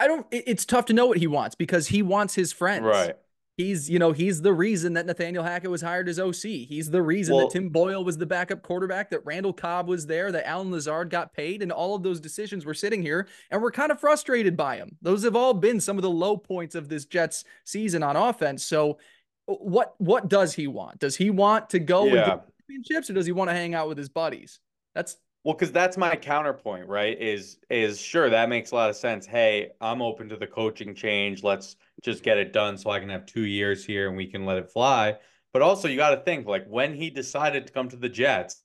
I 0.00 0.06
don't, 0.06 0.26
it's 0.30 0.64
tough 0.64 0.86
to 0.86 0.94
know 0.94 1.06
what 1.06 1.18
he 1.18 1.26
wants 1.26 1.54
because 1.54 1.86
he 1.86 2.02
wants 2.02 2.34
his 2.34 2.52
friends. 2.52 2.84
Right. 2.84 3.14
He's, 3.60 3.90
you 3.90 3.98
know, 3.98 4.12
he's 4.12 4.40
the 4.40 4.54
reason 4.54 4.94
that 4.94 5.04
Nathaniel 5.04 5.44
Hackett 5.44 5.70
was 5.70 5.82
hired 5.82 6.08
as 6.08 6.18
OC. 6.18 6.42
He's 6.42 6.88
the 6.88 7.02
reason 7.02 7.34
well, 7.34 7.46
that 7.46 7.52
Tim 7.52 7.68
Boyle 7.68 8.02
was 8.02 8.16
the 8.16 8.24
backup 8.24 8.62
quarterback, 8.62 9.10
that 9.10 9.20
Randall 9.26 9.52
Cobb 9.52 9.86
was 9.86 10.06
there, 10.06 10.32
that 10.32 10.48
Allen 10.48 10.70
Lazard 10.70 11.10
got 11.10 11.34
paid, 11.34 11.60
and 11.60 11.70
all 11.70 11.94
of 11.94 12.02
those 12.02 12.20
decisions 12.20 12.64
were 12.64 12.72
sitting 12.72 13.02
here, 13.02 13.28
and 13.50 13.60
we're 13.60 13.70
kind 13.70 13.92
of 13.92 14.00
frustrated 14.00 14.56
by 14.56 14.76
him. 14.76 14.96
Those 15.02 15.24
have 15.24 15.36
all 15.36 15.52
been 15.52 15.78
some 15.78 15.98
of 15.98 16.02
the 16.02 16.08
low 16.08 16.38
points 16.38 16.74
of 16.74 16.88
this 16.88 17.04
Jets 17.04 17.44
season 17.64 18.02
on 18.02 18.16
offense. 18.16 18.64
So, 18.64 18.98
uh, 19.46 19.52
what 19.56 19.94
what 19.98 20.28
does 20.28 20.54
he 20.54 20.66
want? 20.66 20.98
Does 20.98 21.16
he 21.16 21.28
want 21.28 21.68
to 21.70 21.80
go 21.80 22.06
yeah. 22.06 22.32
and 22.32 22.40
championships, 22.66 23.10
or 23.10 23.12
does 23.12 23.26
he 23.26 23.32
want 23.32 23.50
to 23.50 23.54
hang 23.54 23.74
out 23.74 23.88
with 23.88 23.98
his 23.98 24.08
buddies? 24.08 24.58
That's 24.94 25.18
well, 25.44 25.54
because 25.54 25.72
that's 25.72 25.96
my 25.96 26.16
counterpoint, 26.16 26.86
right? 26.86 27.20
Is 27.20 27.58
is 27.70 27.98
sure 27.98 28.28
that 28.28 28.48
makes 28.50 28.72
a 28.72 28.74
lot 28.74 28.90
of 28.90 28.96
sense. 28.96 29.26
Hey, 29.26 29.70
I'm 29.80 30.02
open 30.02 30.28
to 30.28 30.36
the 30.36 30.46
coaching 30.46 30.94
change. 30.94 31.42
Let's 31.42 31.76
just 32.02 32.22
get 32.22 32.36
it 32.36 32.52
done 32.52 32.76
so 32.76 32.90
I 32.90 33.00
can 33.00 33.08
have 33.08 33.24
two 33.24 33.46
years 33.46 33.84
here 33.84 34.08
and 34.08 34.16
we 34.16 34.26
can 34.26 34.44
let 34.44 34.58
it 34.58 34.70
fly. 34.70 35.16
But 35.52 35.62
also, 35.62 35.88
you 35.88 35.96
got 35.96 36.10
to 36.10 36.20
think 36.22 36.46
like 36.46 36.66
when 36.66 36.94
he 36.94 37.10
decided 37.10 37.66
to 37.66 37.72
come 37.72 37.88
to 37.88 37.96
the 37.96 38.08
Jets, 38.08 38.62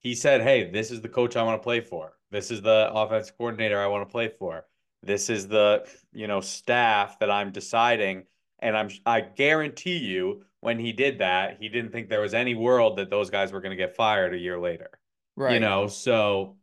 he 0.00 0.14
said, 0.14 0.42
"Hey, 0.42 0.70
this 0.70 0.90
is 0.90 1.00
the 1.00 1.08
coach 1.08 1.34
I 1.34 1.42
want 1.42 1.60
to 1.60 1.64
play 1.64 1.80
for. 1.80 2.12
This 2.30 2.50
is 2.50 2.60
the 2.60 2.90
offensive 2.92 3.36
coordinator 3.38 3.80
I 3.80 3.86
want 3.86 4.06
to 4.06 4.12
play 4.12 4.28
for. 4.28 4.66
This 5.02 5.30
is 5.30 5.48
the 5.48 5.86
you 6.12 6.26
know 6.26 6.40
staff 6.40 7.18
that 7.20 7.30
I'm 7.30 7.52
deciding." 7.52 8.24
And 8.58 8.76
I'm 8.76 8.90
I 9.06 9.22
guarantee 9.22 9.98
you, 9.98 10.44
when 10.60 10.78
he 10.78 10.92
did 10.92 11.18
that, 11.20 11.58
he 11.60 11.68
didn't 11.70 11.92
think 11.92 12.08
there 12.08 12.20
was 12.20 12.34
any 12.34 12.54
world 12.54 12.98
that 12.98 13.10
those 13.10 13.30
guys 13.30 13.52
were 13.52 13.60
going 13.60 13.70
to 13.70 13.76
get 13.76 13.96
fired 13.96 14.34
a 14.34 14.38
year 14.38 14.58
later. 14.58 14.90
Right. 15.36 15.54
You 15.54 15.60
know, 15.60 15.86
so 15.86 16.56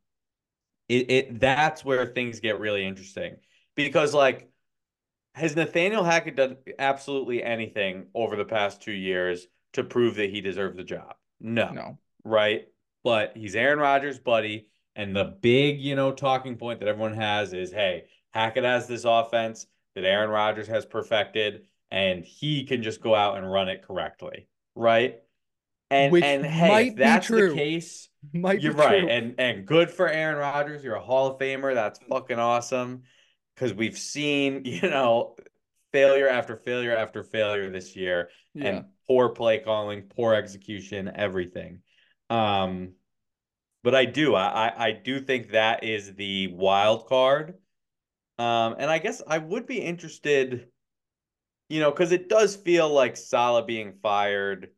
it, 0.89 1.12
it 1.12 1.39
that's 1.39 1.86
where 1.86 2.05
things 2.05 2.39
get 2.39 2.59
really 2.59 2.86
interesting 2.86 3.38
because 3.75 4.13
like 4.13 4.49
has 5.36 5.55
Nathaniel 5.55 6.03
Hackett 6.03 6.36
done 6.36 6.57
absolutely 6.77 7.43
anything 7.43 8.07
over 8.13 8.36
the 8.36 8.45
past 8.45 8.81
two 8.81 8.91
years 8.91 9.47
to 9.73 9.83
prove 9.83 10.15
that 10.15 10.29
he 10.29 10.41
deserved 10.41 10.77
the 10.77 10.83
job? 10.83 11.15
No. 11.39 11.71
No. 11.71 11.97
Right. 12.23 12.67
But 13.03 13.36
he's 13.36 13.55
Aaron 13.55 13.79
Rodgers' 13.79 14.19
buddy. 14.19 14.67
And 14.95 15.15
the 15.15 15.36
big, 15.41 15.81
you 15.81 15.95
know, 15.95 16.12
talking 16.12 16.55
point 16.55 16.79
that 16.79 16.88
everyone 16.88 17.15
has 17.15 17.51
is 17.53 17.71
hey, 17.71 18.03
Hackett 18.31 18.63
has 18.63 18.88
this 18.88 19.05
offense 19.05 19.65
that 19.95 20.05
Aaron 20.05 20.29
Rodgers 20.29 20.67
has 20.67 20.86
perfected, 20.86 21.65
and 21.91 22.23
he 22.23 22.63
can 22.63 22.83
just 22.83 23.01
go 23.01 23.15
out 23.15 23.38
and 23.38 23.51
run 23.51 23.69
it 23.69 23.81
correctly. 23.81 24.47
Right. 24.75 25.19
And 25.93 26.12
Which 26.12 26.23
and 26.23 26.43
hey, 26.43 26.88
if 26.88 26.95
that's 26.95 27.27
the 27.27 27.53
case, 27.53 28.10
might 28.34 28.62
you're 28.62 28.73
right. 28.73 29.01
True. 29.01 29.10
And 29.10 29.36
and 29.38 29.63
good 29.63 29.91
for 29.91 30.08
Aaron 30.10 30.38
Rodgers. 30.38 30.84
You're 30.84 30.95
a 30.95 31.01
Hall 31.01 31.27
of 31.27 31.39
Famer. 31.39 31.75
That's 31.75 31.99
fucking 32.10 32.39
awesome. 32.39 33.03
Because 33.53 33.75
we've 33.75 33.97
seen, 33.97 34.62
you 34.65 34.89
know, 34.89 35.36
failure 35.91 36.27
after 36.27 36.58
failure 36.58 36.95
after 36.95 37.23
failure 37.23 37.69
this 37.69 37.95
year, 37.95 38.29
yeah. 38.56 38.67
and 38.67 38.86
poor 39.08 39.29
play 39.29 39.60
calling, 39.60 40.01
poor 40.15 40.34
execution, 40.34 41.12
everything. 41.13 41.82
Um, 42.32 42.93
but 43.84 43.93
I 43.93 44.06
do, 44.06 44.34
I 44.34 44.73
I 44.75 44.91
do 44.93 45.21
think 45.21 45.51
that 45.51 45.84
is 45.84 46.15
the 46.15 46.47
wild 46.47 47.06
card. 47.06 47.53
Um, 48.39 48.77
and 48.79 48.89
I 48.89 48.97
guess 48.97 49.21
I 49.27 49.38
would 49.38 49.67
be 49.67 49.77
interested, 49.77 50.69
you 51.69 51.82
know, 51.82 51.91
because 51.91 52.12
it 52.12 52.29
does 52.29 52.56
feel 52.56 52.89
like 52.89 53.15
Saleh 53.15 53.67
being 53.67 53.93
fired 54.01 54.69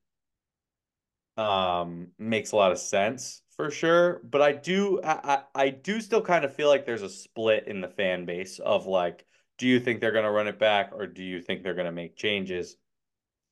um 1.37 2.07
makes 2.17 2.51
a 2.51 2.55
lot 2.55 2.71
of 2.71 2.77
sense 2.79 3.41
for 3.55 3.69
sure 3.69 4.21
but 4.23 4.41
i 4.41 4.51
do 4.51 5.01
I, 5.03 5.43
I 5.53 5.69
do 5.69 5.99
still 5.99 6.21
kind 6.21 6.45
of 6.45 6.55
feel 6.55 6.69
like 6.69 6.85
there's 6.85 7.01
a 7.01 7.09
split 7.09 7.67
in 7.67 7.81
the 7.81 7.89
fan 7.89 8.25
base 8.25 8.59
of 8.59 8.85
like 8.85 9.25
do 9.57 9.67
you 9.67 9.79
think 9.79 9.99
they're 9.99 10.11
going 10.11 10.25
to 10.25 10.31
run 10.31 10.47
it 10.47 10.59
back 10.59 10.91
or 10.93 11.07
do 11.07 11.23
you 11.23 11.41
think 11.41 11.63
they're 11.63 11.73
going 11.75 11.85
to 11.85 11.91
make 11.93 12.17
changes? 12.17 12.75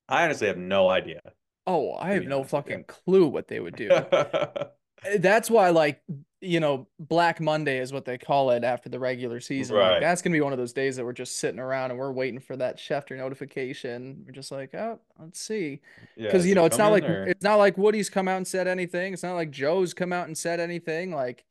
I 0.10 0.26
honestly 0.26 0.48
have 0.48 0.58
no 0.58 0.90
idea 0.90 1.22
oh 1.66 1.94
i 1.94 2.12
have 2.12 2.26
no 2.26 2.44
fucking 2.44 2.84
clue 2.86 3.28
what 3.28 3.48
they 3.48 3.60
would 3.60 3.76
do. 3.76 3.90
That's 5.20 5.50
why 5.50 5.70
like 5.70 6.02
you 6.44 6.60
know 6.60 6.88
black 7.00 7.40
monday 7.40 7.80
is 7.80 7.94
what 7.94 8.06
they 8.06 8.18
call 8.18 8.52
it 8.52 8.64
after 8.64 8.90
the 8.90 9.00
regular 9.00 9.40
season 9.40 9.76
right. 9.76 9.94
like, 9.94 10.02
that's 10.02 10.22
gonna 10.22 10.34
be 10.34 10.42
one 10.42 10.52
of 10.52 10.60
those 10.60 10.74
days 10.74 10.96
that 10.96 11.06
we're 11.06 11.14
just 11.14 11.40
sitting 11.40 11.60
around 11.60 11.92
and 11.92 12.00
we're 12.00 12.12
waiting 12.12 12.40
for 12.40 12.56
that 12.56 12.78
schefter 12.78 13.18
notification 13.18 14.24
we're 14.26 14.32
just 14.32 14.52
like 14.52 14.74
oh 14.76 15.00
let's 15.20 15.40
see 15.40 15.82
because 16.18 16.46
yeah, 16.46 16.50
you 16.50 16.56
know 16.56 16.66
it's 16.66 16.78
not 16.78 16.92
like 16.92 17.04
or... 17.04 17.26
it's 17.26 17.44
not 17.44 17.56
like 17.56 17.78
woody's 17.78 18.10
come 18.10 18.28
out 18.28 18.38
and 18.38 18.48
said 18.48 18.68
anything 18.68 19.14
it's 19.14 19.24
not 19.24 19.34
like 19.34 19.52
joe's 19.52 19.94
come 19.94 20.14
out 20.14 20.28
and 20.28 20.38
said 20.38 20.60
anything 20.60 21.14
like 21.14 21.44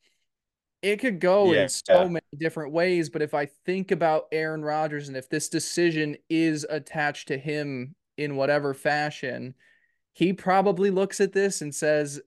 it 0.81 0.97
could 0.97 1.19
go 1.19 1.53
yeah, 1.53 1.63
in 1.63 1.69
so 1.69 2.03
yeah. 2.03 2.07
many 2.07 2.25
different 2.37 2.71
ways 2.71 3.09
but 3.09 3.21
if 3.21 3.33
i 3.33 3.45
think 3.65 3.91
about 3.91 4.25
aaron 4.31 4.63
rodgers 4.63 5.07
and 5.07 5.17
if 5.17 5.29
this 5.29 5.49
decision 5.49 6.15
is 6.29 6.65
attached 6.69 7.27
to 7.27 7.37
him 7.37 7.95
in 8.17 8.35
whatever 8.35 8.73
fashion 8.73 9.55
he 10.13 10.31
probably 10.31 10.91
looks 10.91 11.19
at 11.19 11.33
this 11.33 11.61
and 11.61 11.73
says 11.73 12.21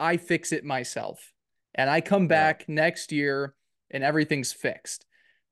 I 0.00 0.16
fix 0.16 0.52
it 0.52 0.64
myself. 0.64 1.32
And 1.74 1.90
I 1.90 2.00
come 2.00 2.28
back 2.28 2.64
yeah. 2.66 2.74
next 2.74 3.12
year 3.12 3.54
and 3.90 4.04
everything's 4.04 4.52
fixed. 4.52 5.06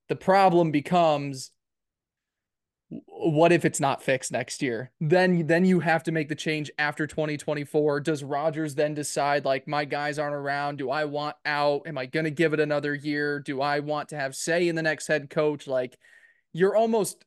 The 0.08 0.16
problem 0.16 0.70
becomes 0.70 1.50
what 3.06 3.52
if 3.52 3.64
it's 3.64 3.80
not 3.80 4.02
fixed 4.02 4.32
next 4.32 4.60
year? 4.60 4.90
Then 5.00 5.46
then 5.46 5.64
you 5.64 5.80
have 5.80 6.02
to 6.04 6.12
make 6.12 6.28
the 6.28 6.34
change 6.34 6.70
after 6.78 7.06
2024. 7.06 8.00
Does 8.00 8.22
Rodgers 8.22 8.74
then 8.74 8.94
decide 8.94 9.44
like 9.44 9.66
my 9.66 9.84
guys 9.84 10.18
aren't 10.18 10.34
around? 10.34 10.76
Do 10.76 10.90
I 10.90 11.04
want 11.06 11.36
out? 11.46 11.82
Am 11.86 11.96
I 11.96 12.06
going 12.06 12.24
to 12.24 12.30
give 12.30 12.52
it 12.52 12.60
another 12.60 12.94
year? 12.94 13.40
Do 13.40 13.60
I 13.62 13.80
want 13.80 14.10
to 14.10 14.16
have 14.16 14.34
say 14.34 14.68
in 14.68 14.74
the 14.74 14.82
next 14.82 15.06
head 15.06 15.30
coach? 15.30 15.66
Like 15.66 15.96
you're 16.52 16.76
almost 16.76 17.24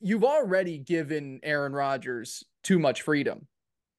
you've 0.00 0.24
already 0.24 0.78
given 0.78 1.40
Aaron 1.42 1.72
Rodgers 1.72 2.44
too 2.64 2.78
much 2.78 3.02
freedom. 3.02 3.46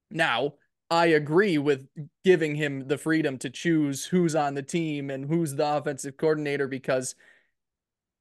Now, 0.09 0.53
I 0.93 1.07
agree 1.07 1.57
with 1.57 1.87
giving 2.23 2.53
him 2.53 2.87
the 2.87 2.99
freedom 2.99 3.39
to 3.39 3.49
choose 3.49 4.05
who's 4.05 4.35
on 4.35 4.53
the 4.53 4.61
team 4.61 5.09
and 5.09 5.25
who's 5.25 5.55
the 5.55 5.67
offensive 5.67 6.17
coordinator 6.17 6.67
because 6.67 7.15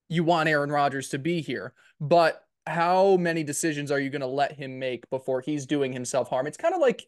you 0.08 0.24
want 0.24 0.48
Aaron 0.48 0.72
Rodgers 0.72 1.10
to 1.10 1.18
be 1.18 1.42
here. 1.42 1.74
But 2.00 2.42
how 2.66 3.18
many 3.18 3.44
decisions 3.44 3.92
are 3.92 4.00
you 4.00 4.08
going 4.08 4.22
to 4.22 4.26
let 4.26 4.52
him 4.52 4.78
make 4.78 5.08
before 5.10 5.42
he's 5.42 5.66
doing 5.66 5.92
himself 5.92 6.30
harm? 6.30 6.46
It's 6.46 6.56
kind 6.56 6.74
of 6.74 6.80
like 6.80 7.06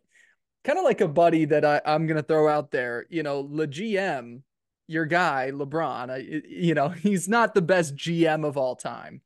kind 0.65 0.79
of 0.79 0.85
like 0.85 1.01
a 1.01 1.09
buddy 1.09 1.47
that 1.47 1.65
I, 1.65 1.81
I'm 1.87 2.07
going 2.07 2.19
to 2.19 2.23
throw 2.23 2.47
out 2.47 2.71
there. 2.71 3.07
You 3.09 3.23
know, 3.23 3.49
the 3.49 3.67
GM, 3.67 4.43
your 4.87 5.07
guy, 5.07 5.51
LeBron, 5.51 6.11
I, 6.11 6.43
you 6.47 6.75
know, 6.75 6.89
he's 6.91 7.27
not 7.27 7.55
the 7.55 7.63
best 7.63 7.97
GM 7.97 8.45
of 8.47 8.59
all 8.59 8.77
time. 8.77 9.23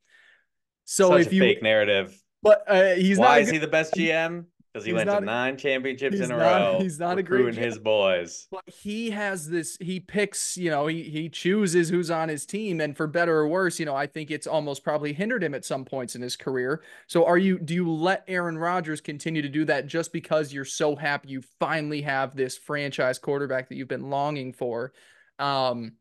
So 0.85 1.09
Such 1.09 1.27
if 1.27 1.33
you 1.33 1.41
fake 1.41 1.61
narrative, 1.61 2.17
but 2.41 2.63
uh, 2.65 2.95
he's 2.95 3.17
why 3.17 3.25
not 3.25 3.41
is 3.41 3.49
he 3.49 3.57
the 3.57 3.67
best 3.67 3.93
GM? 3.93 4.45
Because 4.71 4.85
he 4.85 4.93
went 4.93 5.07
not, 5.07 5.21
to 5.21 5.25
nine 5.25 5.57
championships 5.57 6.17
in 6.17 6.25
a 6.31 6.37
not, 6.37 6.37
row. 6.37 6.77
He's 6.79 6.99
not 6.99 7.17
a 7.17 7.23
great 7.23 7.55
his 7.55 7.79
boys. 7.79 8.47
But 8.51 8.63
he 8.67 9.09
has 9.09 9.49
this. 9.49 9.77
He 9.79 9.99
picks. 9.99 10.57
You 10.57 10.69
know, 10.69 10.87
he 10.87 11.03
he 11.03 11.29
chooses 11.29 11.89
who's 11.89 12.11
on 12.11 12.29
his 12.29 12.45
team, 12.45 12.79
and 12.79 12.95
for 12.95 13.07
better 13.07 13.35
or 13.35 13.47
worse, 13.47 13.79
you 13.79 13.85
know, 13.85 13.95
I 13.95 14.05
think 14.05 14.29
it's 14.29 14.47
almost 14.47 14.83
probably 14.83 15.13
hindered 15.13 15.43
him 15.43 15.55
at 15.55 15.65
some 15.65 15.85
points 15.85 16.15
in 16.15 16.21
his 16.21 16.35
career. 16.35 16.83
So, 17.07 17.25
are 17.25 17.37
you? 17.37 17.57
Do 17.57 17.73
you 17.73 17.89
let 17.91 18.23
Aaron 18.27 18.57
Rodgers 18.57 19.01
continue 19.01 19.41
to 19.41 19.49
do 19.49 19.65
that 19.65 19.87
just 19.87 20.13
because 20.13 20.53
you're 20.53 20.65
so 20.65 20.95
happy 20.95 21.29
you 21.29 21.41
finally 21.59 22.01
have 22.03 22.35
this 22.35 22.57
franchise 22.57 23.17
quarterback 23.17 23.69
that 23.69 23.75
you've 23.75 23.87
been 23.87 24.09
longing 24.09 24.53
for? 24.53 24.93
Um, 25.39 25.93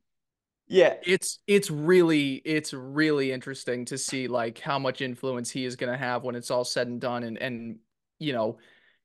yeah, 0.67 0.95
it's 1.03 1.39
it's 1.47 1.71
really 1.71 2.35
it's 2.45 2.75
really 2.75 3.33
interesting 3.33 3.87
to 3.87 3.97
see 3.97 4.29
like 4.29 4.59
how 4.59 4.79
much 4.79 5.01
influence 5.01 5.51
he 5.51 5.65
is 5.65 5.77
going 5.77 5.91
to 5.91 5.99
have 5.99 6.25
when 6.25 6.35
it's 6.35 6.51
all 6.51 6.65
said 6.65 6.89
and 6.89 7.01
done, 7.01 7.23
and 7.23 7.39
and 7.39 7.79
you 8.19 8.33
know, 8.33 8.59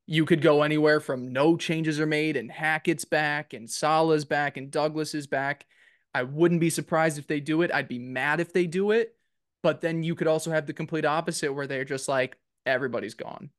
you 0.05 0.25
could 0.25 0.41
go 0.41 0.63
anywhere 0.63 0.99
from 0.99 1.31
no 1.31 1.55
changes 1.55 1.99
are 1.99 2.05
made 2.05 2.35
and 2.35 2.51
Hackett's 2.51 3.05
back 3.05 3.53
and 3.53 3.69
Saleh's 3.69 4.25
back 4.25 4.57
and 4.57 4.69
Douglas 4.69 5.13
is 5.13 5.27
back. 5.27 5.65
I 6.13 6.23
wouldn't 6.23 6.61
be 6.61 6.69
surprised 6.69 7.17
if 7.17 7.27
they 7.27 7.39
do 7.39 7.61
it. 7.61 7.73
I'd 7.73 7.87
be 7.87 7.99
mad 7.99 8.39
if 8.39 8.53
they 8.53 8.67
do 8.67 8.91
it. 8.91 9.15
But 9.63 9.79
then 9.79 10.03
you 10.03 10.13
could 10.13 10.27
also 10.27 10.51
have 10.51 10.65
the 10.65 10.73
complete 10.73 11.05
opposite 11.05 11.53
where 11.53 11.67
they're 11.67 11.85
just 11.85 12.09
like 12.09 12.37
everybody's 12.65 13.13
gone. 13.13 13.49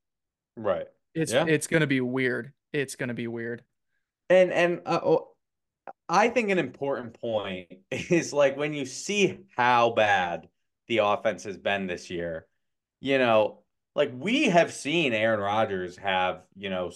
Right. 0.57 0.87
It's 1.15 1.33
yeah. 1.33 1.47
it's 1.47 1.67
gonna 1.67 1.87
be 1.87 2.03
weird. 2.03 2.53
It's 2.73 2.97
gonna 2.97 3.15
be 3.15 3.27
weird. 3.27 3.63
And 4.29 4.53
and 4.53 4.83
uh, 4.85 5.01
oh, 5.03 5.29
I 6.09 6.29
think 6.29 6.51
an 6.51 6.59
important 6.59 7.19
point 7.21 7.69
is 7.91 8.33
like 8.33 8.57
when 8.57 8.75
you 8.75 8.85
see 8.85 9.41
how 9.57 9.91
bad 9.91 10.49
the 10.89 10.99
offense 10.99 11.45
has 11.45 11.57
been 11.57 11.87
this 11.87 12.11
year, 12.11 12.47
you 13.01 13.19
know, 13.19 13.64
like 13.95 14.13
we 14.15 14.45
have 14.45 14.73
seen 14.73 15.13
Aaron 15.13 15.41
Rodgers 15.41 15.97
have, 15.97 16.43
you 16.57 16.71
know, 16.71 16.91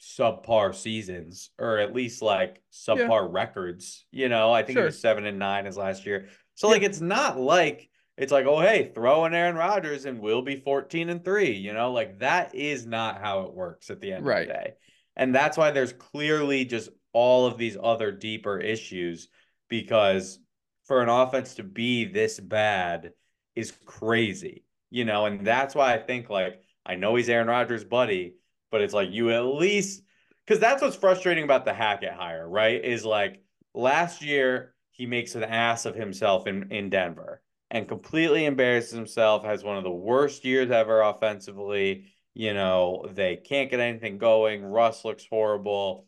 subpar 0.00 0.74
seasons 0.74 1.50
or 1.58 1.78
at 1.78 1.94
least 1.94 2.22
like 2.22 2.62
subpar 2.72 3.22
yeah. 3.22 3.28
records. 3.30 4.04
You 4.10 4.28
know, 4.28 4.52
I 4.52 4.62
think 4.62 4.76
sure. 4.76 4.84
it 4.84 4.86
was 4.86 5.00
seven 5.00 5.26
and 5.26 5.38
nine 5.38 5.66
as 5.66 5.76
last 5.76 6.06
year. 6.06 6.28
So 6.54 6.68
yeah. 6.68 6.74
like 6.74 6.82
it's 6.82 7.00
not 7.00 7.38
like 7.38 7.88
it's 8.16 8.32
like, 8.32 8.46
oh 8.46 8.60
hey, 8.60 8.92
throw 8.94 9.24
in 9.24 9.34
Aaron 9.34 9.56
Rodgers 9.56 10.04
and 10.04 10.20
we'll 10.20 10.42
be 10.42 10.56
14 10.56 11.10
and 11.10 11.24
three. 11.24 11.52
You 11.52 11.72
know, 11.72 11.92
like 11.92 12.20
that 12.20 12.54
is 12.54 12.86
not 12.86 13.20
how 13.20 13.42
it 13.42 13.54
works 13.54 13.90
at 13.90 14.00
the 14.00 14.12
end 14.12 14.26
right. 14.26 14.42
of 14.42 14.48
the 14.48 14.52
day. 14.52 14.74
And 15.16 15.34
that's 15.34 15.56
why 15.56 15.70
there's 15.70 15.92
clearly 15.92 16.64
just 16.64 16.90
all 17.12 17.46
of 17.46 17.58
these 17.58 17.76
other 17.80 18.10
deeper 18.10 18.58
issues 18.58 19.28
because 19.68 20.38
for 20.84 21.02
an 21.02 21.08
offense 21.08 21.54
to 21.54 21.62
be 21.62 22.04
this 22.04 22.38
bad 22.38 23.12
is 23.54 23.72
crazy, 23.86 24.63
you 24.94 25.04
know, 25.04 25.26
and 25.26 25.44
that's 25.44 25.74
why 25.74 25.92
I 25.92 25.98
think 25.98 26.30
like 26.30 26.62
I 26.86 26.94
know 26.94 27.16
he's 27.16 27.28
Aaron 27.28 27.48
Rodgers' 27.48 27.82
buddy, 27.82 28.36
but 28.70 28.80
it's 28.80 28.94
like 28.94 29.10
you 29.10 29.32
at 29.32 29.44
least 29.44 30.04
because 30.46 30.60
that's 30.60 30.82
what's 30.82 30.94
frustrating 30.94 31.42
about 31.42 31.64
the 31.64 31.74
Hackett 31.74 32.12
hire, 32.12 32.48
right? 32.48 32.84
Is 32.84 33.04
like 33.04 33.42
last 33.74 34.22
year 34.22 34.72
he 34.92 35.06
makes 35.06 35.34
an 35.34 35.42
ass 35.42 35.84
of 35.84 35.96
himself 35.96 36.46
in, 36.46 36.70
in 36.70 36.90
Denver 36.90 37.42
and 37.72 37.88
completely 37.88 38.44
embarrasses 38.44 38.92
himself, 38.92 39.44
has 39.44 39.64
one 39.64 39.76
of 39.76 39.82
the 39.82 39.90
worst 39.90 40.44
years 40.44 40.70
ever 40.70 41.00
offensively. 41.00 42.04
You 42.32 42.54
know, 42.54 43.04
they 43.10 43.34
can't 43.34 43.72
get 43.72 43.80
anything 43.80 44.16
going. 44.16 44.64
Russ 44.64 45.04
looks 45.04 45.26
horrible. 45.28 46.06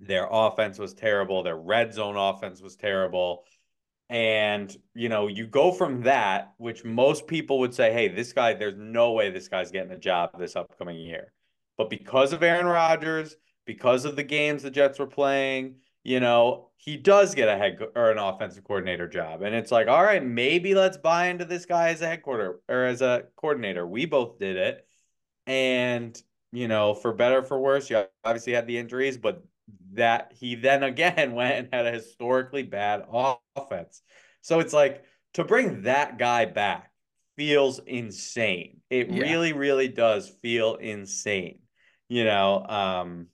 Their 0.00 0.26
offense 0.28 0.80
was 0.80 0.94
terrible. 0.94 1.44
Their 1.44 1.56
red 1.56 1.94
zone 1.94 2.16
offense 2.16 2.60
was 2.60 2.74
terrible. 2.74 3.44
And, 4.10 4.76
you 4.94 5.08
know, 5.08 5.28
you 5.28 5.46
go 5.46 5.72
from 5.72 6.02
that, 6.02 6.52
which 6.58 6.84
most 6.84 7.26
people 7.26 7.58
would 7.60 7.74
say, 7.74 7.92
hey, 7.92 8.08
this 8.08 8.32
guy, 8.32 8.54
there's 8.54 8.76
no 8.76 9.12
way 9.12 9.30
this 9.30 9.48
guy's 9.48 9.70
getting 9.70 9.92
a 9.92 9.98
job 9.98 10.38
this 10.38 10.56
upcoming 10.56 10.98
year. 10.98 11.32
But 11.78 11.90
because 11.90 12.32
of 12.32 12.42
Aaron 12.42 12.66
Rodgers, 12.66 13.36
because 13.64 14.04
of 14.04 14.14
the 14.14 14.22
games 14.22 14.62
the 14.62 14.70
Jets 14.70 14.98
were 14.98 15.06
playing, 15.06 15.76
you 16.04 16.20
know, 16.20 16.68
he 16.76 16.98
does 16.98 17.34
get 17.34 17.48
a 17.48 17.56
head 17.56 17.78
or 17.96 18.10
an 18.10 18.18
offensive 18.18 18.62
coordinator 18.64 19.08
job. 19.08 19.40
And 19.40 19.54
it's 19.54 19.72
like, 19.72 19.88
all 19.88 20.02
right, 20.02 20.24
maybe 20.24 20.74
let's 20.74 20.98
buy 20.98 21.28
into 21.28 21.46
this 21.46 21.64
guy 21.64 21.88
as 21.88 22.02
a 22.02 22.06
headquarter 22.06 22.60
or 22.68 22.84
as 22.84 23.00
a 23.00 23.24
coordinator. 23.36 23.86
We 23.86 24.04
both 24.04 24.38
did 24.38 24.56
it. 24.56 24.86
And, 25.46 26.20
you 26.52 26.68
know, 26.68 26.92
for 26.94 27.14
better 27.14 27.42
for 27.42 27.58
worse, 27.58 27.88
you 27.88 28.04
obviously 28.22 28.52
had 28.52 28.66
the 28.66 28.76
injuries, 28.76 29.16
but 29.16 29.42
that 29.94 30.32
he 30.38 30.54
then 30.54 30.82
again 30.82 31.32
went 31.34 31.54
and 31.54 31.68
had 31.72 31.86
a 31.86 31.92
historically 31.92 32.62
bad 32.62 33.04
offense. 33.56 34.02
So 34.42 34.60
it's 34.60 34.72
like 34.72 35.04
to 35.34 35.44
bring 35.44 35.82
that 35.82 36.18
guy 36.18 36.44
back 36.44 36.90
feels 37.36 37.80
insane. 37.80 38.80
It 38.90 39.10
yeah. 39.10 39.22
really, 39.22 39.52
really 39.52 39.88
does 39.88 40.28
feel 40.28 40.76
insane 40.76 41.58
you 42.08 42.24
know 42.24 42.64
um 42.66 43.26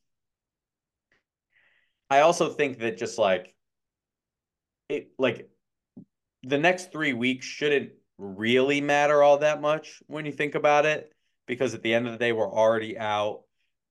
i 2.08 2.20
also 2.20 2.48
think 2.48 2.78
that 2.78 2.98
just 2.98 3.18
like 3.18 3.54
it 4.88 5.10
like 5.18 5.48
the 6.42 6.58
next 6.58 6.92
three 6.92 7.12
weeks 7.12 7.46
shouldn't 7.46 7.90
really 8.18 8.80
matter 8.80 9.22
all 9.22 9.38
that 9.38 9.60
much 9.60 10.02
when 10.06 10.24
you 10.24 10.32
think 10.32 10.54
about 10.54 10.86
it 10.86 11.12
because 11.46 11.74
at 11.74 11.82
the 11.82 11.92
end 11.92 12.06
of 12.06 12.12
the 12.12 12.18
day 12.18 12.32
we're 12.32 12.50
already 12.50 12.98
out 12.98 13.42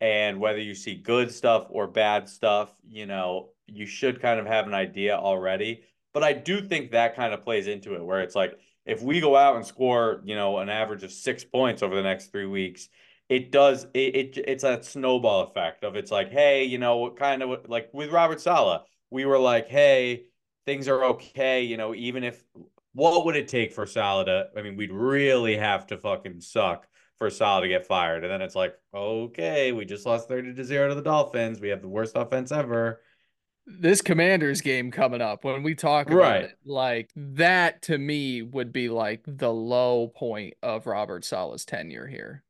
and 0.01 0.39
whether 0.39 0.59
you 0.59 0.75
see 0.75 0.95
good 0.95 1.31
stuff 1.31 1.67
or 1.69 1.87
bad 1.87 2.29
stuff 2.29 2.73
you 2.87 3.05
know 3.05 3.49
you 3.67 3.85
should 3.85 4.21
kind 4.21 4.39
of 4.39 4.47
have 4.47 4.65
an 4.65 4.73
idea 4.73 5.15
already. 5.15 5.83
But 6.13 6.23
i 6.23 6.33
do 6.33 6.61
think 6.61 6.91
that 6.91 7.15
kind 7.15 7.33
of 7.33 7.43
plays 7.43 7.67
into 7.67 7.95
it 7.95 8.03
where 8.03 8.21
it's 8.21 8.35
like 8.35 8.57
if 8.85 9.01
we 9.03 9.19
go 9.19 9.35
out 9.35 9.55
and 9.55 9.65
score 9.65 10.21
you 10.25 10.35
know 10.35 10.57
an 10.57 10.69
average 10.69 11.03
of 11.03 11.11
six 11.11 11.43
points 11.43 11.83
over 11.83 11.95
the 11.95 12.03
next 12.03 12.31
three 12.31 12.47
weeks 12.47 12.89
it 13.29 13.51
does 13.51 13.85
it, 13.93 14.15
it 14.15 14.43
it's 14.47 14.63
that 14.63 14.83
snowball 14.83 15.43
effect 15.43 15.83
of 15.83 15.95
it's 15.95 16.11
like 16.11 16.31
hey 16.31 16.63
you 16.63 16.79
know 16.79 16.97
what 16.97 17.15
kind 17.15 17.43
of 17.43 17.69
like 17.69 17.89
with 17.93 18.11
Robert 18.11 18.41
Saleh 18.41 18.81
we 19.11 19.25
were 19.25 19.39
like 19.39 19.67
hey 19.67 20.23
things 20.65 20.87
are 20.87 21.05
okay 21.05 21.61
you 21.61 21.77
know 21.77 21.93
even 21.93 22.23
if 22.23 22.43
what 22.93 23.23
would 23.25 23.35
it 23.35 23.47
take 23.47 23.71
for 23.71 23.85
Saleh 23.85 24.25
to 24.25 24.49
I 24.57 24.63
mean 24.63 24.75
we'd 24.75 24.91
really 24.91 25.55
have 25.55 25.87
to 25.87 25.97
fucking 25.97 26.41
suck 26.41 26.87
for 27.19 27.29
Saleh 27.29 27.63
to 27.63 27.67
get 27.67 27.85
fired. 27.85 28.23
And 28.23 28.31
then 28.31 28.41
it's 28.41 28.55
like 28.55 28.75
okay 28.95 29.71
we 29.71 29.85
just 29.85 30.05
lost 30.05 30.27
30 30.27 30.55
to 30.55 30.63
0 30.63 30.89
to 30.89 30.95
the 30.95 31.01
Dolphins. 31.01 31.59
We 31.59 31.69
have 31.69 31.81
the 31.81 31.87
worst 31.87 32.13
offense 32.15 32.51
ever. 32.51 33.01
This 33.67 34.01
commanders 34.01 34.61
game 34.61 34.89
coming 34.89 35.21
up 35.21 35.43
when 35.43 35.61
we 35.61 35.75
talk 35.75 36.07
about 36.07 36.19
right. 36.19 36.43
it 36.45 36.57
like 36.65 37.11
that 37.15 37.83
to 37.83 37.97
me 37.99 38.41
would 38.41 38.73
be 38.73 38.89
like 38.89 39.21
the 39.27 39.53
low 39.53 40.07
point 40.07 40.55
of 40.63 40.87
Robert 40.87 41.23
Saleh's 41.23 41.65
tenure 41.65 42.07
here. 42.07 42.43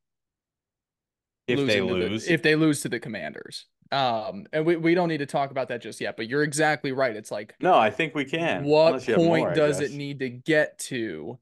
If 1.47 1.67
they 1.67 1.81
lose 1.81 2.27
the, 2.27 2.33
if 2.33 2.41
they 2.41 2.55
lose 2.55 2.81
to 2.81 2.89
the 2.89 2.99
commanders. 2.99 3.65
Um 3.91 4.45
and 4.53 4.65
we, 4.65 4.77
we 4.77 4.93
don't 4.93 5.09
need 5.09 5.17
to 5.17 5.25
talk 5.25 5.49
about 5.49 5.67
that 5.69 5.81
just 5.81 5.99
yet 5.99 6.15
but 6.15 6.29
you're 6.29 6.43
exactly 6.43 6.91
right. 6.91 7.15
It's 7.15 7.31
like 7.31 7.55
no 7.59 7.73
i 7.75 7.89
think 7.89 8.13
we 8.13 8.23
can 8.23 8.63
what 8.63 9.03
point 9.03 9.45
more, 9.45 9.53
does 9.53 9.81
it 9.81 9.91
need 9.91 10.19
to 10.19 10.29
get 10.29 10.77
to 10.77 11.39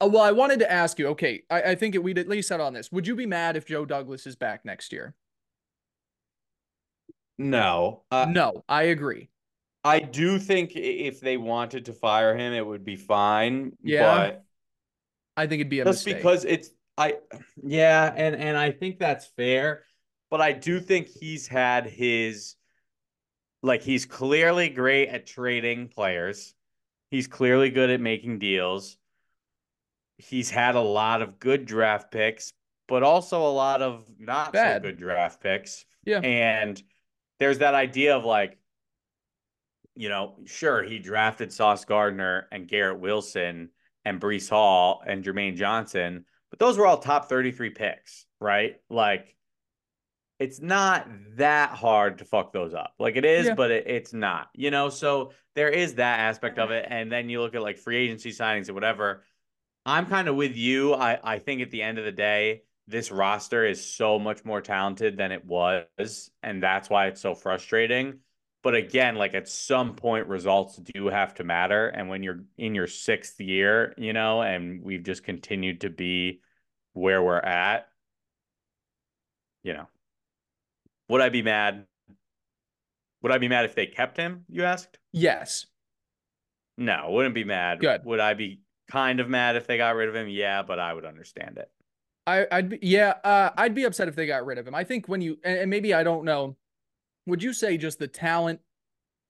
well 0.00 0.22
i 0.22 0.32
wanted 0.32 0.58
to 0.58 0.70
ask 0.70 0.98
you 0.98 1.08
okay 1.08 1.42
i, 1.50 1.62
I 1.62 1.74
think 1.74 1.94
it, 1.94 2.02
we'd 2.02 2.18
at 2.18 2.28
least 2.28 2.48
settle 2.48 2.66
on 2.66 2.72
this 2.72 2.90
would 2.92 3.06
you 3.06 3.16
be 3.16 3.26
mad 3.26 3.56
if 3.56 3.66
joe 3.66 3.84
douglas 3.84 4.26
is 4.26 4.36
back 4.36 4.64
next 4.64 4.92
year 4.92 5.14
no 7.38 8.02
uh, 8.10 8.26
no 8.28 8.64
i 8.68 8.84
agree 8.84 9.28
i 9.84 10.00
do 10.00 10.38
think 10.38 10.72
if 10.74 11.20
they 11.20 11.36
wanted 11.36 11.86
to 11.86 11.92
fire 11.92 12.36
him 12.36 12.52
it 12.52 12.66
would 12.66 12.84
be 12.84 12.96
fine 12.96 13.72
yeah 13.82 14.16
but 14.16 14.44
i 15.36 15.46
think 15.46 15.60
it'd 15.60 15.70
be 15.70 15.80
a 15.80 15.84
just 15.84 16.06
mistake. 16.06 16.16
because 16.16 16.44
it's 16.44 16.70
I 16.98 17.16
yeah, 17.62 18.12
and 18.16 18.34
and 18.34 18.56
I 18.56 18.70
think 18.70 18.98
that's 18.98 19.26
fair, 19.26 19.84
but 20.30 20.40
I 20.40 20.52
do 20.52 20.80
think 20.80 21.08
he's 21.08 21.46
had 21.46 21.86
his 21.86 22.56
like 23.62 23.82
he's 23.82 24.06
clearly 24.06 24.68
great 24.70 25.08
at 25.08 25.26
trading 25.26 25.88
players. 25.88 26.54
He's 27.10 27.26
clearly 27.26 27.70
good 27.70 27.90
at 27.90 28.00
making 28.00 28.38
deals. 28.38 28.96
He's 30.18 30.50
had 30.50 30.74
a 30.74 30.80
lot 30.80 31.22
of 31.22 31.38
good 31.38 31.66
draft 31.66 32.10
picks, 32.10 32.52
but 32.88 33.02
also 33.02 33.46
a 33.46 33.52
lot 33.52 33.82
of 33.82 34.04
not 34.18 34.52
Bad. 34.52 34.82
so 34.82 34.88
good 34.88 34.98
draft 34.98 35.42
picks. 35.42 35.84
Yeah. 36.04 36.20
And 36.20 36.80
there's 37.38 37.58
that 37.58 37.74
idea 37.74 38.16
of 38.16 38.24
like, 38.24 38.58
you 39.94 40.08
know, 40.08 40.36
sure, 40.44 40.82
he 40.82 40.98
drafted 40.98 41.52
Sauce 41.52 41.84
Gardner 41.84 42.48
and 42.52 42.68
Garrett 42.68 43.00
Wilson 43.00 43.70
and 44.04 44.20
Breece 44.20 44.48
Hall 44.48 45.02
and 45.06 45.24
Jermaine 45.24 45.56
Johnson 45.56 46.24
but 46.50 46.58
those 46.58 46.78
were 46.78 46.86
all 46.86 46.98
top 46.98 47.28
33 47.28 47.70
picks, 47.70 48.26
right? 48.40 48.76
Like 48.88 49.36
it's 50.38 50.60
not 50.60 51.06
that 51.36 51.70
hard 51.70 52.18
to 52.18 52.24
fuck 52.24 52.52
those 52.52 52.74
up. 52.74 52.94
Like 52.98 53.16
it 53.16 53.24
is, 53.24 53.46
yeah. 53.46 53.54
but 53.54 53.70
it, 53.70 53.86
it's 53.86 54.12
not, 54.12 54.48
you 54.54 54.70
know? 54.70 54.88
So 54.88 55.32
there 55.54 55.70
is 55.70 55.94
that 55.94 56.20
aspect 56.20 56.58
of 56.58 56.70
it. 56.70 56.86
And 56.88 57.10
then 57.10 57.28
you 57.28 57.40
look 57.40 57.54
at 57.54 57.62
like 57.62 57.78
free 57.78 57.96
agency 57.96 58.30
signings 58.30 58.68
or 58.68 58.74
whatever. 58.74 59.24
I'm 59.86 60.06
kind 60.06 60.26
of 60.28 60.34
with 60.34 60.56
you. 60.56 60.94
I, 60.94 61.18
I 61.22 61.38
think 61.38 61.62
at 61.62 61.70
the 61.70 61.80
end 61.80 61.98
of 61.98 62.04
the 62.04 62.12
day, 62.12 62.62
this 62.88 63.12
roster 63.12 63.64
is 63.64 63.84
so 63.84 64.18
much 64.18 64.44
more 64.44 64.60
talented 64.60 65.16
than 65.16 65.30
it 65.30 65.44
was. 65.44 66.30
And 66.42 66.60
that's 66.60 66.90
why 66.90 67.06
it's 67.06 67.20
so 67.20 67.36
frustrating. 67.36 68.18
But 68.64 68.74
again, 68.74 69.14
like 69.14 69.34
at 69.34 69.48
some 69.48 69.94
point, 69.94 70.26
results 70.26 70.76
do 70.76 71.06
have 71.06 71.34
to 71.34 71.44
matter. 71.44 71.86
And 71.86 72.08
when 72.08 72.24
you're 72.24 72.40
in 72.58 72.74
your 72.74 72.88
sixth 72.88 73.40
year, 73.40 73.94
you 73.96 74.12
know, 74.12 74.42
and 74.42 74.82
we've 74.82 75.04
just 75.04 75.22
continued 75.22 75.82
to 75.82 75.90
be 75.90 76.40
where 76.92 77.22
we're 77.22 77.38
at, 77.38 77.86
you 79.62 79.72
know, 79.72 79.86
would 81.08 81.20
I 81.20 81.28
be 81.28 81.42
mad? 81.42 81.86
Would 83.22 83.30
I 83.30 83.38
be 83.38 83.48
mad 83.48 83.64
if 83.66 83.76
they 83.76 83.86
kept 83.86 84.16
him? 84.16 84.44
You 84.48 84.64
asked? 84.64 84.98
Yes. 85.12 85.66
No, 86.76 87.10
wouldn't 87.10 87.36
be 87.36 87.44
mad. 87.44 87.78
Good. 87.78 88.04
Would 88.04 88.20
I 88.20 88.34
be 88.34 88.60
kind 88.90 89.20
of 89.20 89.28
mad 89.28 89.56
if 89.56 89.66
they 89.66 89.76
got 89.76 89.94
rid 89.94 90.08
of 90.08 90.14
him? 90.14 90.28
Yeah, 90.28 90.62
but 90.62 90.78
I 90.78 90.94
would 90.94 91.04
understand 91.04 91.58
it. 91.58 91.70
I, 92.26 92.46
I'd 92.50 92.68
be, 92.70 92.78
yeah, 92.82 93.14
uh, 93.22 93.50
I'd 93.56 93.74
be 93.74 93.84
upset 93.84 94.08
if 94.08 94.16
they 94.16 94.26
got 94.26 94.44
rid 94.44 94.58
of 94.58 94.66
him. 94.66 94.74
I 94.74 94.82
think 94.82 95.08
when 95.08 95.20
you 95.20 95.38
and 95.44 95.70
maybe 95.70 95.94
I 95.94 96.02
don't 96.02 96.24
know 96.24 96.56
would 97.26 97.42
you 97.42 97.52
say 97.52 97.76
just 97.76 97.98
the 97.98 98.08
talent 98.08 98.60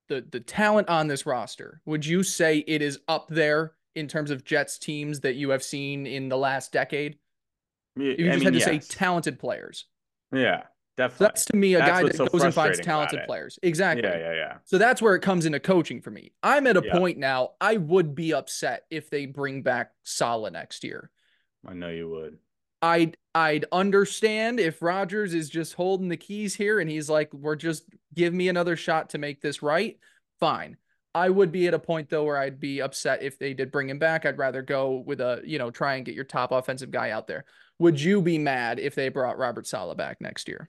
the 0.09 0.25
the 0.31 0.41
talent 0.41 0.89
on 0.89 1.09
this 1.09 1.27
roster 1.27 1.81
would 1.85 2.07
you 2.07 2.23
say 2.23 2.59
it 2.67 2.83
is 2.83 3.01
up 3.09 3.29
there 3.29 3.73
in 3.95 4.07
terms 4.07 4.31
of 4.31 4.45
jets 4.45 4.79
teams 4.79 5.21
that 5.21 5.35
you 5.35 5.51
have 5.51 5.63
seen 5.63 6.07
in 6.07 6.29
the 6.29 6.37
last 6.37 6.73
decade 6.73 7.19
you 7.97 8.17
just 8.17 8.31
I 8.31 8.37
mean, 8.37 8.45
had 8.45 8.53
to 8.53 8.59
yes. 8.59 8.67
say 8.67 8.79
talented 8.79 9.39
players 9.39 9.87
yeah 10.33 10.65
definitely 10.97 11.25
so 11.25 11.29
that's 11.29 11.45
to 11.45 11.57
me 11.57 11.75
a 11.75 11.79
that's 11.79 11.91
guy 11.91 12.03
that 12.03 12.17
so 12.17 12.27
goes 12.27 12.43
and 12.43 12.55
finds 12.55 12.81
talented 12.81 13.21
players 13.27 13.59
exactly 13.63 14.03
yeah 14.03 14.19
yeah 14.19 14.35
yeah 14.35 14.57
so 14.65 14.79
that's 14.79 15.03
where 15.03 15.15
it 15.15 15.21
comes 15.21 15.47
into 15.47 15.61
coaching 15.61 16.01
for 16.01 16.11
me 16.11 16.33
i'm 16.43 16.67
at 16.67 16.77
a 16.77 16.83
yeah. 16.85 16.99
point 16.99 17.19
now 17.19 17.51
i 17.61 17.77
would 17.77 18.15
be 18.15 18.33
upset 18.33 18.85
if 18.91 19.11
they 19.11 19.27
bring 19.27 19.63
back 19.63 19.91
Saleh 20.05 20.53
next 20.53 20.85
year 20.85 21.11
i 21.67 21.73
know 21.73 21.89
you 21.89 22.09
would 22.09 22.39
I'd 22.83 23.17
I'd 23.35 23.65
understand 23.73 24.61
if 24.61 24.83
Rodgers 24.83 25.35
is 25.35 25.51
just 25.51 25.75
holding 25.75 26.09
the 26.09 26.17
keys 26.17 26.55
here 26.55 26.79
and 26.79 26.89
he's 26.89 27.09
like, 27.09 27.33
we're 27.33 27.57
just 27.57 27.85
give 28.15 28.33
me 28.33 28.49
another 28.49 28.77
shot 28.77 29.11
to 29.11 29.19
make 29.19 29.41
this 29.41 29.63
right. 29.63 29.99
Fine. 30.41 30.77
I 31.15 31.31
would 31.31 31.51
be 31.51 31.67
at 31.67 31.75
a 31.75 31.79
point 31.79 32.11
though 32.11 32.25
where 32.25 32.37
I'd 32.37 32.61
be 32.61 32.83
upset 32.83 33.23
if 33.23 33.39
they 33.39 33.55
did 33.55 33.73
bring 33.73 33.89
him 33.89 33.99
back. 33.99 34.27
I'd 34.27 34.39
rather 34.39 34.63
go 34.63 35.03
with 35.07 35.21
a, 35.21 35.41
you 35.45 35.59
know, 35.59 35.71
try 35.71 35.97
and 35.97 36.05
get 36.05 36.15
your 36.15 36.25
top 36.25 36.53
offensive 36.53 36.91
guy 36.91 37.11
out 37.11 37.27
there. 37.27 37.47
Would 37.79 38.01
you 38.01 38.21
be 38.21 38.39
mad 38.39 38.79
if 38.79 38.95
they 38.95 39.09
brought 39.09 39.39
Robert 39.39 39.67
Saleh 39.67 39.97
back 39.97 40.21
next 40.21 40.47
year? 40.47 40.69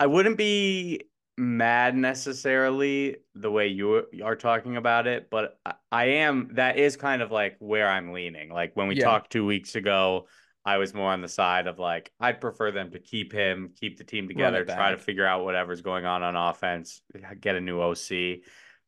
I 0.00 0.06
wouldn't 0.06 0.38
be 0.38 1.02
mad 1.36 1.96
necessarily 1.96 3.16
the 3.34 3.50
way 3.50 3.68
you 3.68 4.04
are 4.22 4.36
talking 4.36 4.76
about 4.76 5.06
it, 5.06 5.30
but 5.30 5.58
I 5.90 6.04
am 6.04 6.50
that 6.54 6.78
is 6.78 6.96
kind 6.96 7.22
of 7.22 7.30
like 7.30 7.56
where 7.58 7.88
I'm 7.88 8.12
leaning. 8.12 8.50
Like 8.50 8.72
when 8.74 8.88
we 8.88 8.96
yeah. 8.96 9.04
talked 9.04 9.32
2 9.32 9.44
weeks 9.44 9.74
ago, 9.74 10.28
I 10.64 10.78
was 10.78 10.94
more 10.94 11.12
on 11.12 11.20
the 11.20 11.28
side 11.28 11.66
of 11.66 11.78
like 11.78 12.10
I'd 12.20 12.40
prefer 12.40 12.70
them 12.70 12.90
to 12.92 12.98
keep 12.98 13.32
him, 13.32 13.72
keep 13.78 13.98
the 13.98 14.04
team 14.04 14.28
together, 14.28 14.64
try 14.64 14.92
to 14.92 14.98
figure 14.98 15.26
out 15.26 15.44
whatever's 15.44 15.82
going 15.82 16.06
on 16.06 16.22
on 16.22 16.36
offense, 16.36 17.02
get 17.40 17.56
a 17.56 17.60
new 17.60 17.80
OC. 17.80 18.40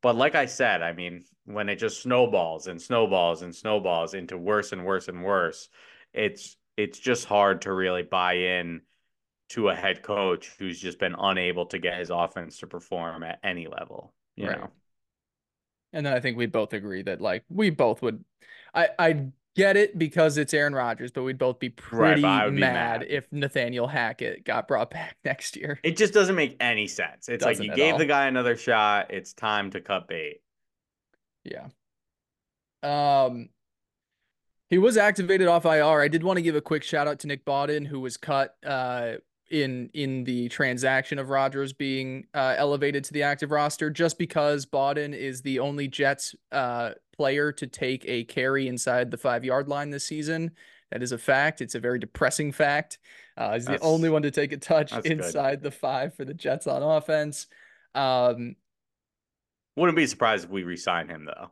But 0.03 0.17
like 0.17 0.35
I 0.35 0.47
said, 0.47 0.83
I 0.83 0.93
mean, 0.93 1.25
when 1.45 1.69
it 1.69 1.77
just 1.77 2.03
snowballs 2.03 2.67
and 2.67 2.81
snowballs 2.81 3.43
and 3.43 3.55
snowballs 3.55 4.15
into 4.15 4.39
worse 4.39 4.73
and 4.73 4.85
worse 4.85 5.09
and 5.09 5.25
worse, 5.25 5.69
it's 6.13 6.57
it's 6.77 6.99
just 6.99 7.25
hard 7.25 7.63
to 7.63 7.73
really 7.73 8.03
buy 8.03 8.35
in 8.35 8.83
to 9.51 9.69
a 9.69 9.75
head 9.75 10.03
coach 10.03 10.53
who's 10.59 10.81
just 10.81 10.99
been 10.99 11.15
unable 11.19 11.67
to 11.67 11.79
get 11.79 11.99
his 11.99 12.11
offense 12.11 12.59
to 12.59 12.67
perform 12.67 13.23
at 13.23 13.39
any 13.45 13.67
level, 13.67 14.13
you 14.35 14.49
right. 14.49 14.59
know. 14.59 14.71
And 15.93 16.05
then 16.05 16.13
I 16.13 16.21
think 16.21 16.37
we 16.37 16.47
both 16.47 16.73
agree 16.73 17.03
that 17.03 17.21
like 17.21 17.45
we 17.49 17.71
both 17.71 18.03
would 18.03 18.25
I 18.75 18.89
I 18.99 19.27
get 19.55 19.77
it 19.77 19.99
because 19.99 20.37
it's 20.37 20.53
Aaron 20.53 20.75
Rodgers, 20.75 21.11
but 21.11 21.23
we'd 21.23 21.39
both 21.39 21.59
be 21.59 21.71
pretty 21.71 22.23
right, 22.23 22.51
be 22.51 22.61
mad, 22.61 23.01
mad, 23.01 23.07
if 23.09 23.27
Nathaniel 23.33 23.87
Hackett 23.87 24.45
got 24.45 24.69
brought 24.69 24.91
back 24.91 25.17
next 25.25 25.57
year. 25.57 25.81
It 25.83 25.97
just 25.97 26.13
doesn't 26.13 26.37
make 26.37 26.57
any 26.61 26.87
sense. 26.87 27.29
It's 27.29 27.45
like 27.45 27.61
you 27.61 27.75
gave 27.75 27.95
all. 27.95 27.99
the 27.99 28.07
guy 28.07 28.27
another 28.27 28.57
shot. 28.57 29.11
It's 29.11 29.33
time 29.33 29.71
to 29.71 29.81
cut 29.81 30.09
bait. 30.09 30.41
Yeah. 31.45 31.69
Um 32.83 33.49
he 34.69 34.79
was 34.79 34.97
activated 34.97 35.47
off 35.47 35.65
IR. 35.65 36.03
I 36.03 36.09
did 36.09 36.25
want 36.25 36.39
to 36.39 36.43
give 36.43 36.57
a 36.57 36.61
quick 36.61 36.83
shout 36.83 37.07
out 37.07 37.21
to 37.21 37.29
Nick 37.29 37.45
Bawden, 37.45 37.87
who 37.87 38.01
was 38.01 38.17
cut 38.17 38.57
uh 38.67 39.15
in 39.51 39.91
in 39.95 40.25
the 40.25 40.49
transaction 40.49 41.19
of 41.19 41.31
Rodgers 41.31 41.73
being 41.73 42.27
uh, 42.35 42.55
elevated 42.57 43.05
to 43.05 43.13
the 43.13 43.23
active 43.23 43.51
roster 43.51 43.91
just 43.91 44.19
because 44.19 44.67
Bawden 44.67 45.15
is 45.15 45.43
the 45.43 45.59
only 45.61 45.89
Jets 45.89 46.35
uh, 46.53 46.91
player 47.17 47.53
to 47.53 47.67
take 47.67 48.05
a 48.07 48.25
carry 48.25 48.69
inside 48.69 49.11
the 49.11 49.17
five 49.17 49.45
yard 49.45 49.69
line 49.69 49.91
this 49.91 50.07
season. 50.07 50.53
That 50.91 51.03
is 51.03 51.13
a 51.13 51.19
fact. 51.19 51.61
It's 51.61 51.75
a 51.75 51.81
very 51.81 51.99
depressing 51.99 52.53
fact. 52.53 52.99
Uh, 53.37 53.55
he's 53.55 53.67
that's, 53.67 53.81
the 53.81 53.87
only 53.87 54.09
one 54.09 54.23
to 54.23 54.31
take 54.31 54.53
a 54.53 54.57
touch 54.57 54.93
inside 55.05 55.57
good. 55.57 55.63
the 55.63 55.71
five 55.71 56.15
for 56.15 56.25
the 56.25 56.35
Jets 56.35 56.67
on 56.67 56.83
offense. 56.83 57.47
Um, 57.95 58.57
Wouldn't 59.77 59.97
be 59.97 60.07
surprised 60.07 60.45
if 60.45 60.51
we 60.51 60.65
resign 60.65 61.09
him 61.09 61.25
though. 61.25 61.51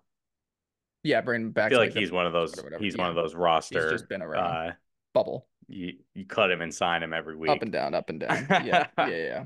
Yeah, 1.03 1.21
bring 1.21 1.43
him 1.43 1.51
back. 1.51 1.67
I 1.67 1.69
feel 1.71 1.79
like, 1.79 1.91
like 1.91 1.99
he's 1.99 2.13
one 2.13 2.27
of 2.27 2.33
those. 2.33 2.55
He's 2.79 2.97
yeah. 2.97 3.03
one 3.03 3.11
of 3.11 3.17
those 3.17 3.35
roster. 3.35 3.83
He's 3.83 3.93
just 3.93 4.09
been 4.09 4.23
around. 4.23 4.69
Uh, 4.69 4.73
bubble 5.13 5.47
you 5.69 5.95
you 6.15 6.27
cut 6.27 6.51
him 6.51 6.61
and 6.61 6.75
sign 6.75 7.03
him 7.03 7.13
every 7.13 7.37
week. 7.37 7.51
Up 7.51 7.63
and 7.63 7.73
down, 7.73 7.95
up 7.95 8.11
and 8.11 8.21
down. 8.21 8.47
Yeah, 8.65 8.87
yeah, 8.99 9.09
yeah. 9.09 9.45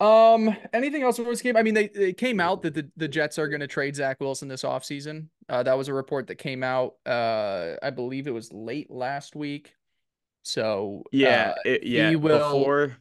Um, 0.00 0.56
anything 0.72 1.02
else 1.02 1.16
from 1.16 1.26
this 1.26 1.42
game? 1.42 1.56
I 1.56 1.62
mean, 1.62 1.74
they 1.74 1.84
it 1.84 2.16
came 2.16 2.40
out 2.40 2.62
that 2.62 2.74
the, 2.74 2.90
the 2.96 3.08
Jets 3.08 3.38
are 3.38 3.48
going 3.48 3.60
to 3.60 3.66
trade 3.66 3.96
Zach 3.96 4.18
Wilson 4.18 4.48
this 4.48 4.62
offseason. 4.62 5.26
Uh, 5.48 5.62
that 5.62 5.76
was 5.76 5.88
a 5.88 5.94
report 5.94 6.28
that 6.28 6.36
came 6.36 6.62
out. 6.62 6.94
Uh, 7.04 7.74
I 7.82 7.90
believe 7.90 8.26
it 8.26 8.34
was 8.34 8.52
late 8.52 8.90
last 8.90 9.36
week. 9.36 9.74
So 10.42 11.04
yeah, 11.12 11.54
uh, 11.56 11.60
it, 11.66 11.82
yeah. 11.84 12.14
Will... 12.14 12.38
Before, 12.38 12.96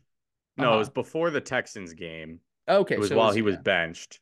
no, 0.57 0.65
uh-huh. 0.65 0.75
it 0.75 0.79
was 0.79 0.89
before 0.89 1.29
the 1.29 1.41
Texans 1.41 1.93
game. 1.93 2.41
Okay, 2.67 2.95
it 2.95 2.99
was 2.99 3.09
so 3.09 3.15
while 3.15 3.27
it 3.27 3.29
was, 3.29 3.35
he 3.35 3.41
was 3.43 3.57
benched. 3.57 4.19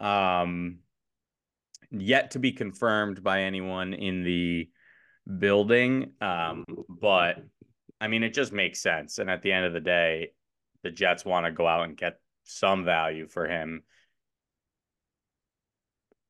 Um, 0.00 0.78
yet 1.90 2.32
to 2.32 2.38
be 2.38 2.52
confirmed 2.52 3.22
by 3.22 3.42
anyone 3.42 3.92
in 3.92 4.22
the 4.22 4.68
building. 5.36 6.12
Um, 6.20 6.64
but 6.88 7.44
I 8.00 8.08
mean, 8.08 8.22
it 8.22 8.34
just 8.34 8.52
makes 8.52 8.80
sense. 8.80 9.18
And 9.18 9.30
at 9.30 9.42
the 9.42 9.52
end 9.52 9.66
of 9.66 9.72
the 9.72 9.80
day, 9.80 10.32
the 10.82 10.90
Jets 10.90 11.24
want 11.24 11.46
to 11.46 11.52
go 11.52 11.66
out 11.66 11.84
and 11.84 11.96
get 11.96 12.20
some 12.44 12.84
value 12.84 13.26
for 13.26 13.46
him. 13.46 13.82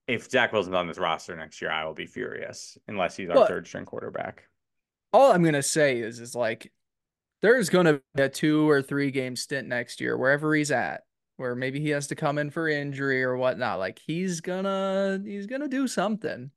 If 0.07 0.31
Zach 0.31 0.53
Wilson's 0.53 0.75
on 0.75 0.89
this 0.89 0.99
roster 0.99 1.37
next 1.37 1.61
year, 1.61 1.71
I 1.71 1.85
will 1.85 1.95
be 1.95 2.07
furious 2.07 2.79
unless 2.89 3.17
he's 3.17 3.29
our 3.29 3.37
well, 3.37 3.47
third 3.47 3.67
string 3.67 3.85
quarterback. 3.85 4.45
All 5.13 5.33
I'm 5.33 5.45
gonna 5.45 5.63
say 5.63 6.01
is 6.01 6.19
is 6.19 6.35
like 6.35 6.73
there's 7.43 7.69
gonna 7.69 8.01
be 8.15 8.23
a 8.23 8.29
two 8.29 8.69
or 8.69 8.81
three 8.81 9.11
game 9.11 9.37
stint 9.37 9.69
next 9.69 10.01
year, 10.01 10.17
wherever 10.17 10.55
he's 10.55 10.71
at, 10.71 11.03
where 11.37 11.55
maybe 11.55 11.79
he 11.79 11.91
has 11.91 12.07
to 12.07 12.15
come 12.15 12.39
in 12.39 12.51
for 12.51 12.69
injury 12.69 13.23
or 13.23 13.37
whatnot. 13.37 13.79
Like 13.79 13.99
he's 13.99 14.41
gonna 14.41 15.21
he's 15.23 15.47
gonna 15.47 15.69
do 15.69 15.87
something. 15.87 16.53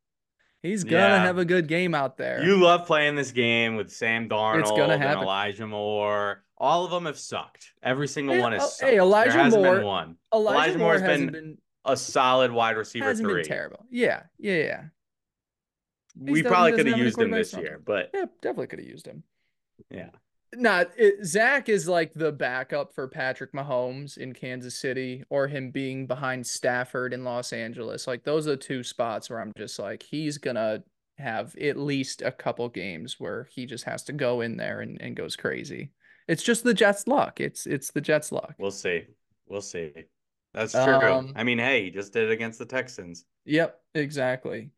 He's 0.64 0.84
gonna 0.84 0.98
yeah. 0.98 1.24
have 1.24 1.40
a 1.40 1.46
good 1.46 1.68
game 1.68 1.96
out 1.96 2.18
there. 2.18 2.44
You 2.44 2.58
love 2.58 2.86
playing 2.86 3.16
this 3.16 3.32
game 3.32 3.76
with 3.76 3.92
Sam 3.92 4.30
Darnold 4.30 4.62
it's 4.62 4.70
gonna 4.70 4.98
happen. 4.98 5.14
and 5.18 5.22
Elijah 5.22 5.68
Moore. 5.68 6.44
All 6.58 6.86
of 6.86 6.92
them 6.92 7.06
have 7.06 7.18
sucked. 7.18 7.74
Every 7.82 8.08
single 8.08 8.38
one 8.38 8.52
has. 8.52 8.62
Oh, 8.62 8.68
sucked. 8.68 8.92
Hey, 8.92 9.00
Elijah 9.00 9.32
there 9.32 9.50
Moore. 9.50 9.76
Been 9.78 9.86
one. 9.86 10.16
Elijah, 10.34 10.56
Elijah 10.56 10.78
Moore 10.78 10.94
has 10.94 11.02
been, 11.02 11.32
been, 11.32 11.58
a 11.84 11.98
solid 11.98 12.52
wide 12.52 12.78
receiver. 12.78 13.06
Hasn't 13.06 13.28
three. 13.28 13.42
been 13.42 13.48
terrible. 13.48 13.86
Yeah, 13.90 14.24
yeah, 14.38 14.58
yeah. 14.58 14.84
we 16.16 16.44
probably 16.44 16.74
could 16.74 16.86
have 16.86 17.00
used 17.00 17.18
him 17.18 17.32
this 17.32 17.54
year, 17.54 17.82
but 17.84 18.12
yeah, 18.14 18.26
definitely 18.44 18.68
could 18.68 18.80
have 18.80 18.88
used 18.88 19.08
him. 19.08 19.24
Yeah. 19.90 20.10
Not 20.54 20.90
it, 20.98 21.26
Zach 21.26 21.70
is 21.70 21.88
like 21.88 22.14
the 22.14 22.32
backup 22.32 22.94
for 22.94 23.08
Patrick 23.08 23.54
Mahomes 23.54 24.18
in 24.18 24.34
Kansas 24.34 24.78
City, 24.78 25.24
or 25.30 25.48
him 25.48 25.72
being 25.72 26.08
behind 26.08 26.46
Stafford 26.46 27.14
in 27.14 27.24
Los 27.24 27.54
Angeles. 27.54 28.06
Like 28.08 28.24
those 28.24 28.48
are 28.48 28.52
the 28.52 28.58
two 28.58 28.84
spots 28.84 29.30
where 29.30 29.40
I'm 29.40 29.54
just 29.58 29.80
like 29.80 30.04
he's 30.04 30.38
gonna 30.38 30.84
have 31.18 31.56
at 31.56 31.78
least 31.78 32.22
a 32.22 32.32
couple 32.32 32.68
games 32.68 33.20
where 33.20 33.48
he 33.54 33.66
just 33.66 33.86
has 33.86 34.04
to 34.04 34.14
go 34.14 34.42
in 34.42 34.58
there 34.58 34.82
and, 34.82 35.00
and 35.02 35.16
goes 35.16 35.36
crazy. 35.36 35.92
It's 36.28 36.44
just 36.44 36.64
the 36.64 36.74
Jets 36.74 37.08
luck. 37.08 37.40
It's 37.40 37.66
it's 37.66 37.92
the 37.92 38.02
Jets 38.02 38.32
luck. 38.32 38.56
We'll 38.58 38.72
see. 38.72 39.04
We'll 39.48 39.62
see. 39.62 39.92
That's 40.54 40.74
true. 40.74 40.82
Um, 40.84 41.34
I 41.36 41.44
mean, 41.44 41.60
hey, 41.60 41.86
he 41.86 41.92
just 41.92 42.12
did 42.12 42.30
it 42.30 42.32
against 42.32 42.60
the 42.60 42.66
Texans. 42.66 43.26
Yep, 43.46 43.80
exactly. 43.96 44.72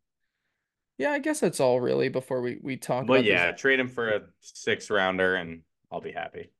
Yeah, 0.97 1.11
I 1.11 1.19
guess 1.19 1.39
that's 1.39 1.59
all 1.59 1.81
really 1.81 2.09
before 2.09 2.41
we 2.41 2.59
we 2.61 2.77
talk. 2.77 3.07
But 3.07 3.23
yeah, 3.23 3.51
these. 3.51 3.59
trade 3.59 3.79
him 3.79 3.87
for 3.87 4.09
a 4.09 4.21
six 4.39 4.89
rounder 4.89 5.35
and 5.35 5.61
I'll 5.91 6.01
be 6.01 6.11
happy. 6.11 6.51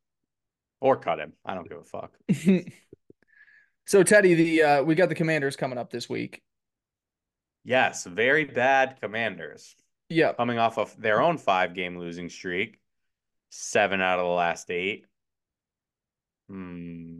Or 0.81 0.97
cut 0.97 1.19
him. 1.19 1.33
I 1.45 1.55
don't 1.55 1.69
give 1.69 1.77
a 1.77 1.83
fuck. 1.83 2.17
so 3.85 4.03
Teddy, 4.03 4.33
the 4.33 4.63
uh, 4.63 4.83
we 4.83 4.95
got 4.95 5.09
the 5.09 5.15
Commanders 5.15 5.55
coming 5.55 5.77
up 5.77 5.91
this 5.91 6.09
week. 6.09 6.41
Yes, 7.63 8.05
very 8.05 8.43
bad 8.43 8.97
Commanders. 9.01 9.75
Yeah. 10.09 10.33
Coming 10.33 10.59
off 10.59 10.77
of 10.77 10.99
their 10.99 11.21
own 11.21 11.37
five 11.37 11.73
game 11.73 11.97
losing 11.97 12.29
streak, 12.29 12.79
seven 13.49 14.01
out 14.01 14.19
of 14.19 14.25
the 14.25 14.31
last 14.31 14.69
eight. 14.69 15.05
Hmm. 16.49 17.19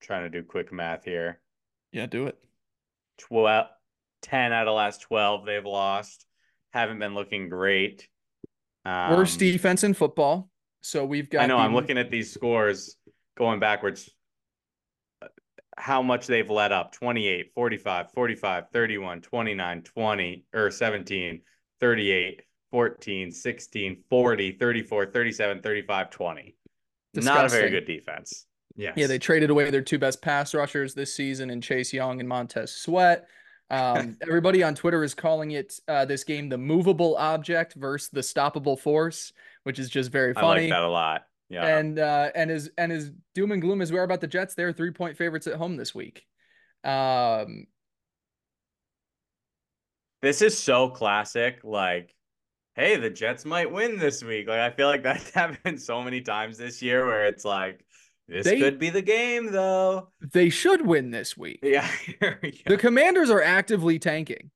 Trying 0.00 0.30
to 0.30 0.30
do 0.30 0.46
quick 0.46 0.72
math 0.72 1.04
here. 1.04 1.40
Yeah, 1.92 2.06
do 2.06 2.26
it. 2.26 2.38
12, 3.18 3.66
10 4.22 4.52
out 4.52 4.68
of 4.68 4.74
last 4.74 5.02
12 5.02 5.46
they've 5.46 5.64
lost. 5.64 6.26
Haven't 6.72 6.98
been 6.98 7.14
looking 7.14 7.48
great. 7.48 8.08
Um, 8.84 9.16
Worst 9.16 9.38
defense 9.38 9.84
in 9.84 9.94
football. 9.94 10.50
So 10.82 11.04
we've 11.04 11.28
got. 11.28 11.42
I 11.42 11.46
know. 11.46 11.56
The... 11.56 11.62
I'm 11.62 11.74
looking 11.74 11.98
at 11.98 12.10
these 12.10 12.32
scores 12.32 12.96
going 13.36 13.60
backwards 13.60 14.10
how 15.78 16.02
much 16.02 16.26
they've 16.26 16.50
let 16.50 16.72
up 16.72 16.92
28, 16.92 17.52
45, 17.54 18.10
45, 18.12 18.64
31, 18.72 19.20
29, 19.20 19.82
20, 19.82 20.44
or 20.54 20.70
17, 20.70 21.40
38, 21.80 22.42
14, 22.70 23.30
16, 23.30 24.04
40, 24.10 24.52
34, 24.52 25.06
37, 25.06 25.62
35, 25.62 26.10
20. 26.10 26.56
Disgusting. 27.14 27.42
Not 27.42 27.46
a 27.46 27.48
very 27.48 27.70
good 27.70 27.86
defense. 27.86 28.46
Yes. 28.76 28.94
Yeah, 28.96 29.06
they 29.06 29.18
traded 29.18 29.50
away 29.50 29.70
their 29.70 29.82
two 29.82 29.98
best 29.98 30.22
pass 30.22 30.54
rushers 30.54 30.94
this 30.94 31.14
season 31.14 31.50
in 31.50 31.60
Chase 31.60 31.92
Young 31.92 32.20
and 32.20 32.28
Montez 32.28 32.74
Sweat. 32.74 33.26
Um, 33.70 34.16
everybody 34.22 34.62
on 34.62 34.74
Twitter 34.74 35.04
is 35.04 35.14
calling 35.14 35.52
it 35.52 35.78
uh, 35.88 36.04
this 36.04 36.24
game 36.24 36.48
the 36.48 36.58
movable 36.58 37.16
object 37.16 37.74
versus 37.74 38.08
the 38.10 38.20
stoppable 38.20 38.78
force, 38.78 39.32
which 39.64 39.78
is 39.78 39.90
just 39.90 40.10
very 40.10 40.34
funny. 40.34 40.46
I 40.46 40.64
like 40.64 40.70
that 40.70 40.82
a 40.82 40.88
lot. 40.88 41.22
Yeah. 41.48 41.78
And 41.78 41.98
uh 41.98 42.30
and 42.34 42.50
is 42.50 42.70
and 42.76 42.92
is 42.92 43.10
doom 43.34 43.52
and 43.52 43.62
gloom 43.62 43.80
as 43.80 43.90
we 43.90 43.98
are 43.98 44.02
about 44.02 44.20
the 44.20 44.26
Jets. 44.26 44.54
They're 44.54 44.72
three 44.72 44.90
point 44.90 45.16
favorites 45.16 45.46
at 45.46 45.54
home 45.54 45.76
this 45.76 45.94
week. 45.94 46.26
Um 46.84 47.66
this 50.20 50.42
is 50.42 50.58
so 50.58 50.90
classic. 50.90 51.60
Like, 51.62 52.14
hey, 52.74 52.96
the 52.96 53.10
Jets 53.10 53.44
might 53.44 53.70
win 53.70 53.98
this 53.98 54.22
week. 54.22 54.48
Like, 54.48 54.58
I 54.58 54.70
feel 54.70 54.88
like 54.88 55.02
that's 55.02 55.30
happened 55.34 55.80
so 55.80 56.02
many 56.02 56.20
times 56.20 56.58
this 56.58 56.82
year 56.82 57.06
where 57.06 57.26
it's 57.26 57.44
like 57.44 57.84
this 58.28 58.44
they, 58.44 58.58
could 58.58 58.78
be 58.78 58.90
the 58.90 59.02
game 59.02 59.52
though. 59.52 60.08
They 60.20 60.50
should 60.50 60.86
win 60.86 61.10
this 61.10 61.36
week. 61.36 61.60
Yeah. 61.62 61.88
the 62.66 62.76
commanders 62.78 63.30
are 63.30 63.42
actively 63.42 63.98
tanking. 63.98 64.50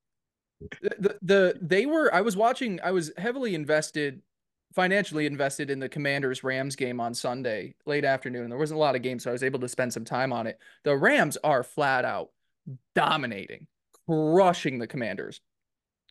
The, 0.81 0.97
the, 0.99 1.19
the 1.23 1.59
they 1.61 1.87
were 1.87 2.13
I 2.15 2.21
was 2.21 2.37
watching 2.37 2.79
I 2.85 2.93
was 2.93 3.13
heavily 3.17 3.55
invested 3.55 4.23
financially 4.75 5.27
invested 5.27 5.71
in 5.71 5.79
the 5.79 5.89
Commanders 5.89 6.45
Rams 6.45 6.77
game 6.77 7.01
on 7.01 7.15
Sunday 7.15 7.75
late 7.87 8.05
afternoon. 8.05 8.49
There 8.49 8.59
wasn't 8.59 8.79
a 8.79 8.81
lot 8.81 8.95
of 8.95 9.03
games, 9.03 9.25
so 9.25 9.31
I 9.31 9.33
was 9.33 9.43
able 9.43 9.61
to 9.61 9.69
spend 9.69 9.93
some 9.93 10.05
time 10.05 10.33
on 10.33 10.47
it. 10.47 10.59
The 10.85 10.97
Rams 10.97 11.37
are 11.43 11.63
flat 11.63 12.05
out 12.05 12.31
dominating. 12.95 13.67
crushing 14.07 14.79
the 14.79 14.87
Commanders. 14.87 15.41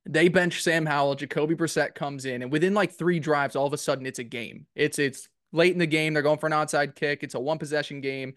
They 0.07 0.29
bench 0.29 0.63
Sam 0.63 0.85
Howell, 0.85 1.15
Jacoby 1.15 1.55
Brissett 1.55 1.93
comes 1.93 2.25
in, 2.25 2.41
and 2.41 2.51
within 2.51 2.73
like 2.73 2.91
three 2.91 3.19
drives, 3.19 3.55
all 3.55 3.67
of 3.67 3.73
a 3.73 3.77
sudden 3.77 4.05
it's 4.05 4.19
a 4.19 4.23
game. 4.23 4.65
It's 4.75 4.97
it's 4.97 5.29
late 5.51 5.73
in 5.73 5.79
the 5.79 5.87
game. 5.87 6.13
They're 6.13 6.23
going 6.23 6.39
for 6.39 6.47
an 6.47 6.53
onside 6.53 6.95
kick. 6.95 7.23
It's 7.23 7.35
a 7.35 7.39
one 7.39 7.57
possession 7.57 8.01
game. 8.01 8.33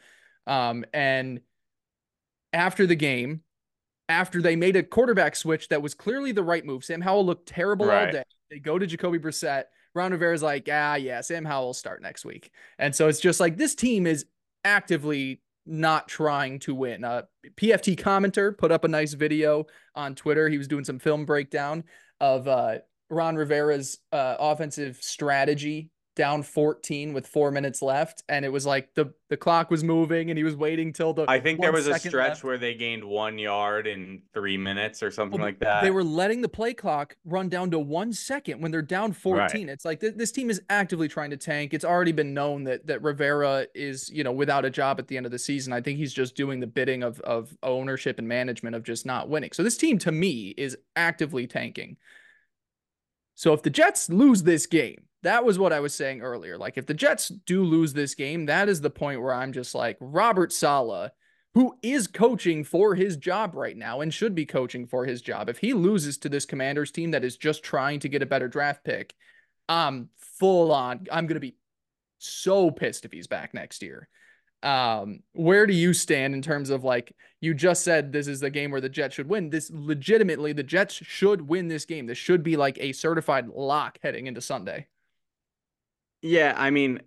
Um, 0.46 0.84
and 0.92 1.40
after 2.52 2.86
the 2.86 2.94
game, 2.94 3.42
after 4.08 4.42
they 4.42 4.56
made 4.56 4.76
a 4.76 4.82
quarterback 4.82 5.36
switch 5.36 5.68
that 5.68 5.82
was 5.82 5.94
clearly 5.94 6.32
the 6.32 6.42
right 6.42 6.64
move, 6.64 6.84
Sam 6.84 7.00
Howell 7.00 7.26
looked 7.26 7.48
terrible 7.48 7.86
right. 7.86 8.06
all 8.06 8.12
day. 8.12 8.24
They 8.50 8.58
go 8.58 8.78
to 8.78 8.86
Jacoby 8.86 9.18
Brissett. 9.18 9.64
Ron 9.94 10.12
Rivera's 10.12 10.42
like, 10.42 10.68
ah, 10.70 10.96
yeah, 10.96 11.20
Sam 11.20 11.44
Howell 11.44 11.66
will 11.66 11.74
start 11.74 12.02
next 12.02 12.24
week. 12.24 12.50
And 12.78 12.94
so 12.94 13.08
it's 13.08 13.20
just 13.20 13.40
like 13.40 13.56
this 13.56 13.74
team 13.74 14.06
is 14.06 14.26
actively 14.64 15.40
not 15.66 16.08
trying 16.08 16.58
to 16.60 16.74
win. 16.74 17.04
Uh, 17.04 17.22
PFT 17.56 17.96
commenter 17.96 18.56
put 18.56 18.72
up 18.72 18.84
a 18.84 18.88
nice 18.88 19.14
video 19.14 19.66
on 19.94 20.14
Twitter. 20.14 20.48
He 20.48 20.58
was 20.58 20.68
doing 20.68 20.84
some 20.84 20.98
film 20.98 21.24
breakdown 21.24 21.84
of 22.20 22.46
uh, 22.48 22.78
Ron 23.08 23.36
Rivera's 23.36 23.98
uh, 24.12 24.36
offensive 24.38 24.98
strategy 25.00 25.90
down 26.14 26.42
14 26.42 27.12
with 27.12 27.26
four 27.26 27.50
minutes 27.50 27.82
left 27.82 28.22
and 28.28 28.44
it 28.44 28.52
was 28.52 28.64
like 28.64 28.94
the 28.94 29.12
the 29.28 29.36
clock 29.36 29.70
was 29.70 29.82
moving 29.82 30.30
and 30.30 30.38
he 30.38 30.44
was 30.44 30.54
waiting 30.54 30.92
till 30.92 31.12
the 31.12 31.24
i 31.28 31.40
think 31.40 31.60
there 31.60 31.72
was 31.72 31.88
a 31.88 31.98
stretch 31.98 32.14
left. 32.14 32.44
where 32.44 32.56
they 32.56 32.74
gained 32.74 33.02
one 33.02 33.38
yard 33.38 33.86
in 33.86 34.22
three 34.32 34.56
minutes 34.56 35.02
or 35.02 35.10
something 35.10 35.40
well, 35.40 35.48
like 35.48 35.58
that. 35.58 35.82
they 35.82 35.90
were 35.90 36.04
letting 36.04 36.40
the 36.40 36.48
play 36.48 36.72
clock 36.72 37.16
run 37.24 37.48
down 37.48 37.70
to 37.70 37.78
one 37.78 38.12
second 38.12 38.60
when 38.60 38.70
they're 38.70 38.82
down 38.82 39.12
14 39.12 39.38
right. 39.38 39.68
it's 39.68 39.84
like 39.84 40.00
th- 40.00 40.14
this 40.16 40.32
team 40.32 40.50
is 40.50 40.60
actively 40.70 41.08
trying 41.08 41.30
to 41.30 41.36
tank. 41.36 41.74
It's 41.74 41.84
already 41.84 42.12
been 42.12 42.34
known 42.34 42.64
that 42.64 42.86
that 42.86 43.02
rivera 43.02 43.66
is 43.74 44.10
you 44.10 44.24
know 44.24 44.32
without 44.32 44.64
a 44.64 44.70
job 44.70 44.98
at 44.98 45.08
the 45.08 45.16
end 45.16 45.26
of 45.26 45.32
the 45.32 45.38
season. 45.38 45.72
I 45.72 45.80
think 45.80 45.98
he's 45.98 46.12
just 46.12 46.36
doing 46.36 46.60
the 46.60 46.66
bidding 46.66 47.02
of 47.02 47.20
of 47.20 47.56
ownership 47.62 48.18
and 48.18 48.28
management 48.28 48.76
of 48.76 48.82
just 48.82 49.06
not 49.06 49.28
winning. 49.28 49.50
So 49.52 49.62
this 49.62 49.76
team 49.76 49.98
to 50.00 50.12
me 50.12 50.54
is 50.56 50.76
actively 50.96 51.46
tanking 51.46 51.96
so 53.34 53.52
if 53.52 53.62
the 53.62 53.70
jets 53.70 54.08
lose 54.08 54.42
this 54.42 54.66
game 54.66 55.04
that 55.24 55.44
was 55.44 55.58
what 55.58 55.72
I 55.72 55.80
was 55.80 55.94
saying 55.94 56.20
earlier. 56.20 56.56
Like, 56.56 56.76
if 56.76 56.86
the 56.86 56.94
Jets 56.94 57.28
do 57.28 57.64
lose 57.64 57.94
this 57.94 58.14
game, 58.14 58.46
that 58.46 58.68
is 58.68 58.82
the 58.82 58.90
point 58.90 59.22
where 59.22 59.34
I'm 59.34 59.52
just 59.52 59.74
like, 59.74 59.96
Robert 59.98 60.52
Saleh, 60.52 61.10
who 61.54 61.76
is 61.82 62.06
coaching 62.06 62.62
for 62.62 62.94
his 62.94 63.16
job 63.16 63.54
right 63.54 63.76
now 63.76 64.02
and 64.02 64.12
should 64.12 64.34
be 64.34 64.44
coaching 64.44 64.86
for 64.86 65.06
his 65.06 65.22
job, 65.22 65.48
if 65.48 65.58
he 65.58 65.72
loses 65.72 66.18
to 66.18 66.28
this 66.28 66.44
Commanders 66.44 66.90
team 66.90 67.12
that 67.12 67.24
is 67.24 67.38
just 67.38 67.62
trying 67.62 68.00
to 68.00 68.08
get 68.08 68.22
a 68.22 68.26
better 68.26 68.48
draft 68.48 68.84
pick, 68.84 69.14
I'm 69.66 70.10
full 70.18 70.70
on. 70.70 71.06
I'm 71.10 71.26
going 71.26 71.34
to 71.34 71.40
be 71.40 71.56
so 72.18 72.70
pissed 72.70 73.06
if 73.06 73.12
he's 73.12 73.26
back 73.26 73.54
next 73.54 73.82
year. 73.82 74.08
Um, 74.64 75.20
where 75.34 75.66
do 75.66 75.74
you 75.74 75.92
stand 75.92 76.34
in 76.34 76.40
terms 76.40 76.70
of 76.70 76.84
like 76.84 77.14
you 77.40 77.52
just 77.52 77.84
said 77.84 78.12
this 78.12 78.26
is 78.26 78.40
the 78.40 78.48
game 78.48 78.70
where 78.70 78.80
the 78.80 78.88
Jets 78.88 79.14
should 79.14 79.28
win? 79.28 79.50
This 79.50 79.70
legitimately 79.72 80.54
the 80.54 80.62
Jets 80.62 80.94
should 80.94 81.48
win 81.48 81.68
this 81.68 81.84
game. 81.84 82.06
This 82.06 82.18
should 82.18 82.42
be 82.42 82.56
like 82.56 82.78
a 82.80 82.92
certified 82.92 83.48
lock 83.48 83.98
heading 84.02 84.26
into 84.26 84.40
Sunday. 84.40 84.86
Yeah, 86.22 86.54
I 86.56 86.70
mean, 86.70 87.00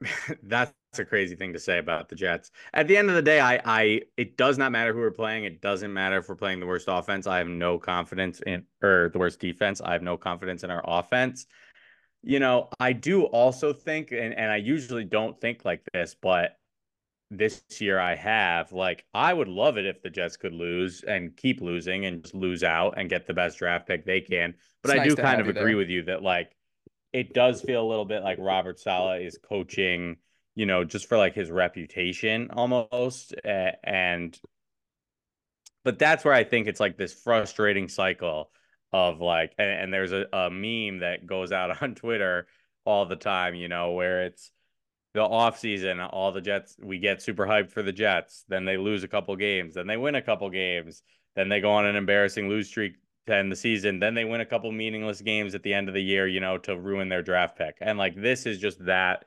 that's 0.42 0.72
a 0.98 1.04
crazy 1.04 1.36
thing 1.36 1.52
to 1.52 1.58
say 1.58 1.76
about 1.78 2.08
the 2.08 2.16
Jets. 2.16 2.50
At 2.72 2.88
the 2.88 2.96
end 2.96 3.10
of 3.10 3.14
the 3.14 3.22
day, 3.22 3.38
I, 3.38 3.60
I, 3.64 4.00
it 4.16 4.38
does 4.38 4.56
not 4.56 4.72
matter 4.72 4.94
who 4.94 5.00
we're 5.00 5.10
playing. 5.10 5.44
It 5.44 5.60
doesn't 5.60 5.92
matter 5.92 6.16
if 6.16 6.28
we're 6.30 6.36
playing 6.36 6.60
the 6.60 6.66
worst 6.66 6.86
offense. 6.88 7.26
I 7.26 7.36
have 7.36 7.48
no 7.48 7.78
confidence 7.78 8.40
in, 8.46 8.64
or 8.82 9.10
the 9.12 9.18
worst 9.18 9.40
defense. 9.40 9.82
I 9.82 9.92
have 9.92 10.02
no 10.02 10.16
confidence 10.16 10.64
in 10.64 10.70
our 10.70 10.82
offense. 10.86 11.46
You 12.22 12.40
know, 12.40 12.70
I 12.80 12.94
do 12.94 13.24
also 13.24 13.74
think, 13.74 14.10
and, 14.10 14.32
and 14.32 14.50
I 14.50 14.56
usually 14.56 15.04
don't 15.04 15.38
think 15.38 15.66
like 15.66 15.82
this, 15.92 16.16
but 16.20 16.56
this 17.30 17.62
year 17.80 17.98
I 17.98 18.14
have, 18.14 18.72
like, 18.72 19.04
I 19.12 19.32
would 19.32 19.48
love 19.48 19.78
it 19.78 19.86
if 19.86 20.02
the 20.02 20.10
Jets 20.10 20.36
could 20.36 20.52
lose 20.52 21.02
and 21.02 21.36
keep 21.36 21.60
losing 21.60 22.04
and 22.06 22.22
just 22.22 22.34
lose 22.34 22.62
out 22.62 22.94
and 22.96 23.10
get 23.10 23.26
the 23.26 23.34
best 23.34 23.58
draft 23.58 23.86
pick 23.86 24.04
they 24.04 24.20
can. 24.20 24.54
But 24.82 24.90
it's 24.90 24.94
I 24.94 24.98
nice 24.98 25.14
do 25.14 25.16
kind 25.16 25.40
of 25.40 25.48
agree 25.48 25.72
there. 25.72 25.76
with 25.76 25.88
you 25.88 26.04
that, 26.04 26.22
like, 26.22 26.54
it 27.12 27.32
does 27.32 27.62
feel 27.62 27.82
a 27.84 27.88
little 27.88 28.04
bit 28.04 28.22
like 28.22 28.38
Robert 28.40 28.78
Saleh 28.78 29.22
is 29.22 29.38
coaching, 29.38 30.16
you 30.54 30.66
know, 30.66 30.84
just 30.84 31.08
for 31.08 31.18
like 31.18 31.34
his 31.34 31.50
reputation 31.50 32.50
almost. 32.52 33.34
And, 33.44 34.38
but 35.84 35.98
that's 35.98 36.24
where 36.24 36.34
I 36.34 36.44
think 36.44 36.68
it's 36.68 36.80
like 36.80 36.96
this 36.96 37.14
frustrating 37.14 37.88
cycle 37.88 38.50
of 38.92 39.20
like, 39.20 39.54
and, 39.58 39.70
and 39.70 39.94
there's 39.94 40.12
a, 40.12 40.26
a 40.32 40.50
meme 40.50 41.00
that 41.00 41.26
goes 41.26 41.52
out 41.52 41.82
on 41.82 41.94
Twitter 41.94 42.46
all 42.84 43.06
the 43.06 43.16
time, 43.16 43.54
you 43.54 43.68
know, 43.68 43.92
where 43.92 44.26
it's, 44.26 44.50
the 45.16 45.22
off 45.22 45.58
season, 45.58 45.98
all 46.00 46.30
the 46.30 46.42
Jets, 46.42 46.76
we 46.80 46.98
get 46.98 47.22
super 47.22 47.46
hyped 47.46 47.70
for 47.70 47.82
the 47.82 47.92
Jets. 47.92 48.44
Then 48.48 48.66
they 48.66 48.76
lose 48.76 49.02
a 49.02 49.08
couple 49.08 49.34
games. 49.34 49.74
Then 49.74 49.86
they 49.86 49.96
win 49.96 50.14
a 50.14 50.22
couple 50.22 50.48
games. 50.50 51.02
Then 51.34 51.48
they 51.48 51.60
go 51.60 51.72
on 51.72 51.86
an 51.86 51.96
embarrassing 51.96 52.48
lose 52.48 52.68
streak 52.68 52.96
to 53.26 53.34
end 53.34 53.50
the 53.50 53.56
season. 53.56 53.98
Then 53.98 54.14
they 54.14 54.26
win 54.26 54.42
a 54.42 54.46
couple 54.46 54.70
meaningless 54.70 55.22
games 55.22 55.54
at 55.54 55.62
the 55.62 55.72
end 55.72 55.88
of 55.88 55.94
the 55.94 56.02
year, 56.02 56.28
you 56.28 56.40
know, 56.40 56.58
to 56.58 56.78
ruin 56.78 57.08
their 57.08 57.22
draft 57.22 57.56
pick. 57.56 57.76
And 57.80 57.98
like 57.98 58.14
this 58.14 58.44
is 58.44 58.58
just 58.58 58.84
that 58.84 59.24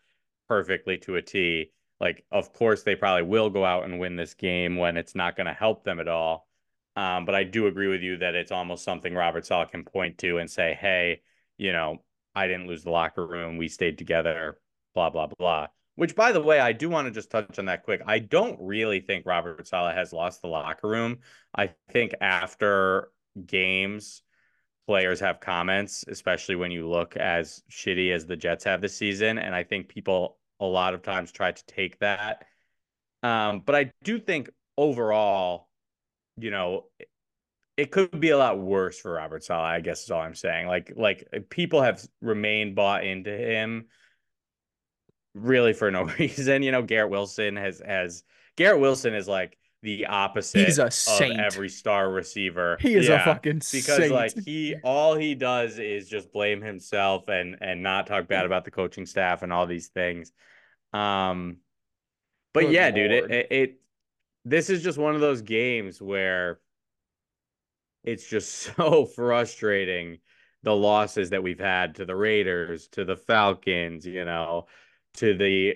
perfectly 0.47 0.97
to 0.99 1.15
a 1.15 1.21
T. 1.23 1.71
Like, 1.99 2.23
of 2.31 2.53
course, 2.53 2.83
they 2.83 2.95
probably 2.95 3.23
will 3.23 3.49
go 3.49 3.65
out 3.65 3.85
and 3.85 3.99
win 3.99 4.15
this 4.15 4.35
game 4.35 4.77
when 4.77 4.95
it's 4.95 5.15
not 5.15 5.35
going 5.35 5.47
to 5.47 5.53
help 5.53 5.83
them 5.83 5.99
at 5.99 6.07
all. 6.07 6.47
Um, 6.95 7.25
but 7.25 7.33
I 7.33 7.43
do 7.43 7.67
agree 7.67 7.87
with 7.87 8.01
you 8.01 8.17
that 8.17 8.35
it's 8.35 8.51
almost 8.51 8.83
something 8.83 9.13
Robert 9.13 9.45
Saleh 9.45 9.71
can 9.71 9.83
point 9.83 10.19
to 10.19 10.37
and 10.37 10.49
say, 10.49 10.77
hey, 10.79 11.21
you 11.57 11.73
know, 11.73 11.97
I 12.35 12.47
didn't 12.47 12.67
lose 12.67 12.83
the 12.83 12.91
locker 12.91 13.25
room. 13.25 13.57
We 13.57 13.67
stayed 13.67 13.97
together, 13.97 14.59
blah, 14.93 15.09
blah, 15.09 15.27
blah. 15.27 15.67
Which, 15.99 16.15
by 16.15 16.31
the 16.31 16.39
way, 16.39 16.61
I 16.61 16.71
do 16.71 16.89
want 16.89 17.07
to 17.07 17.11
just 17.11 17.29
touch 17.29 17.59
on 17.59 17.65
that 17.65 17.83
quick. 17.83 18.01
I 18.05 18.19
don't 18.19 18.57
really 18.61 19.01
think 19.01 19.25
Robert 19.25 19.67
Saleh 19.67 19.93
has 19.93 20.13
lost 20.13 20.41
the 20.41 20.47
locker 20.47 20.87
room. 20.87 21.17
I 21.53 21.71
think 21.91 22.13
after 22.21 23.11
games 23.45 24.21
players 24.87 25.19
have 25.19 25.41
comments, 25.41 26.05
especially 26.07 26.55
when 26.55 26.71
you 26.71 26.87
look 26.87 27.17
as 27.17 27.63
shitty 27.69 28.13
as 28.13 28.25
the 28.25 28.37
Jets 28.37 28.63
have 28.63 28.79
this 28.79 28.95
season. 28.95 29.37
And 29.37 29.53
I 29.53 29.65
think 29.65 29.89
people 29.89 30.37
a 30.61 30.65
lot 30.65 30.93
of 30.93 31.01
times 31.01 31.33
try 31.33 31.51
to 31.51 31.65
take 31.65 31.99
that. 31.99 32.45
Um, 33.21 33.61
but 33.65 33.75
I 33.75 33.91
do 34.05 34.19
think 34.19 34.49
overall, 34.77 35.67
you 36.37 36.49
know, 36.49 36.85
it 37.75 37.91
could 37.91 38.21
be 38.21 38.29
a 38.29 38.37
lot 38.37 38.57
worse 38.57 38.97
for 38.97 39.11
Robert 39.11 39.43
Saleh, 39.43 39.65
I 39.65 39.81
guess 39.81 40.05
is 40.05 40.11
all 40.11 40.21
I'm 40.21 40.33
saying. 40.33 40.67
Like, 40.67 40.93
like 40.95 41.27
people 41.49 41.81
have 41.81 42.01
remained 42.21 42.75
bought 42.75 43.03
into 43.03 43.31
him 43.35 43.87
really 45.41 45.73
for 45.73 45.91
no 45.91 46.03
reason. 46.19 46.63
You 46.63 46.71
know, 46.71 46.81
Garrett 46.81 47.11
Wilson 47.11 47.55
has 47.55 47.81
has 47.85 48.23
Garrett 48.55 48.79
Wilson 48.79 49.13
is 49.13 49.27
like 49.27 49.57
the 49.81 50.07
opposite 50.07 50.65
He's 50.65 50.79
a 50.79 50.91
saint. 50.91 51.39
of 51.39 51.39
every 51.39 51.69
star 51.69 52.09
receiver. 52.11 52.77
He 52.79 52.95
is 52.95 53.07
yeah, 53.07 53.21
a 53.21 53.25
fucking 53.25 53.61
because 53.71 53.83
saint. 53.83 54.11
like 54.11 54.33
he 54.45 54.75
all 54.83 55.15
he 55.15 55.35
does 55.35 55.79
is 55.79 56.09
just 56.09 56.31
blame 56.31 56.61
himself 56.61 57.29
and 57.29 57.57
and 57.61 57.81
not 57.81 58.07
talk 58.07 58.27
bad 58.27 58.45
about 58.45 58.65
the 58.65 58.71
coaching 58.71 59.05
staff 59.05 59.41
and 59.43 59.53
all 59.53 59.65
these 59.67 59.87
things. 59.87 60.31
Um 60.93 61.57
but 62.53 62.65
Good 62.65 62.71
yeah, 62.71 62.83
Lord. 62.85 62.95
dude, 62.95 63.11
it, 63.11 63.31
it 63.31 63.47
it 63.51 63.81
this 64.45 64.69
is 64.69 64.83
just 64.83 64.97
one 64.97 65.15
of 65.15 65.21
those 65.21 65.41
games 65.41 66.01
where 66.01 66.59
it's 68.03 68.27
just 68.29 68.51
so 68.75 69.05
frustrating 69.05 70.19
the 70.63 70.75
losses 70.75 71.29
that 71.29 71.43
we've 71.43 71.59
had 71.59 71.95
to 71.95 72.05
the 72.05 72.15
Raiders, 72.15 72.89
to 72.89 73.05
the 73.05 73.15
Falcons, 73.15 74.05
you 74.05 74.25
know, 74.25 74.67
to 75.15 75.35
the 75.35 75.75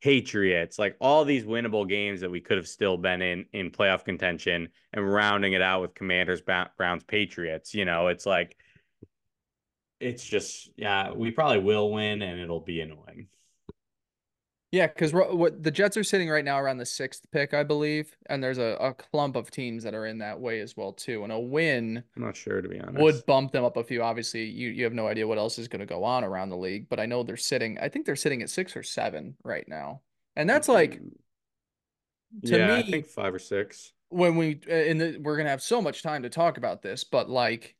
Patriots, 0.00 0.78
like 0.78 0.96
all 1.00 1.24
these 1.24 1.44
winnable 1.44 1.88
games 1.88 2.20
that 2.20 2.30
we 2.30 2.40
could 2.40 2.56
have 2.56 2.68
still 2.68 2.96
been 2.96 3.20
in 3.20 3.46
in 3.52 3.70
playoff 3.70 4.04
contention 4.04 4.68
and 4.92 5.12
rounding 5.12 5.54
it 5.54 5.62
out 5.62 5.82
with 5.82 5.94
Commanders, 5.94 6.40
Browns, 6.40 7.02
Patriots. 7.04 7.74
You 7.74 7.84
know, 7.84 8.06
it's 8.06 8.24
like 8.24 8.56
it's 10.00 10.24
just 10.24 10.70
yeah, 10.76 11.10
we 11.12 11.30
probably 11.30 11.58
will 11.58 11.90
win 11.90 12.22
and 12.22 12.40
it'll 12.40 12.60
be 12.60 12.80
annoying. 12.80 13.28
Yeah, 14.70 14.86
because 14.86 15.14
what 15.14 15.62
the 15.62 15.70
Jets 15.70 15.96
are 15.96 16.04
sitting 16.04 16.28
right 16.28 16.44
now 16.44 16.60
around 16.60 16.76
the 16.76 16.84
sixth 16.84 17.22
pick, 17.32 17.54
I 17.54 17.62
believe, 17.62 18.14
and 18.26 18.44
there's 18.44 18.58
a, 18.58 18.76
a 18.80 18.92
clump 18.92 19.34
of 19.34 19.50
teams 19.50 19.82
that 19.84 19.94
are 19.94 20.04
in 20.04 20.18
that 20.18 20.38
way 20.38 20.60
as 20.60 20.76
well 20.76 20.92
too. 20.92 21.24
And 21.24 21.32
a 21.32 21.38
win, 21.38 22.04
I'm 22.14 22.22
not 22.22 22.36
sure 22.36 22.60
to 22.60 22.68
be 22.68 22.78
honest, 22.78 22.98
would 22.98 23.24
bump 23.26 23.52
them 23.52 23.64
up 23.64 23.78
a 23.78 23.84
few. 23.84 24.02
Obviously, 24.02 24.44
you 24.44 24.68
you 24.68 24.84
have 24.84 24.92
no 24.92 25.06
idea 25.06 25.26
what 25.26 25.38
else 25.38 25.58
is 25.58 25.68
going 25.68 25.80
to 25.80 25.86
go 25.86 26.04
on 26.04 26.22
around 26.22 26.50
the 26.50 26.56
league, 26.56 26.86
but 26.90 27.00
I 27.00 27.06
know 27.06 27.22
they're 27.22 27.38
sitting. 27.38 27.78
I 27.80 27.88
think 27.88 28.04
they're 28.04 28.14
sitting 28.14 28.42
at 28.42 28.50
six 28.50 28.76
or 28.76 28.82
seven 28.82 29.36
right 29.42 29.66
now, 29.66 30.02
and 30.36 30.48
that's 30.48 30.68
like 30.68 31.00
to 32.44 32.58
yeah, 32.58 32.66
me, 32.66 32.74
I 32.74 32.82
think 32.82 33.06
five 33.06 33.32
or 33.32 33.38
six. 33.38 33.94
When 34.10 34.36
we 34.36 34.60
uh, 34.70 34.74
in 34.74 34.98
the 34.98 35.18
we're 35.18 35.38
gonna 35.38 35.48
have 35.48 35.62
so 35.62 35.80
much 35.80 36.02
time 36.02 36.24
to 36.24 36.28
talk 36.28 36.58
about 36.58 36.82
this, 36.82 37.04
but 37.04 37.30
like, 37.30 37.74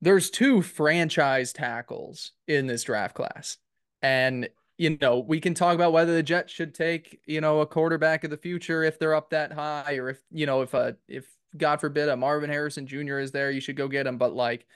there's 0.00 0.30
two 0.30 0.62
franchise 0.62 1.52
tackles 1.52 2.30
in 2.46 2.68
this 2.68 2.84
draft 2.84 3.16
class, 3.16 3.58
and 4.02 4.48
you 4.78 4.98
know, 5.00 5.18
we 5.18 5.40
can 5.40 5.54
talk 5.54 5.74
about 5.74 5.92
whether 5.92 6.14
the 6.14 6.22
Jets 6.22 6.52
should 6.52 6.74
take, 6.74 7.20
you 7.26 7.40
know, 7.40 7.60
a 7.60 7.66
quarterback 7.66 8.24
of 8.24 8.30
the 8.30 8.36
future 8.36 8.82
if 8.82 8.98
they're 8.98 9.14
up 9.14 9.30
that 9.30 9.52
high, 9.52 9.96
or 9.96 10.10
if, 10.10 10.18
you 10.30 10.46
know, 10.46 10.62
if 10.62 10.74
a 10.74 10.96
if 11.08 11.26
God 11.56 11.80
forbid 11.80 12.08
a 12.08 12.16
Marvin 12.16 12.50
Harrison 12.50 12.86
Jr. 12.86 13.18
is 13.18 13.32
there, 13.32 13.50
you 13.50 13.60
should 13.60 13.76
go 13.76 13.88
get 13.88 14.06
him. 14.06 14.18
But 14.18 14.34
like 14.34 14.66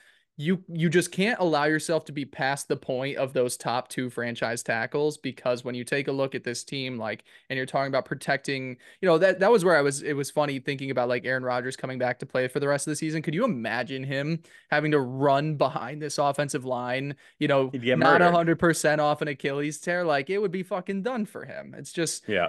you 0.41 0.65
you 0.69 0.89
just 0.89 1.13
can't 1.13 1.39
allow 1.39 1.65
yourself 1.65 2.07
to 2.07 2.13
be 2.13 2.25
past 2.25 2.67
the 2.67 2.77
point 2.77 3.19
of 3.19 3.35
those 3.35 3.59
top 3.59 3.89
two 3.89 4.09
franchise 4.09 4.63
tackles 4.63 5.19
because 5.19 5.65
when 5.65 5.75
you 5.75 5.85
take 5.85 6.09
a 6.09 6.13
look 6.13 6.35
at 6.35 6.45
this 6.45 6.65
team 6.65 6.97
like 6.97 7.25
and 7.51 7.59
you're 7.59 7.67
talking 7.67 7.89
about 7.89 8.07
protecting 8.07 8.75
you 9.03 9.07
know 9.07 9.19
that 9.19 9.39
that 9.39 9.53
was 9.53 9.67
where 9.67 9.77
I 9.77 9.83
was 9.83 10.03
it 10.03 10.15
was 10.15 10.31
funny 10.31 10.59
thinking 10.59 10.91
about 10.91 11.11
like 11.11 11.27
Aaron 11.27 11.43
Rodgers 11.43 11.77
coming 11.77 11.99
back 11.99 12.19
to 12.21 12.27
play 12.27 12.49
for 12.49 12.59
the 12.59 12.69
rest 12.69 12.87
of 12.87 12.93
the 12.93 12.97
season. 12.97 13.21
Could 13.21 13.35
you 13.35 13.45
imagine 13.45 14.03
him 14.03 14.43
having 14.71 14.91
to 14.93 15.01
run 15.01 15.57
behind 15.57 16.01
this 16.01 16.17
offensive 16.17 16.65
line 16.65 17.17
you 17.39 17.47
know 17.47 17.71
not 17.75 18.23
a 18.23 18.31
hundred 18.31 18.59
percent 18.59 18.99
off 18.99 19.21
an 19.21 19.29
Achilles 19.29 19.79
tear? 19.79 20.05
Like 20.05 20.31
it 20.31 20.39
would 20.39 20.53
be 20.53 20.63
fucking 20.63 21.03
done 21.03 21.27
for 21.27 21.45
him. 21.45 21.75
It's 21.77 21.93
just 21.93 22.27
yeah. 22.27 22.49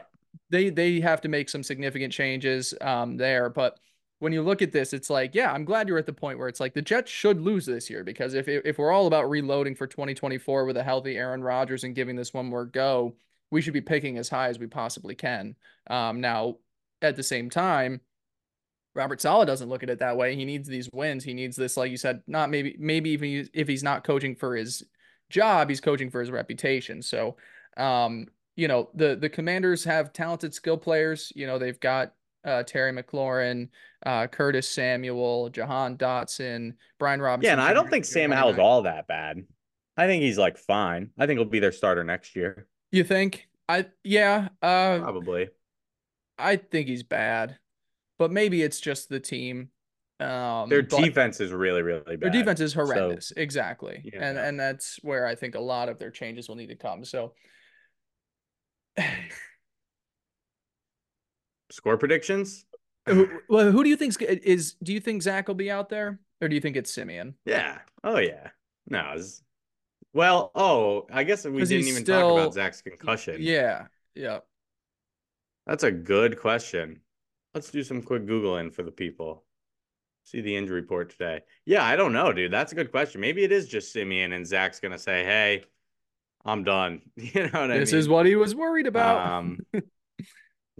they 0.50 0.70
they 0.70 1.02
have 1.02 1.20
to 1.22 1.28
make 1.28 1.50
some 1.50 1.62
significant 1.62 2.14
changes 2.14 2.74
um 2.80 3.18
there 3.18 3.50
but 3.50 3.80
when 4.22 4.34
you 4.34 4.44
look 4.44 4.62
at 4.62 4.72
this, 4.72 4.94
it's 4.94 5.10
like, 5.10 5.34
yeah, 5.34 5.52
I'm 5.52 5.66
glad 5.66 5.88
you're 5.88 5.98
at 5.98 6.06
the 6.06 6.14
point 6.14 6.38
where 6.38 6.48
it's 6.48 6.60
like 6.60 6.76
the 6.76 6.82
Jets 6.82 7.10
should 7.10 7.42
lose 7.42 7.66
this 7.66 7.90
year 7.90 8.04
because 8.04 8.36
if 8.36 8.48
if 8.48 8.78
we're 8.78 8.92
all 8.92 9.08
about 9.08 9.28
reloading 9.28 9.74
for 9.74 9.88
2024 9.88 10.66
with 10.66 10.78
a 10.78 10.84
healthy 10.84 11.18
Aaron 11.18 11.42
Rodgers 11.42 11.84
and 11.84 11.96
giving 11.96 12.16
this 12.16 12.32
one 12.32 12.46
more 12.46 12.66
go, 12.66 13.16
we 13.50 13.64
should 13.64 13.74
be 13.74 13.82
picking 13.82 14.20
as 14.20 14.30
high 14.30 14.50
as 14.50 14.60
we 14.60 14.68
possibly 14.68 15.16
can. 15.16 15.56
Um, 15.90 16.22
now, 16.22 16.58
at 17.02 17.16
the 17.16 17.24
same 17.24 17.50
time, 17.50 18.00
Robert 18.94 19.20
Saleh 19.20 19.48
doesn't 19.48 19.70
look 19.70 19.82
at 19.82 19.90
it 19.90 19.98
that 20.00 20.18
way. 20.18 20.36
He 20.36 20.46
needs 20.46 20.68
these 20.68 20.88
wins. 20.94 21.24
He 21.24 21.34
needs 21.34 21.56
this, 21.56 21.76
like 21.76 21.90
you 21.90 21.98
said, 21.98 22.22
not 22.28 22.52
maybe 22.52 22.76
maybe 22.78 23.10
even 23.10 23.50
if 23.56 23.68
he's 23.68 23.82
not 23.82 24.04
coaching 24.04 24.36
for 24.36 24.56
his 24.56 24.84
job, 25.32 25.68
he's 25.68 25.82
coaching 25.82 26.12
for 26.12 26.20
his 26.20 26.30
reputation. 26.30 27.02
So, 27.02 27.38
um, 27.76 28.28
you 28.56 28.68
know, 28.68 28.92
the 28.94 29.16
the 29.16 29.30
Commanders 29.30 29.84
have 29.86 30.14
talented 30.14 30.54
skill 30.54 30.78
players. 30.78 31.34
You 31.36 31.48
know, 31.48 31.58
they've 31.58 31.80
got 31.80 32.14
uh, 32.44 32.64
Terry 32.64 32.92
McLaurin, 32.92 33.70
uh, 34.06 34.28
Curtis 34.28 34.68
Samuel, 34.68 35.50
Jahan 35.50 35.98
Dotson, 35.98 36.74
Brian 37.00 37.22
Robinson. 37.22 37.48
Yeah, 37.48 37.54
and 37.54 37.62
I 37.62 37.74
don't 37.74 37.90
think 37.90 38.06
Sam 38.06 38.32
Howell's 38.32 38.60
all 38.60 38.84
that 38.84 39.08
bad. 39.08 39.44
I 39.98 40.08
think 40.08 40.24
he's 40.24 40.38
like 40.38 40.58
fine. 40.58 41.12
I 41.18 41.28
think 41.28 41.40
he'll 41.40 41.50
be 41.50 41.60
their 41.60 41.72
starter 41.72 42.04
next 42.04 42.36
year. 42.36 42.68
You 42.92 43.04
think? 43.04 43.48
I 43.70 43.86
yeah, 44.04 44.50
uh, 44.62 45.00
probably. 45.00 45.50
I 46.38 46.56
think 46.56 46.88
he's 46.88 47.04
bad, 47.04 47.58
but 48.18 48.32
maybe 48.32 48.62
it's 48.64 48.80
just 48.80 49.10
the 49.10 49.20
team. 49.20 49.70
Um, 50.20 50.70
their 50.70 50.82
defense 50.82 51.40
is 51.40 51.52
really, 51.52 51.82
really 51.82 52.16
bad. 52.18 52.22
Their 52.22 52.30
defense 52.30 52.60
is 52.60 52.74
horrendous. 52.74 53.30
So, 53.30 53.36
exactly, 53.38 54.02
yeah. 54.04 54.28
and 54.28 54.38
and 54.38 54.60
that's 54.60 55.00
where 55.04 55.26
I 55.26 55.36
think 55.36 55.56
a 55.56 55.60
lot 55.60 55.90
of 55.90 56.00
their 56.00 56.12
changes 56.12 56.48
will 56.48 56.56
need 56.56 56.68
to 56.68 56.76
come. 56.76 57.06
So. 57.06 57.34
Score 61.72 61.98
predictions? 61.98 62.66
who, 63.08 63.28
well, 63.50 63.72
who 63.72 63.84
do 63.84 63.90
you 63.90 63.98
think 63.98 64.22
is? 64.22 64.76
Do 64.84 64.94
you 64.94 65.00
think 65.00 65.22
Zach 65.22 65.48
will 65.48 65.56
be 65.56 65.72
out 65.72 65.90
there, 65.90 66.20
or 66.42 66.48
do 66.48 66.56
you 66.56 66.62
think 66.62 66.78
it's 66.78 66.94
Siemian? 66.94 67.36
Yeah. 67.46 67.80
Oh 68.04 68.18
yeah. 68.18 68.50
No. 68.88 69.12
Was, 69.14 69.42
well, 70.14 70.52
oh, 70.56 71.08
I 71.12 71.24
guess 71.24 71.46
we 71.46 71.64
didn't 71.64 71.88
even 71.88 72.04
still, 72.04 72.30
talk 72.30 72.40
about 72.40 72.54
Zach's 72.54 72.82
concussion. 72.82 73.38
Yeah. 73.40 73.86
Yeah. 74.14 74.40
That's 75.66 75.84
a 75.84 75.92
good 75.92 76.40
question. 76.40 77.02
Let's 77.54 77.72
do 77.72 77.84
some 77.84 78.02
quick 78.02 78.26
googling 78.26 78.74
for 78.74 78.84
the 78.84 78.92
people. 78.92 79.44
See 80.24 80.42
the 80.42 80.56
injury 80.56 80.82
report 80.82 81.10
today. 81.10 81.42
Yeah, 81.66 81.84
I 81.84 81.96
don't 81.96 82.14
know, 82.14 82.32
dude. 82.32 82.52
That's 82.52 82.72
a 82.72 82.76
good 82.76 82.92
question. 82.92 83.22
Maybe 83.22 83.44
it 83.44 83.52
is 83.52 83.68
just 83.68 83.92
Siemian 83.92 84.34
and 84.34 84.46
Zach's 84.46 84.80
gonna 84.80 85.00
say, 85.00 85.24
"Hey, 85.24 85.64
I'm 86.46 86.64
done." 86.64 87.02
You 87.16 87.44
know 87.44 87.44
what 87.44 87.52
this 87.52 87.54
I 87.54 87.68
mean? 87.68 87.80
This 87.80 87.94
is 87.94 88.10
what 88.10 88.26
he 88.26 88.36
was 88.36 88.54
worried 88.54 88.88
about. 88.88 89.32
Um, 89.32 89.60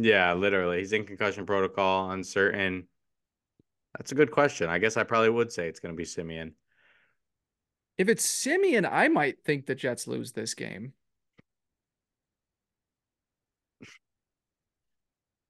Yeah, 0.02 0.34
literally. 0.34 0.80
He's 0.80 0.94
in 0.94 1.06
concussion 1.06 1.46
protocol, 1.46 2.12
uncertain. 2.12 2.88
That's 3.98 4.12
a 4.12 4.16
good 4.16 4.32
question. 4.32 4.70
I 4.70 4.80
guess 4.80 4.98
I 4.98 5.04
probably 5.04 5.30
would 5.30 5.52
say 5.52 5.68
it's 5.68 5.80
going 5.80 5.94
to 5.94 5.98
be 5.98 6.06
Siemian. 6.06 6.54
If 7.98 8.10
it's 8.10 8.26
Siemian, 8.26 8.86
I 8.86 9.10
might 9.10 9.44
think 9.44 9.66
the 9.66 9.76
Jets 9.76 10.08
lose 10.08 10.32
this 10.32 10.54
game. 10.54 10.94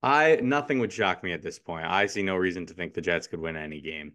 I 0.03 0.39
nothing 0.41 0.79
would 0.79 0.91
shock 0.91 1.23
me 1.23 1.31
at 1.31 1.43
this 1.43 1.59
point. 1.59 1.85
I 1.85 2.07
see 2.07 2.23
no 2.23 2.35
reason 2.35 2.65
to 2.65 2.73
think 2.73 2.93
the 2.93 3.01
Jets 3.01 3.27
could 3.27 3.39
win 3.39 3.55
any 3.55 3.79
game. 3.79 4.13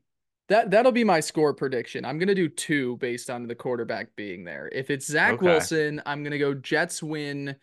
That 0.48 0.70
that'll 0.70 0.92
be 0.92 1.04
my 1.04 1.20
score 1.20 1.54
prediction. 1.54 2.04
I'm 2.04 2.18
gonna 2.18 2.34
do 2.34 2.48
two 2.48 2.96
based 2.96 3.30
on 3.30 3.46
the 3.46 3.54
quarterback 3.54 4.14
being 4.16 4.44
there. 4.44 4.68
If 4.72 4.90
it's 4.90 5.06
Zach 5.06 5.34
okay. 5.34 5.46
Wilson, 5.46 6.02
I'm 6.04 6.24
gonna 6.24 6.38
go 6.38 6.54
Jets 6.54 7.02
win 7.04 7.54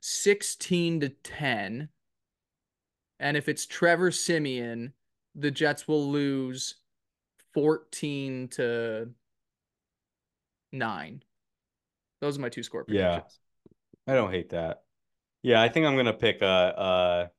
16 0.00 1.00
to 1.00 1.08
10. 1.08 1.88
And 3.18 3.36
if 3.36 3.48
it's 3.48 3.66
Trevor 3.66 4.10
Siemian, 4.10 4.92
the 5.34 5.50
Jets 5.50 5.86
will 5.86 6.10
lose 6.10 6.76
14 7.54 8.48
to 8.48 9.10
9. 10.72 11.22
Those 12.20 12.38
are 12.38 12.40
my 12.40 12.48
two 12.48 12.62
score 12.62 12.84
predictions. 12.84 13.40
Yeah. 14.06 14.12
I 14.12 14.16
don't 14.16 14.30
hate 14.30 14.50
that. 14.50 14.82
Yeah, 15.42 15.62
I 15.62 15.68
think 15.68 15.86
I'm 15.86 15.94
going 15.94 16.06
to 16.06 16.12
pick 16.12 16.42
a, 16.42 16.74
a 16.76 17.30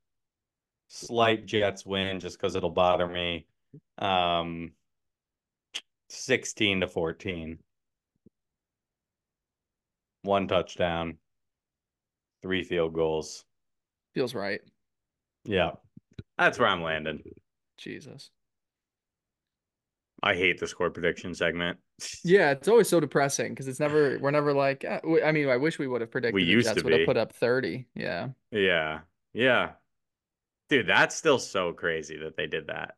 slight 0.88 1.45
Jets 1.45 1.86
win 1.86 2.20
just 2.20 2.38
because 2.38 2.55
it'll 2.55 2.70
bother 2.70 3.07
me. 3.07 3.45
Um, 3.97 4.72
16 6.09 6.82
to 6.82 6.88
14. 6.88 7.59
One 10.24 10.47
touchdown 10.47 11.18
three 12.42 12.64
field 12.64 12.94
goals. 12.94 13.46
Feels 14.14 14.36
right. 14.36 14.62
Yeah. 15.46 15.72
That's 16.38 16.60
where 16.60 16.68
I'm 16.68 16.84
landing. 16.84 17.22
Jesus. 17.78 18.30
I 20.24 20.36
hate 20.36 20.60
the 20.60 20.68
score 20.68 20.89
prediction 20.89 21.34
segment. 21.34 21.78
Yeah, 22.24 22.50
it's 22.50 22.68
always 22.68 22.89
so 22.89 23.00
depressing 23.00 23.50
because 23.50 23.68
it's 23.68 23.80
never 23.80 24.18
we're 24.18 24.32
never 24.32 24.54
like 24.54 24.84
uh, 24.84 25.02
I 25.24 25.32
mean 25.32 25.48
I 25.50 25.58
wish 25.58 25.78
we 25.78 25.88
would 25.88 26.02
have 26.02 26.10
predicted 26.10 26.34
we 26.34 26.42
used 26.42 26.74
to 26.76 26.84
would 26.84 26.94
have 26.94 27.06
put 27.06 27.16
up 27.16 27.32
30. 27.32 27.86
Yeah. 27.94 28.30
Yeah. 28.50 29.02
Yeah. 29.34 29.74
Dude, 30.70 30.88
that's 30.88 31.16
still 31.16 31.38
so 31.38 31.74
crazy 31.74 32.18
that 32.18 32.36
they 32.38 32.48
did 32.48 32.68
that. 32.68 32.96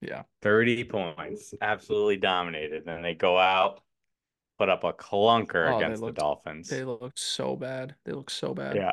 Yeah. 0.00 0.22
30 0.40 0.84
points. 0.84 1.52
Absolutely 1.60 2.16
dominated. 2.16 2.84
Then 2.86 3.02
they 3.02 3.14
go 3.14 3.36
out 3.36 3.82
put 4.58 4.68
up 4.68 4.84
a 4.84 4.92
clunker 4.92 5.72
oh, 5.72 5.76
against 5.76 6.02
looked, 6.02 6.16
the 6.16 6.20
Dolphins. 6.20 6.68
They 6.68 6.84
look 6.84 7.16
so 7.16 7.56
bad. 7.56 7.94
They 8.04 8.12
look 8.12 8.28
so 8.28 8.54
bad. 8.54 8.76
Yeah. 8.76 8.92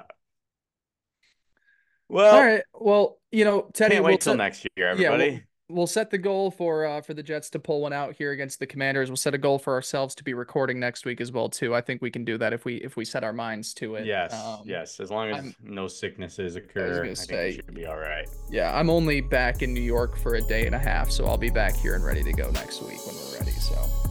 Well, 2.07 2.35
all 2.35 2.45
right. 2.45 2.63
Well, 2.73 3.17
you 3.31 3.45
know, 3.45 3.67
Teddy. 3.73 3.95
Can't 3.95 4.05
wait 4.05 4.11
we'll 4.11 4.17
till 4.19 4.37
next 4.37 4.67
year, 4.77 4.89
everybody. 4.89 5.23
Yeah, 5.25 5.31
we'll, 5.69 5.77
we'll, 5.77 5.87
set 5.87 6.11
the 6.11 6.19
goal 6.19 6.51
for 6.51 6.85
uh, 6.85 7.01
for 7.01 7.15
the 7.15 7.23
Jets 7.23 7.49
to 7.49 7.59
pull 7.59 7.81
one 7.81 7.93
out 7.93 8.13
here 8.13 8.31
against 8.31 8.59
the 8.59 8.67
Commanders. 8.67 9.09
We'll 9.09 9.17
set 9.17 9.33
a 9.33 9.39
goal 9.39 9.57
for 9.57 9.73
ourselves 9.73 10.13
to 10.15 10.23
be 10.23 10.35
recording 10.35 10.79
next 10.79 11.05
week 11.05 11.19
as 11.19 11.31
well 11.31 11.49
too. 11.49 11.73
I 11.73 11.81
think 11.81 12.03
we 12.03 12.11
can 12.11 12.23
do 12.23 12.37
that 12.37 12.53
if 12.53 12.63
we 12.63 12.75
if 12.75 12.95
we 12.95 13.05
set 13.05 13.23
our 13.23 13.33
minds 13.33 13.73
to 13.75 13.95
it. 13.95 14.05
Yes, 14.05 14.35
um, 14.35 14.61
yes. 14.65 14.99
As 14.99 15.09
long 15.09 15.31
as 15.31 15.37
I'm, 15.37 15.55
no 15.63 15.87
sicknesses 15.87 16.55
occur, 16.55 17.05
I, 17.05 17.09
I 17.09 17.13
say, 17.15 17.55
should 17.55 17.73
be 17.73 17.87
all 17.87 17.97
right. 17.97 18.29
Yeah, 18.51 18.77
I'm 18.77 18.91
only 18.91 19.19
back 19.21 19.63
in 19.63 19.73
New 19.73 19.81
York 19.81 20.15
for 20.15 20.35
a 20.35 20.41
day 20.41 20.67
and 20.67 20.75
a 20.75 20.79
half, 20.79 21.09
so 21.09 21.25
I'll 21.25 21.39
be 21.39 21.49
back 21.49 21.75
here 21.75 21.95
and 21.95 22.05
ready 22.05 22.21
to 22.21 22.33
go 22.33 22.51
next 22.51 22.83
week 22.83 23.03
when 23.07 23.15
we're 23.15 23.39
ready. 23.39 23.51
So. 23.51 24.04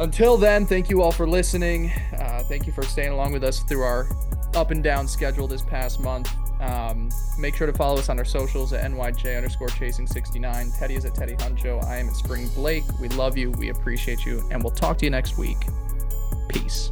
Until 0.00 0.36
then, 0.36 0.64
thank 0.64 0.88
you 0.90 1.02
all 1.02 1.12
for 1.12 1.26
listening. 1.28 1.90
Uh, 2.16 2.42
thank 2.44 2.66
you 2.66 2.72
for 2.72 2.82
staying 2.82 3.10
along 3.10 3.32
with 3.32 3.42
us 3.42 3.60
through 3.64 3.82
our 3.82 4.08
up 4.54 4.70
and 4.70 4.82
down 4.82 5.08
schedule 5.08 5.48
this 5.48 5.62
past 5.62 6.00
month. 6.00 6.32
Um, 6.60 7.10
make 7.38 7.54
sure 7.54 7.66
to 7.66 7.72
follow 7.72 7.98
us 7.98 8.08
on 8.08 8.18
our 8.18 8.24
socials 8.24 8.72
at 8.72 8.88
NYJ 8.90 9.36
underscore 9.36 9.68
chasing 9.68 10.06
69. 10.06 10.72
Teddy 10.78 10.94
is 10.94 11.04
at 11.04 11.14
Teddy 11.14 11.34
Huncho. 11.34 11.82
I 11.84 11.98
am 11.98 12.08
at 12.08 12.16
Spring 12.16 12.48
Blake. 12.48 12.84
We 13.00 13.08
love 13.10 13.36
you. 13.36 13.50
We 13.52 13.70
appreciate 13.70 14.24
you. 14.24 14.42
And 14.50 14.62
we'll 14.62 14.72
talk 14.72 14.98
to 14.98 15.04
you 15.04 15.10
next 15.10 15.36
week. 15.36 15.58
Peace. 16.48 16.90